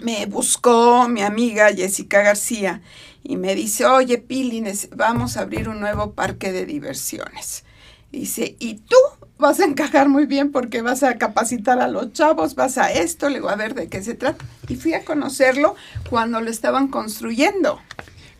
me 0.02 0.26
buscó 0.26 1.08
mi 1.08 1.22
amiga 1.22 1.70
Jessica 1.74 2.22
García 2.22 2.82
y 3.24 3.38
me 3.38 3.56
dice, 3.56 3.86
oye 3.86 4.18
Pili, 4.18 4.64
vamos 4.96 5.38
a 5.38 5.42
abrir 5.42 5.70
un 5.70 5.80
nuevo 5.80 6.14
parque 6.14 6.52
de 6.52 6.66
diversiones. 6.66 7.64
Dice, 8.12 8.56
¿y 8.60 8.76
tú? 8.76 8.98
Vas 9.38 9.60
a 9.60 9.66
encajar 9.66 10.10
muy 10.10 10.26
bien 10.26 10.52
porque 10.52 10.82
vas 10.82 11.02
a 11.02 11.18
capacitar 11.18 11.80
a 11.80 11.88
los 11.88 12.14
chavos, 12.14 12.56
vas 12.56 12.78
a 12.78 12.92
esto, 12.92 13.30
le 13.30 13.39
voy 13.39 13.52
a 13.52 13.56
ver 13.56 13.74
de 13.74 13.88
qué 13.88 14.04
se 14.04 14.14
trata. 14.14 14.46
Y 14.68 14.76
fui 14.76 14.94
a 14.94 15.06
conocerlo 15.06 15.76
cuando 16.10 16.42
lo 16.42 16.50
estaban 16.50 16.89
construyendo. 16.89 17.80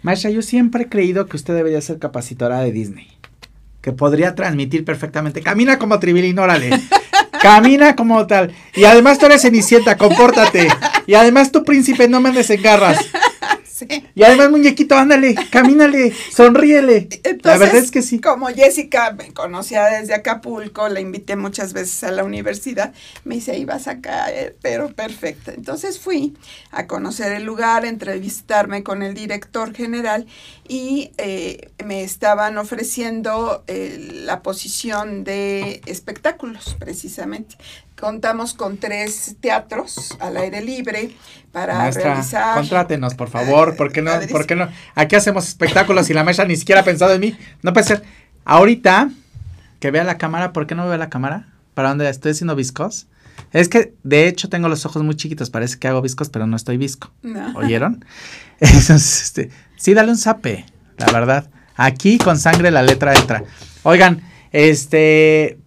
Masha, 0.04 0.30
yo 0.30 0.42
siempre 0.42 0.84
he 0.84 0.90
creído 0.90 1.28
que 1.28 1.38
usted 1.38 1.56
debería 1.56 1.82
ser 1.82 2.00
capacitora 2.00 2.60
de 2.60 2.72
Disney. 2.72 3.08
Que 3.82 3.94
podría 3.94 4.36
transmitir 4.36 4.86
perfectamente. 4.86 5.42
Camina 5.42 5.80
como 5.80 6.00
Tribilín, 6.00 6.38
órale. 6.38 6.70
Camina 7.40 7.96
como 7.96 8.26
tal. 8.28 8.54
Y 8.76 8.86
además 8.86 9.18
tú 9.18 9.26
eres 9.26 9.42
cenicienta, 9.42 9.98
compórtate. 9.98 10.68
Y 11.08 11.14
además 11.14 11.52
tu 11.52 11.64
príncipe, 11.64 12.08
no 12.08 12.20
me 12.20 12.30
andes 12.30 12.50
en 12.50 12.62
garras. 12.62 13.00
Y 14.16 14.24
además, 14.24 14.52
muñequito, 14.52 14.96
ándale, 14.96 15.36
camínale, 15.52 16.14
sonríele. 16.32 17.08
la 17.44 17.58
verdad 17.58 17.78
es 17.78 17.92
que 17.92 18.02
sí. 18.02 18.20
Como 18.20 18.48
Jessica 18.48 19.14
me 19.14 19.34
conocía 19.34 19.86
desde 19.86 20.14
Acapulco, 20.14 20.90
la 20.90 21.00
invité 21.00 21.36
muchas 21.36 21.74
veces 21.74 22.04
a 22.04 22.12
la 22.12 22.24
universidad, 22.24 22.94
me 23.24 23.36
dice, 23.36 23.58
ibas 23.58 23.88
a 23.88 24.02
caer, 24.02 24.56
pero 24.62 24.94
perfecta. 24.94 25.54
Entonces 25.54 26.00
fui 26.00 26.36
a 26.72 26.88
conocer 26.88 27.32
el 27.32 27.44
lugar, 27.44 27.86
entrevistarme 27.86 28.84
con 28.84 29.04
el 29.04 29.14
director 29.14 29.74
general 29.74 30.28
y 30.68 31.12
eh, 31.18 31.70
me 31.84 32.04
estaban 32.04 32.58
ofreciendo 32.58 33.64
eh, 33.68 33.98
la 34.26 34.42
posición 34.42 35.24
de 35.24 35.82
espectáculos, 35.86 36.76
precisamente 36.80 37.58
contamos 38.02 38.54
con 38.54 38.78
tres 38.78 39.38
teatros 39.40 40.18
al 40.20 40.36
aire 40.36 40.62
libre 40.62 41.16
para 41.54 41.76
Maestra, 41.76 42.16
realizar. 42.16 42.58
Contrátenos, 42.58 43.14
por 43.14 43.30
favor, 43.30 43.78
¿por 43.78 43.94
qué 43.94 44.02
no? 44.02 44.12
¿Por 44.30 44.46
qué 44.46 44.56
no? 44.56 44.68
Aquí 44.96 45.16
hacemos 45.16 45.48
espectáculos 45.48 46.10
y 46.10 46.14
la 46.14 46.26
mesa 46.26 46.44
ni 46.44 46.58
siquiera 46.58 46.82
ha 46.82 46.84
pensado 46.84 47.14
en 47.14 47.22
mí. 47.22 47.38
No 47.62 47.72
puede 47.72 47.88
ser. 47.88 48.04
Ahorita 48.44 49.10
que 49.80 49.92
vea 49.92 50.04
la 50.04 50.18
cámara, 50.18 50.52
¿por 50.52 50.68
qué 50.68 50.76
no 50.76 50.88
veo 50.88 50.98
la 50.98 51.10
cámara? 51.10 51.48
¿Para 51.74 51.90
dónde 51.90 52.10
estoy 52.10 52.32
haciendo 52.32 52.56
viscos? 52.56 53.08
Es 53.54 53.70
que 53.70 53.94
de 54.04 54.28
hecho 54.28 54.50
tengo 54.50 54.68
los 54.68 54.86
ojos 54.86 55.04
muy 55.04 55.16
chiquitos, 55.16 55.50
parece 55.50 55.78
que 55.78 55.88
hago 55.88 56.02
viscos, 56.02 56.30
pero 56.30 56.48
no 56.48 56.58
estoy 56.58 56.78
visco. 56.78 57.12
¿Oyeron? 57.56 58.04
Entonces, 58.60 59.24
este, 59.24 59.50
sí, 59.78 59.94
dale 59.94 60.12
un 60.12 60.18
zape, 60.18 60.66
la 60.98 61.12
verdad. 61.12 61.50
Aquí 61.76 62.18
con 62.18 62.38
sangre 62.38 62.72
la 62.72 62.84
letra 62.84 63.14
entra. 63.14 63.44
Oigan, 63.84 64.22
este, 64.52 65.58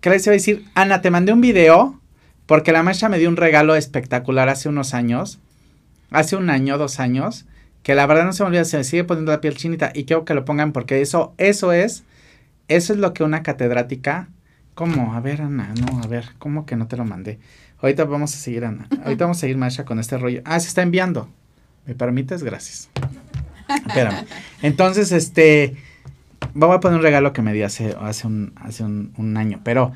¿qué 0.00 0.10
les 0.10 0.26
iba 0.26 0.32
a 0.32 0.34
decir? 0.34 0.64
Ana, 0.74 1.00
te 1.00 1.10
mandé 1.10 1.32
un 1.32 1.40
video 1.40 1.98
porque 2.46 2.72
la 2.72 2.82
maestra 2.82 3.08
me 3.08 3.18
dio 3.18 3.28
un 3.28 3.36
regalo 3.36 3.74
espectacular 3.76 4.48
hace 4.48 4.68
unos 4.68 4.94
años, 4.94 5.38
hace 6.10 6.36
un 6.36 6.50
año, 6.50 6.78
dos 6.78 7.00
años, 7.00 7.46
que 7.82 7.94
la 7.94 8.06
verdad 8.06 8.24
no 8.24 8.32
se 8.32 8.42
me 8.42 8.48
olvida, 8.48 8.64
se 8.64 8.78
me 8.78 8.84
sigue 8.84 9.04
poniendo 9.04 9.32
la 9.32 9.40
piel 9.40 9.56
chinita 9.56 9.92
y 9.94 10.04
quiero 10.04 10.24
que 10.24 10.34
lo 10.34 10.44
pongan 10.44 10.72
porque 10.72 11.00
eso, 11.00 11.34
eso 11.38 11.72
es, 11.72 12.04
eso 12.68 12.92
es 12.92 12.98
lo 12.98 13.12
que 13.12 13.24
una 13.24 13.42
catedrática, 13.42 14.28
¿cómo? 14.74 15.14
A 15.14 15.20
ver, 15.20 15.42
Ana, 15.42 15.74
no, 15.80 16.02
a 16.02 16.06
ver, 16.06 16.30
¿cómo 16.38 16.66
que 16.66 16.76
no 16.76 16.86
te 16.86 16.96
lo 16.96 17.04
mandé? 17.04 17.38
Ahorita 17.80 18.04
vamos 18.04 18.34
a 18.34 18.38
seguir, 18.38 18.64
Ana, 18.64 18.88
ahorita 19.04 19.24
vamos 19.24 19.38
a 19.38 19.40
seguir, 19.40 19.56
maestra, 19.56 19.84
con 19.84 19.98
este 19.98 20.18
rollo. 20.18 20.42
Ah, 20.44 20.58
se 20.58 20.68
está 20.68 20.82
enviando. 20.82 21.28
¿Me 21.86 21.94
permites? 21.94 22.42
Gracias. 22.42 22.90
Espérame. 23.86 24.26
Entonces, 24.62 25.12
este, 25.12 25.76
voy 26.66 26.76
a 26.76 26.80
poner 26.80 26.98
un 26.98 27.02
regalo 27.02 27.32
que 27.32 27.42
me 27.42 27.52
di 27.52 27.62
hace, 27.62 27.94
hace, 28.00 28.26
un, 28.26 28.52
hace 28.56 28.84
un, 28.84 29.36
año, 29.36 29.60
pero, 29.62 29.92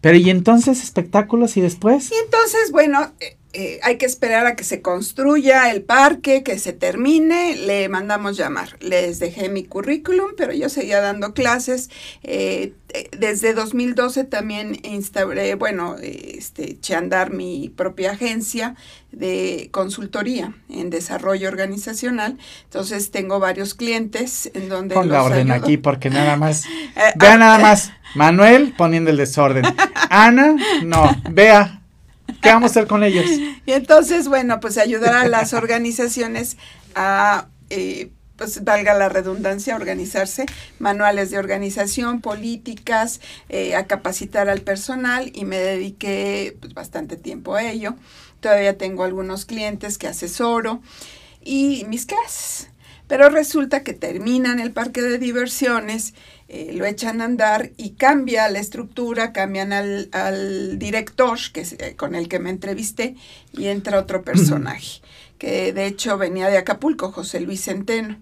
pero 0.00 0.16
¿y 0.16 0.30
entonces 0.30 0.82
espectáculos 0.82 1.56
y 1.56 1.60
después? 1.60 2.10
Y 2.10 2.14
entonces, 2.24 2.72
bueno, 2.72 3.12
eh, 3.20 3.36
eh, 3.52 3.80
hay 3.82 3.98
que 3.98 4.06
esperar 4.06 4.46
a 4.46 4.54
que 4.54 4.62
se 4.62 4.80
construya 4.80 5.70
el 5.72 5.82
parque, 5.82 6.44
que 6.44 6.58
se 6.58 6.72
termine, 6.72 7.56
le 7.56 7.88
mandamos 7.88 8.36
llamar. 8.36 8.76
Les 8.80 9.18
dejé 9.18 9.48
mi 9.48 9.64
currículum, 9.64 10.32
pero 10.36 10.52
yo 10.52 10.68
seguía 10.68 11.00
dando 11.00 11.34
clases. 11.34 11.90
Eh, 12.22 12.74
desde 13.18 13.52
2012 13.54 14.24
también 14.24 14.78
instauré, 14.84 15.54
bueno, 15.56 15.96
este, 16.00 16.72
eché 16.72 16.94
a 16.94 16.98
andar 16.98 17.32
mi 17.32 17.68
propia 17.68 18.12
agencia 18.12 18.76
de 19.10 19.68
consultoría 19.72 20.54
en 20.68 20.90
desarrollo 20.90 21.48
organizacional. 21.48 22.38
Entonces 22.64 23.10
tengo 23.10 23.40
varios 23.40 23.74
clientes 23.74 24.48
en 24.54 24.68
donde... 24.68 24.94
Pon 24.94 25.08
la 25.08 25.24
orden 25.24 25.50
aquí 25.50 25.76
porque 25.76 26.08
nada 26.08 26.36
más... 26.36 26.64
vea 27.16 27.36
nada 27.36 27.58
más. 27.58 27.92
Manuel 28.14 28.74
poniendo 28.76 29.10
el 29.10 29.16
desorden. 29.16 29.64
Ana, 30.08 30.54
no. 30.84 31.10
Vea, 31.30 31.79
¿Qué 32.40 32.48
vamos 32.48 32.70
a 32.70 32.72
hacer 32.72 32.86
con 32.86 33.02
ellos? 33.04 33.26
Y 33.66 33.72
entonces, 33.72 34.26
bueno, 34.26 34.58
pues 34.58 34.78
ayudar 34.78 35.14
a 35.14 35.28
las 35.28 35.52
organizaciones 35.52 36.56
a, 36.94 37.48
eh, 37.68 38.10
pues 38.36 38.64
valga 38.64 38.94
la 38.94 39.08
redundancia, 39.10 39.76
organizarse, 39.76 40.46
manuales 40.78 41.30
de 41.30 41.38
organización, 41.38 42.20
políticas, 42.20 43.20
eh, 43.48 43.76
a 43.76 43.86
capacitar 43.86 44.48
al 44.48 44.62
personal 44.62 45.30
y 45.34 45.44
me 45.44 45.58
dediqué 45.58 46.56
pues, 46.58 46.72
bastante 46.74 47.16
tiempo 47.16 47.54
a 47.54 47.62
ello. 47.62 47.96
Todavía 48.40 48.78
tengo 48.78 49.04
algunos 49.04 49.44
clientes 49.44 49.98
que 49.98 50.08
asesoro 50.08 50.80
y 51.44 51.84
mis 51.88 52.06
clases. 52.06 52.70
Pero 53.06 53.28
resulta 53.28 53.82
que 53.82 53.92
terminan 53.92 54.58
el 54.60 54.72
parque 54.72 55.02
de 55.02 55.18
diversiones, 55.18 56.14
eh, 56.52 56.72
lo 56.74 56.84
echan 56.84 57.20
a 57.20 57.26
andar 57.26 57.70
y 57.76 57.90
cambia 57.90 58.48
la 58.48 58.58
estructura, 58.58 59.32
cambian 59.32 59.72
al, 59.72 60.78
director 60.80 61.38
que 61.52 61.60
eh, 61.60 61.94
con 61.94 62.16
el 62.16 62.28
que 62.28 62.40
me 62.40 62.50
entrevisté 62.50 63.14
y 63.52 63.66
entra 63.66 64.00
otro 64.00 64.24
personaje, 64.24 65.00
que 65.38 65.72
de 65.72 65.86
hecho 65.86 66.18
venía 66.18 66.48
de 66.48 66.58
Acapulco, 66.58 67.12
José 67.12 67.38
Luis 67.38 67.62
Centeno. 67.62 68.18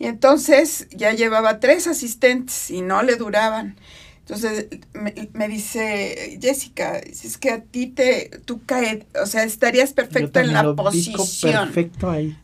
Y 0.00 0.06
entonces 0.06 0.88
ya 0.90 1.12
llevaba 1.12 1.60
tres 1.60 1.86
asistentes 1.86 2.68
y 2.68 2.82
no 2.82 3.04
le 3.04 3.14
duraban. 3.14 3.76
Entonces 4.18 4.66
me, 4.92 5.48
dice 5.48 6.40
Jessica, 6.42 6.98
es 6.98 7.38
que 7.38 7.50
a 7.50 7.62
ti 7.62 7.86
te, 7.86 8.40
tú 8.44 8.60
caes, 8.66 9.04
o 9.22 9.26
sea, 9.26 9.44
estarías 9.44 9.92
perfecto 9.92 10.40
en 10.40 10.52
la 10.52 10.74
posición. 10.74 11.66
Perfecto 11.66 12.10
ahí 12.10 12.36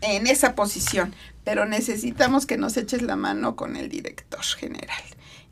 en 0.00 0.26
esa 0.26 0.54
posición, 0.54 1.14
pero 1.48 1.64
necesitamos 1.64 2.44
que 2.44 2.58
nos 2.58 2.76
eches 2.76 3.00
la 3.00 3.16
mano 3.16 3.56
con 3.56 3.76
el 3.76 3.88
director 3.88 4.44
general. 4.44 5.02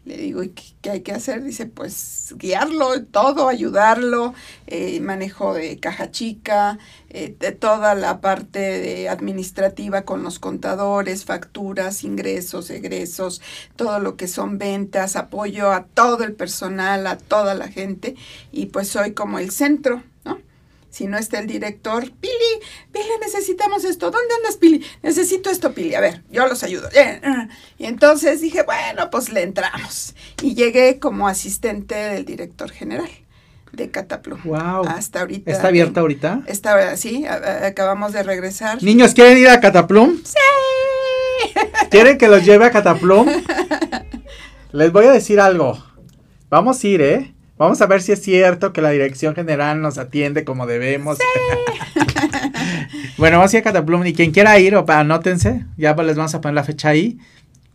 Le 0.04 0.18
digo, 0.18 0.42
¿y 0.42 0.50
qué, 0.50 0.90
hay 0.90 1.00
que 1.00 1.12
hacer? 1.12 1.42
Dice, 1.42 1.64
pues 1.64 2.34
guiarlo, 2.36 3.02
todo, 3.04 3.48
ayudarlo, 3.48 4.34
eh, 4.66 5.00
manejo 5.00 5.54
de 5.54 5.80
caja 5.80 6.10
chica, 6.10 6.78
eh, 7.08 7.34
de 7.40 7.52
toda 7.52 7.94
la 7.94 8.20
parte 8.20 8.58
de 8.58 9.08
administrativa 9.08 10.02
con 10.02 10.22
los 10.22 10.38
contadores, 10.38 11.24
facturas, 11.24 12.04
ingresos, 12.04 12.68
egresos, 12.68 13.40
todo 13.76 13.98
lo 13.98 14.18
que 14.18 14.28
son 14.28 14.58
ventas, 14.58 15.16
apoyo 15.16 15.72
a 15.72 15.86
todo 15.86 16.24
el 16.24 16.34
personal, 16.34 17.06
a 17.06 17.16
toda 17.16 17.54
la 17.54 17.68
gente, 17.68 18.16
y 18.52 18.66
pues 18.66 18.88
soy 18.88 19.14
como 19.14 19.38
el 19.38 19.50
centro 19.50 20.02
si 20.96 21.06
no 21.06 21.18
está 21.18 21.40
el 21.40 21.46
director, 21.46 22.10
Pili, 22.10 22.32
Pili, 22.90 23.04
necesitamos 23.20 23.84
esto. 23.84 24.10
¿Dónde 24.10 24.34
andas, 24.36 24.56
Pili? 24.56 24.82
Necesito 25.02 25.50
esto, 25.50 25.74
Pili. 25.74 25.94
A 25.94 26.00
ver, 26.00 26.22
yo 26.30 26.46
los 26.46 26.62
ayudo. 26.62 26.88
Eh, 26.88 27.20
eh. 27.22 27.48
Y 27.76 27.84
entonces 27.84 28.40
dije, 28.40 28.62
bueno, 28.62 29.10
pues 29.10 29.30
le 29.30 29.42
entramos. 29.42 30.14
Y 30.40 30.54
llegué 30.54 30.98
como 30.98 31.28
asistente 31.28 31.94
del 31.94 32.24
director 32.24 32.70
general 32.70 33.10
de 33.72 33.90
Cataplum. 33.90 34.40
Wow. 34.44 34.86
Hasta 34.88 35.20
ahorita. 35.20 35.50
¿Está 35.50 35.68
abierta 35.68 36.00
ahorita? 36.00 36.44
Está, 36.46 36.96
sí, 36.96 37.26
acabamos 37.26 38.14
de 38.14 38.22
regresar. 38.22 38.82
Niños, 38.82 39.12
¿quieren 39.12 39.36
ir 39.36 39.50
a 39.50 39.60
Cataplum? 39.60 40.22
Sí. 40.24 41.58
¿Quieren 41.90 42.16
que 42.16 42.28
los 42.28 42.42
lleve 42.42 42.64
a 42.64 42.70
Cataplum? 42.70 43.28
Les 44.72 44.90
voy 44.90 45.04
a 45.04 45.12
decir 45.12 45.40
algo. 45.40 45.76
Vamos 46.48 46.82
a 46.82 46.86
ir, 46.86 47.02
¿eh? 47.02 47.35
Vamos 47.58 47.80
a 47.80 47.86
ver 47.86 48.02
si 48.02 48.12
es 48.12 48.22
cierto 48.22 48.72
que 48.72 48.82
la 48.82 48.90
dirección 48.90 49.34
general 49.34 49.80
nos 49.80 49.96
atiende 49.96 50.44
como 50.44 50.66
debemos. 50.66 51.18
bueno, 53.16 53.38
vamos 53.38 53.54
a 53.54 53.56
ir 53.56 53.60
a 53.62 53.64
Cataplum 53.64 54.04
y 54.06 54.12
quien 54.12 54.30
quiera 54.30 54.58
ir, 54.58 54.76
anótense, 54.76 55.64
ya 55.76 55.94
les 55.94 56.16
vamos 56.16 56.34
a 56.34 56.40
poner 56.40 56.54
la 56.54 56.64
fecha 56.64 56.90
ahí 56.90 57.18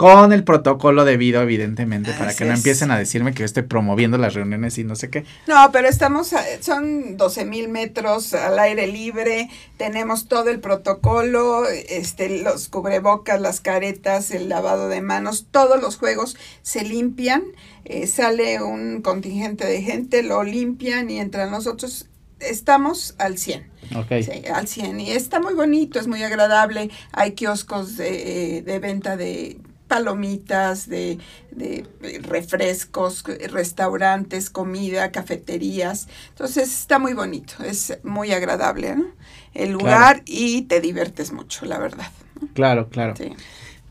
con 0.01 0.33
el 0.33 0.43
protocolo 0.43 1.05
debido, 1.05 1.43
evidentemente, 1.43 2.11
para 2.13 2.33
que 2.33 2.43
no 2.43 2.55
empiecen 2.55 2.89
a 2.89 2.97
decirme 2.97 3.33
que 3.33 3.41
yo 3.41 3.45
estoy 3.45 3.61
promoviendo 3.61 4.17
las 4.17 4.33
reuniones 4.33 4.79
y 4.79 4.83
no 4.83 4.95
sé 4.95 5.11
qué. 5.11 5.25
No, 5.45 5.69
pero 5.71 5.87
estamos, 5.87 6.33
son 6.61 7.17
12 7.17 7.45
mil 7.45 7.69
metros 7.69 8.33
al 8.33 8.57
aire 8.57 8.87
libre, 8.87 9.51
tenemos 9.77 10.27
todo 10.27 10.49
el 10.49 10.59
protocolo, 10.59 11.67
este, 11.67 12.41
los 12.41 12.67
cubrebocas, 12.67 13.39
las 13.39 13.61
caretas, 13.61 14.31
el 14.31 14.49
lavado 14.49 14.89
de 14.89 15.01
manos, 15.01 15.45
todos 15.51 15.79
los 15.79 15.97
juegos 15.97 16.35
se 16.63 16.83
limpian, 16.83 17.43
eh, 17.85 18.07
sale 18.07 18.59
un 18.59 19.03
contingente 19.03 19.67
de 19.67 19.83
gente, 19.83 20.23
lo 20.23 20.43
limpian 20.43 21.11
y 21.11 21.19
entre 21.19 21.45
nosotros 21.45 22.07
estamos 22.39 23.13
al 23.19 23.37
100. 23.37 23.69
Okay. 23.97 24.23
Sí, 24.23 24.47
al 24.51 24.67
100. 24.67 24.99
Y 24.99 25.11
está 25.11 25.39
muy 25.39 25.53
bonito, 25.53 25.99
es 25.99 26.07
muy 26.07 26.23
agradable. 26.23 26.89
Hay 27.11 27.33
kioscos 27.33 27.97
de, 27.97 28.63
de 28.65 28.79
venta 28.79 29.15
de 29.15 29.59
palomitas, 29.91 30.87
de, 30.87 31.19
refrescos, 32.23 33.25
restaurantes, 33.51 34.49
comida, 34.49 35.11
cafeterías. 35.11 36.07
Entonces 36.29 36.71
está 36.71 36.97
muy 36.97 37.13
bonito, 37.13 37.55
es 37.61 37.99
muy 38.01 38.31
agradable 38.31 38.95
el 39.53 39.73
lugar 39.73 40.23
y 40.25 40.61
te 40.61 40.79
diviertes 40.79 41.33
mucho, 41.33 41.65
la 41.65 41.77
verdad. 41.77 42.07
Claro, 42.53 42.87
claro. 42.87 43.15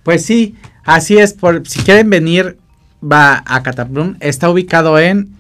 Pues 0.03 0.25
sí, 0.25 0.57
así 0.85 1.19
es. 1.19 1.35
Por, 1.35 1.69
si 1.69 1.81
quieren 1.81 2.09
venir, 2.09 2.57
va 3.05 3.45
a 3.45 3.63
Cataplum. 3.63 4.17
Está 4.21 4.49
ubicado 4.49 4.99
en 4.99 5.37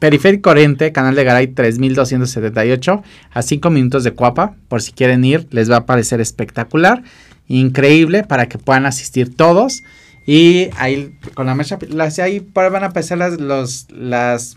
Periférico 0.00 0.50
Oriente, 0.50 0.92
Canal 0.92 1.14
de 1.14 1.24
Garay 1.24 1.46
3278, 1.46 3.02
a 3.32 3.40
5 3.40 3.70
minutos 3.70 4.04
de 4.04 4.12
Cuapa. 4.12 4.54
Por 4.68 4.82
si 4.82 4.92
quieren 4.92 5.24
ir, 5.24 5.48
les 5.50 5.70
va 5.70 5.76
a 5.76 5.86
parecer 5.86 6.20
espectacular 6.20 7.02
increíble 7.48 8.24
para 8.24 8.48
que 8.48 8.58
puedan 8.58 8.86
asistir 8.86 9.34
todos. 9.34 9.82
Y 10.26 10.70
ahí 10.78 11.14
con 11.34 11.46
la 11.46 11.54
marcha 11.54 11.78
las 11.88 12.18
ahí 12.18 12.46
van 12.54 12.82
a 12.82 12.86
empezar 12.86 13.18
las, 13.18 13.38
los, 13.38 13.86
las 13.90 14.56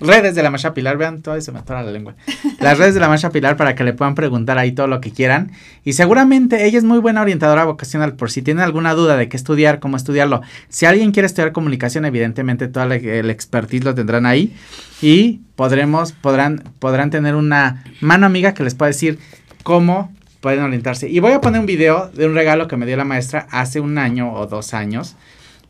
redes 0.00 0.34
de 0.34 0.42
la 0.42 0.50
marcha 0.50 0.74
pilar, 0.74 0.96
vean, 0.96 1.22
todo 1.22 1.40
se 1.40 1.52
me 1.52 1.58
atora 1.58 1.82
la 1.82 1.90
lengua. 1.90 2.14
Las 2.60 2.78
redes 2.78 2.94
de 2.94 3.00
la 3.00 3.08
marcha 3.08 3.30
pilar 3.30 3.56
para 3.56 3.74
que 3.74 3.84
le 3.84 3.92
puedan 3.92 4.14
preguntar 4.14 4.58
ahí 4.58 4.72
todo 4.72 4.86
lo 4.86 5.00
que 5.00 5.10
quieran. 5.10 5.52
Y 5.84 5.94
seguramente 5.94 6.66
ella 6.66 6.78
es 6.78 6.84
muy 6.84 6.98
buena 6.98 7.22
orientadora 7.22 7.64
vocacional 7.64 8.14
por 8.14 8.30
si 8.30 8.42
tienen 8.42 8.62
alguna 8.62 8.94
duda 8.94 9.16
de 9.16 9.28
qué 9.28 9.36
estudiar, 9.36 9.80
cómo 9.80 9.96
estudiarlo. 9.96 10.42
Si 10.68 10.86
alguien 10.86 11.12
quiere 11.12 11.26
estudiar 11.26 11.52
comunicación, 11.52 12.04
evidentemente 12.04 12.68
todo 12.68 12.84
el, 12.84 13.30
expertise 13.30 13.84
lo 13.84 13.94
tendrán 13.94 14.26
ahí 14.26 14.54
y 15.02 15.40
podremos, 15.56 16.12
podrán, 16.12 16.62
podrán 16.78 17.10
tener 17.10 17.34
una 17.34 17.84
mano 18.00 18.26
amiga 18.26 18.54
que 18.54 18.64
les 18.64 18.74
pueda 18.74 18.88
decir 18.88 19.18
cómo 19.62 20.12
pueden 20.40 20.62
orientarse. 20.62 21.08
Y 21.08 21.20
voy 21.20 21.32
a 21.32 21.40
poner 21.40 21.60
un 21.60 21.66
video 21.66 22.08
de 22.08 22.26
un 22.26 22.34
regalo 22.34 22.68
que 22.68 22.76
me 22.76 22.86
dio 22.86 22.96
la 22.96 23.04
maestra 23.04 23.46
hace 23.50 23.80
un 23.80 23.98
año 23.98 24.32
o 24.32 24.46
dos 24.46 24.74
años 24.74 25.16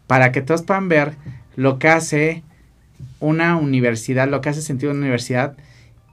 para 0.06 0.32
que 0.32 0.42
todos 0.42 0.62
puedan 0.62 0.88
ver 0.88 1.14
lo 1.56 1.78
que 1.78 1.88
hace 1.88 2.42
una 3.20 3.56
universidad, 3.56 4.28
lo 4.28 4.40
que 4.40 4.48
hace 4.48 4.62
sentido 4.62 4.92
una 4.92 5.00
universidad 5.00 5.56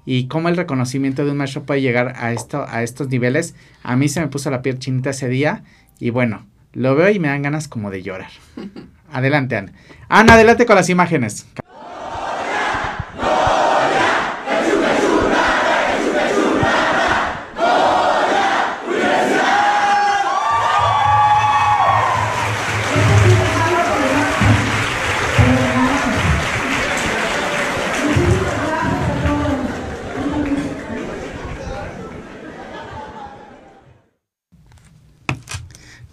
y 0.06 0.28
cómo 0.28 0.50
el 0.50 0.58
reconocimiento 0.58 1.26
de 1.26 1.32
un 1.32 1.38
maestro 1.38 1.64
puede 1.64 1.82
llegar 1.82 2.14
a, 2.18 2.32
esto, 2.32 2.66
a 2.68 2.84
estos 2.84 3.10
niveles. 3.10 3.56
A 3.84 3.96
mí 3.96 4.08
se 4.08 4.22
me 4.22 4.28
puso 4.28 4.52
la 4.52 4.62
piel 4.62 4.80
chinita 4.80 5.10
ese 5.10 5.28
día 5.28 5.64
y 6.00 6.10
bueno, 6.12 6.46
lo 6.74 6.96
veo 6.96 7.10
y 7.10 7.20
me 7.20 7.28
dan 7.28 7.42
ganas 7.42 7.68
como 7.68 7.90
de 7.90 8.04
llorar. 8.04 8.32
Adelante, 9.12 9.56
Ana. 9.56 9.72
Ana, 10.10 10.34
adelante 10.34 10.66
con 10.66 10.76
las 10.76 10.90
imágenes. 10.90 11.46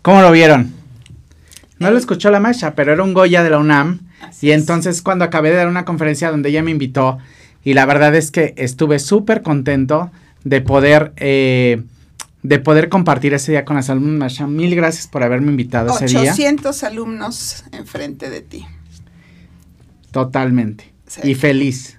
¿Cómo 0.03 0.21
lo 0.21 0.33
vieron? 0.33 0.75
No 1.79 1.91
lo 1.91 1.99
escuchó 1.99 2.31
la 2.31 2.41
maestra, 2.41 2.75
pero 2.75 2.93
era 2.93 3.03
un 3.03 3.15
Goya 3.15 3.43
de 3.43 3.51
la 3.51 3.59
UNAM. 3.59 4.01
y 4.41 4.51
entonces 4.51 5.03
cuando 5.03 5.25
acabé 5.25 5.51
de 5.51 5.57
dar 5.57 5.69
una 5.69 5.85
conferencia 5.85 6.31
donde 6.31 6.51
ella 6.51 6.63
me 6.63 6.73
invitó, 6.73 7.19
y 7.65 7.75
la 7.75 7.87
verdad 7.87 8.15
es 8.15 8.31
que 8.31 8.55
estuve 8.57 8.99
súper 8.99 9.43
contento 9.43 10.11
de 10.45 10.61
poder, 10.61 11.13
eh, 11.17 11.83
de 12.43 12.59
poder 12.59 12.89
compartir 12.89 13.35
ese 13.35 13.53
día 13.53 13.65
con 13.65 13.77
las 13.77 13.89
alumnas. 13.91 14.41
Mil 14.41 14.75
gracias 14.75 15.07
por 15.07 15.23
haberme 15.23 15.51
invitado 15.51 15.95
ese 15.97 16.07
día. 16.07 16.33
800 16.33 16.83
alumnos 16.83 17.65
enfrente 17.71 18.31
de 18.31 18.41
ti. 18.41 18.67
Totalmente. 20.11 20.93
Y 21.23 21.35
feliz. 21.35 21.99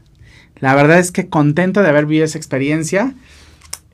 La 0.59 0.75
verdad 0.75 0.99
es 0.99 1.11
que 1.11 1.29
contento 1.29 1.81
de 1.81 1.89
haber 1.89 2.05
vivido 2.05 2.25
esa 2.25 2.37
experiencia 2.37 3.13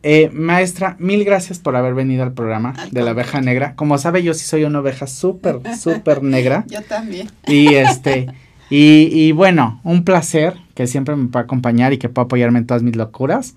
eh, 0.02 0.30
maestra, 0.32 0.96
mil 1.00 1.26
gracias 1.26 1.60
por 1.60 1.76
haber 1.76 1.94
venido 1.94 2.24
al 2.24 2.34
programa 2.34 2.74
de 2.92 3.02
la 3.02 3.12
oveja 3.12 3.42
negra. 3.42 3.76
Como 3.76 3.98
sabe, 3.98 4.24
yo 4.24 4.34
sí 4.34 4.46
soy 4.46 4.64
una 4.64 4.80
oveja 4.80 5.08
súper, 5.08 5.60
súper 5.78 6.24
negra. 6.24 6.64
Yo 6.70 6.82
también. 6.82 7.30
Y 7.48 7.76
este, 7.76 8.28
y, 8.70 9.10
y, 9.12 9.32
bueno, 9.34 9.82
un 9.84 10.06
placer 10.06 10.56
que 10.74 10.88
siempre 10.88 11.16
me 11.16 11.28
pueda 11.28 11.44
acompañar 11.44 11.92
y 11.92 11.98
que 11.98 12.08
pueda 12.08 12.26
apoyarme 12.26 12.60
en 12.60 12.68
todas 12.68 12.84
mis 12.84 12.96
locuras. 12.96 13.56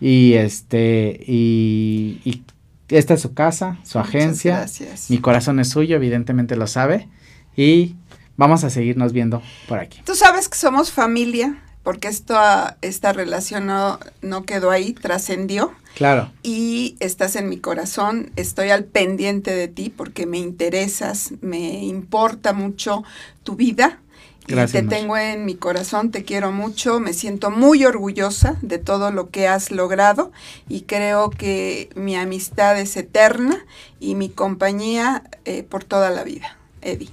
Y 0.00 0.34
este, 0.34 1.20
y, 1.26 2.20
y 2.24 2.44
esta 2.88 3.14
es 3.14 3.20
su 3.20 3.34
casa, 3.34 3.78
su 3.82 3.98
agencia. 3.98 4.58
Gracias. 4.58 5.10
Mi 5.10 5.18
corazón 5.18 5.58
es 5.60 5.70
suyo, 5.70 5.96
evidentemente 5.96 6.56
lo 6.56 6.66
sabe. 6.66 7.08
Y 7.56 7.96
vamos 8.36 8.62
a 8.62 8.70
seguirnos 8.70 9.12
viendo 9.12 9.42
por 9.68 9.80
aquí. 9.80 10.00
Tú 10.04 10.14
sabes 10.14 10.48
que 10.48 10.56
somos 10.56 10.92
familia 10.92 11.58
porque 11.82 12.08
esto, 12.08 12.38
esta 12.82 13.12
relación 13.12 13.66
no, 13.66 13.98
no 14.22 14.44
quedó 14.44 14.70
ahí, 14.70 14.92
trascendió. 14.92 15.72
Claro. 15.94 16.30
Y 16.42 16.96
estás 17.00 17.36
en 17.36 17.48
mi 17.48 17.58
corazón, 17.58 18.30
estoy 18.36 18.70
al 18.70 18.84
pendiente 18.84 19.54
de 19.54 19.68
ti 19.68 19.92
porque 19.94 20.26
me 20.26 20.38
interesas, 20.38 21.32
me 21.40 21.84
importa 21.84 22.52
mucho 22.52 23.04
tu 23.42 23.56
vida. 23.56 24.00
Gracias, 24.46 24.82
y 24.82 24.86
te 24.86 24.96
tengo 24.96 25.16
en 25.16 25.44
mi 25.44 25.54
corazón, 25.54 26.10
te 26.10 26.24
quiero 26.24 26.50
mucho, 26.50 26.98
me 26.98 27.12
siento 27.12 27.50
muy 27.50 27.84
orgullosa 27.84 28.56
de 28.62 28.78
todo 28.78 29.12
lo 29.12 29.30
que 29.30 29.46
has 29.46 29.70
logrado 29.70 30.32
y 30.68 30.82
creo 30.82 31.30
que 31.30 31.90
mi 31.94 32.16
amistad 32.16 32.80
es 32.80 32.96
eterna 32.96 33.64
y 34.00 34.16
mi 34.16 34.28
compañía 34.28 35.22
eh, 35.44 35.62
por 35.62 35.84
toda 35.84 36.10
la 36.10 36.24
vida. 36.24 36.56
Eddie. 36.82 37.10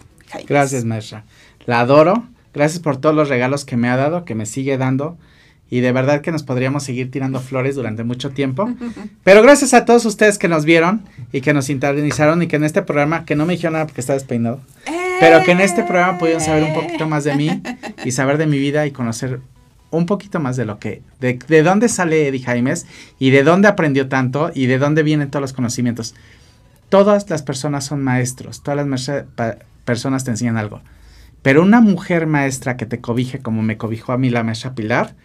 Gracias, 0.47 0.83
maestra. 0.83 1.25
La 1.65 1.81
adoro 1.81 2.27
Gracias 2.57 2.81
por 2.81 2.97
todos 2.97 3.13
los 3.13 3.29
regalos 3.29 3.65
que 3.65 3.77
me 3.77 3.87
ha 3.87 3.95
dado, 3.95 4.25
que 4.25 4.33
me 4.33 4.47
sigue 4.47 4.79
dando. 4.79 5.15
Y 5.69 5.81
de 5.81 5.91
verdad 5.91 6.21
que 6.21 6.31
nos 6.31 6.43
podríamos 6.43 6.83
seguir 6.83 7.11
tirando 7.11 7.39
flores 7.39 7.75
durante 7.75 8.03
mucho 8.03 8.29
tiempo. 8.29 8.69
Pero 9.23 9.41
gracias 9.41 9.73
a 9.73 9.85
todos 9.85 10.05
ustedes 10.05 10.37
que 10.37 10.47
nos 10.47 10.65
vieron 10.65 11.03
y 11.31 11.41
que 11.41 11.53
nos 11.53 11.65
sintonizaron 11.65 12.41
y 12.43 12.47
que 12.47 12.55
en 12.55 12.63
este 12.63 12.81
programa, 12.81 13.25
que 13.25 13.35
no 13.35 13.45
me 13.45 13.53
dijeron 13.53 13.73
nada 13.73 13.85
porque 13.85 14.01
está 14.01 14.13
despeinado, 14.13 14.61
pero 15.19 15.43
que 15.43 15.51
en 15.51 15.61
este 15.61 15.83
programa 15.83 16.19
pudieron 16.19 16.41
saber 16.41 16.63
un 16.63 16.73
poquito 16.75 17.07
más 17.07 17.23
de 17.23 17.35
mí 17.35 17.61
y 18.05 18.11
saber 18.11 18.37
de 18.37 18.45
mi 18.45 18.59
vida 18.59 18.85
y 18.85 18.91
conocer 18.91 19.39
un 19.89 20.05
poquito 20.05 20.39
más 20.39 20.57
de 20.57 20.65
lo 20.65 20.79
que, 20.79 21.01
de, 21.19 21.39
de 21.47 21.63
dónde 21.63 21.89
sale 21.89 22.27
Eddie 22.27 22.43
Jaimes 22.43 22.85
y 23.19 23.31
de 23.31 23.43
dónde 23.43 23.67
aprendió 23.67 24.07
tanto 24.09 24.51
y 24.53 24.67
de 24.67 24.77
dónde 24.77 25.03
vienen 25.03 25.31
todos 25.31 25.41
los 25.41 25.53
conocimientos. 25.53 26.13
Todas 26.89 27.29
las 27.29 27.41
personas 27.41 27.85
son 27.85 28.03
maestros, 28.03 28.63
todas 28.63 28.85
las 28.87 29.25
personas 29.85 30.23
te 30.23 30.31
enseñan 30.31 30.57
algo. 30.57 30.81
Pero 31.41 31.61
una 31.61 31.81
mujer 31.81 32.27
maestra 32.27 32.77
que 32.77 32.85
te 32.85 32.99
cobije 32.99 33.39
como 33.39 33.61
me 33.61 33.77
cobijó 33.77 34.13
a 34.13 34.17
mí 34.17 34.29
la 34.29 34.43
maestra 34.43 34.73
Pilar, 34.73 35.15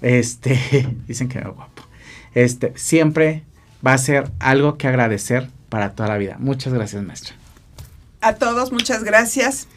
este, 0.00 0.88
dicen 1.06 1.28
que 1.28 1.38
era 1.38 1.48
guapo, 1.50 1.82
este, 2.34 2.72
siempre 2.76 3.44
va 3.86 3.94
a 3.94 3.98
ser 3.98 4.30
algo 4.38 4.76
que 4.78 4.88
agradecer 4.88 5.48
para 5.68 5.92
toda 5.92 6.08
la 6.08 6.18
vida. 6.18 6.36
Muchas 6.38 6.72
gracias, 6.72 7.02
maestra. 7.02 7.34
A 8.20 8.34
todos, 8.34 8.72
muchas 8.72 9.04
gracias. 9.04 9.68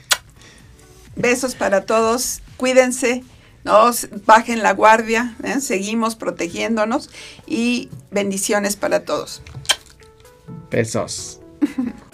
Besos 1.15 1.55
para 1.55 1.85
todos. 1.85 2.41
Cuídense, 2.57 3.23
no 3.63 3.91
bajen 4.25 4.63
la 4.63 4.73
guardia, 4.73 5.35
¿eh? 5.43 5.59
seguimos 5.59 6.15
protegiéndonos 6.15 7.09
y 7.45 7.89
bendiciones 8.11 8.75
para 8.75 9.01
todos. 9.01 9.41
Besos. 10.71 11.39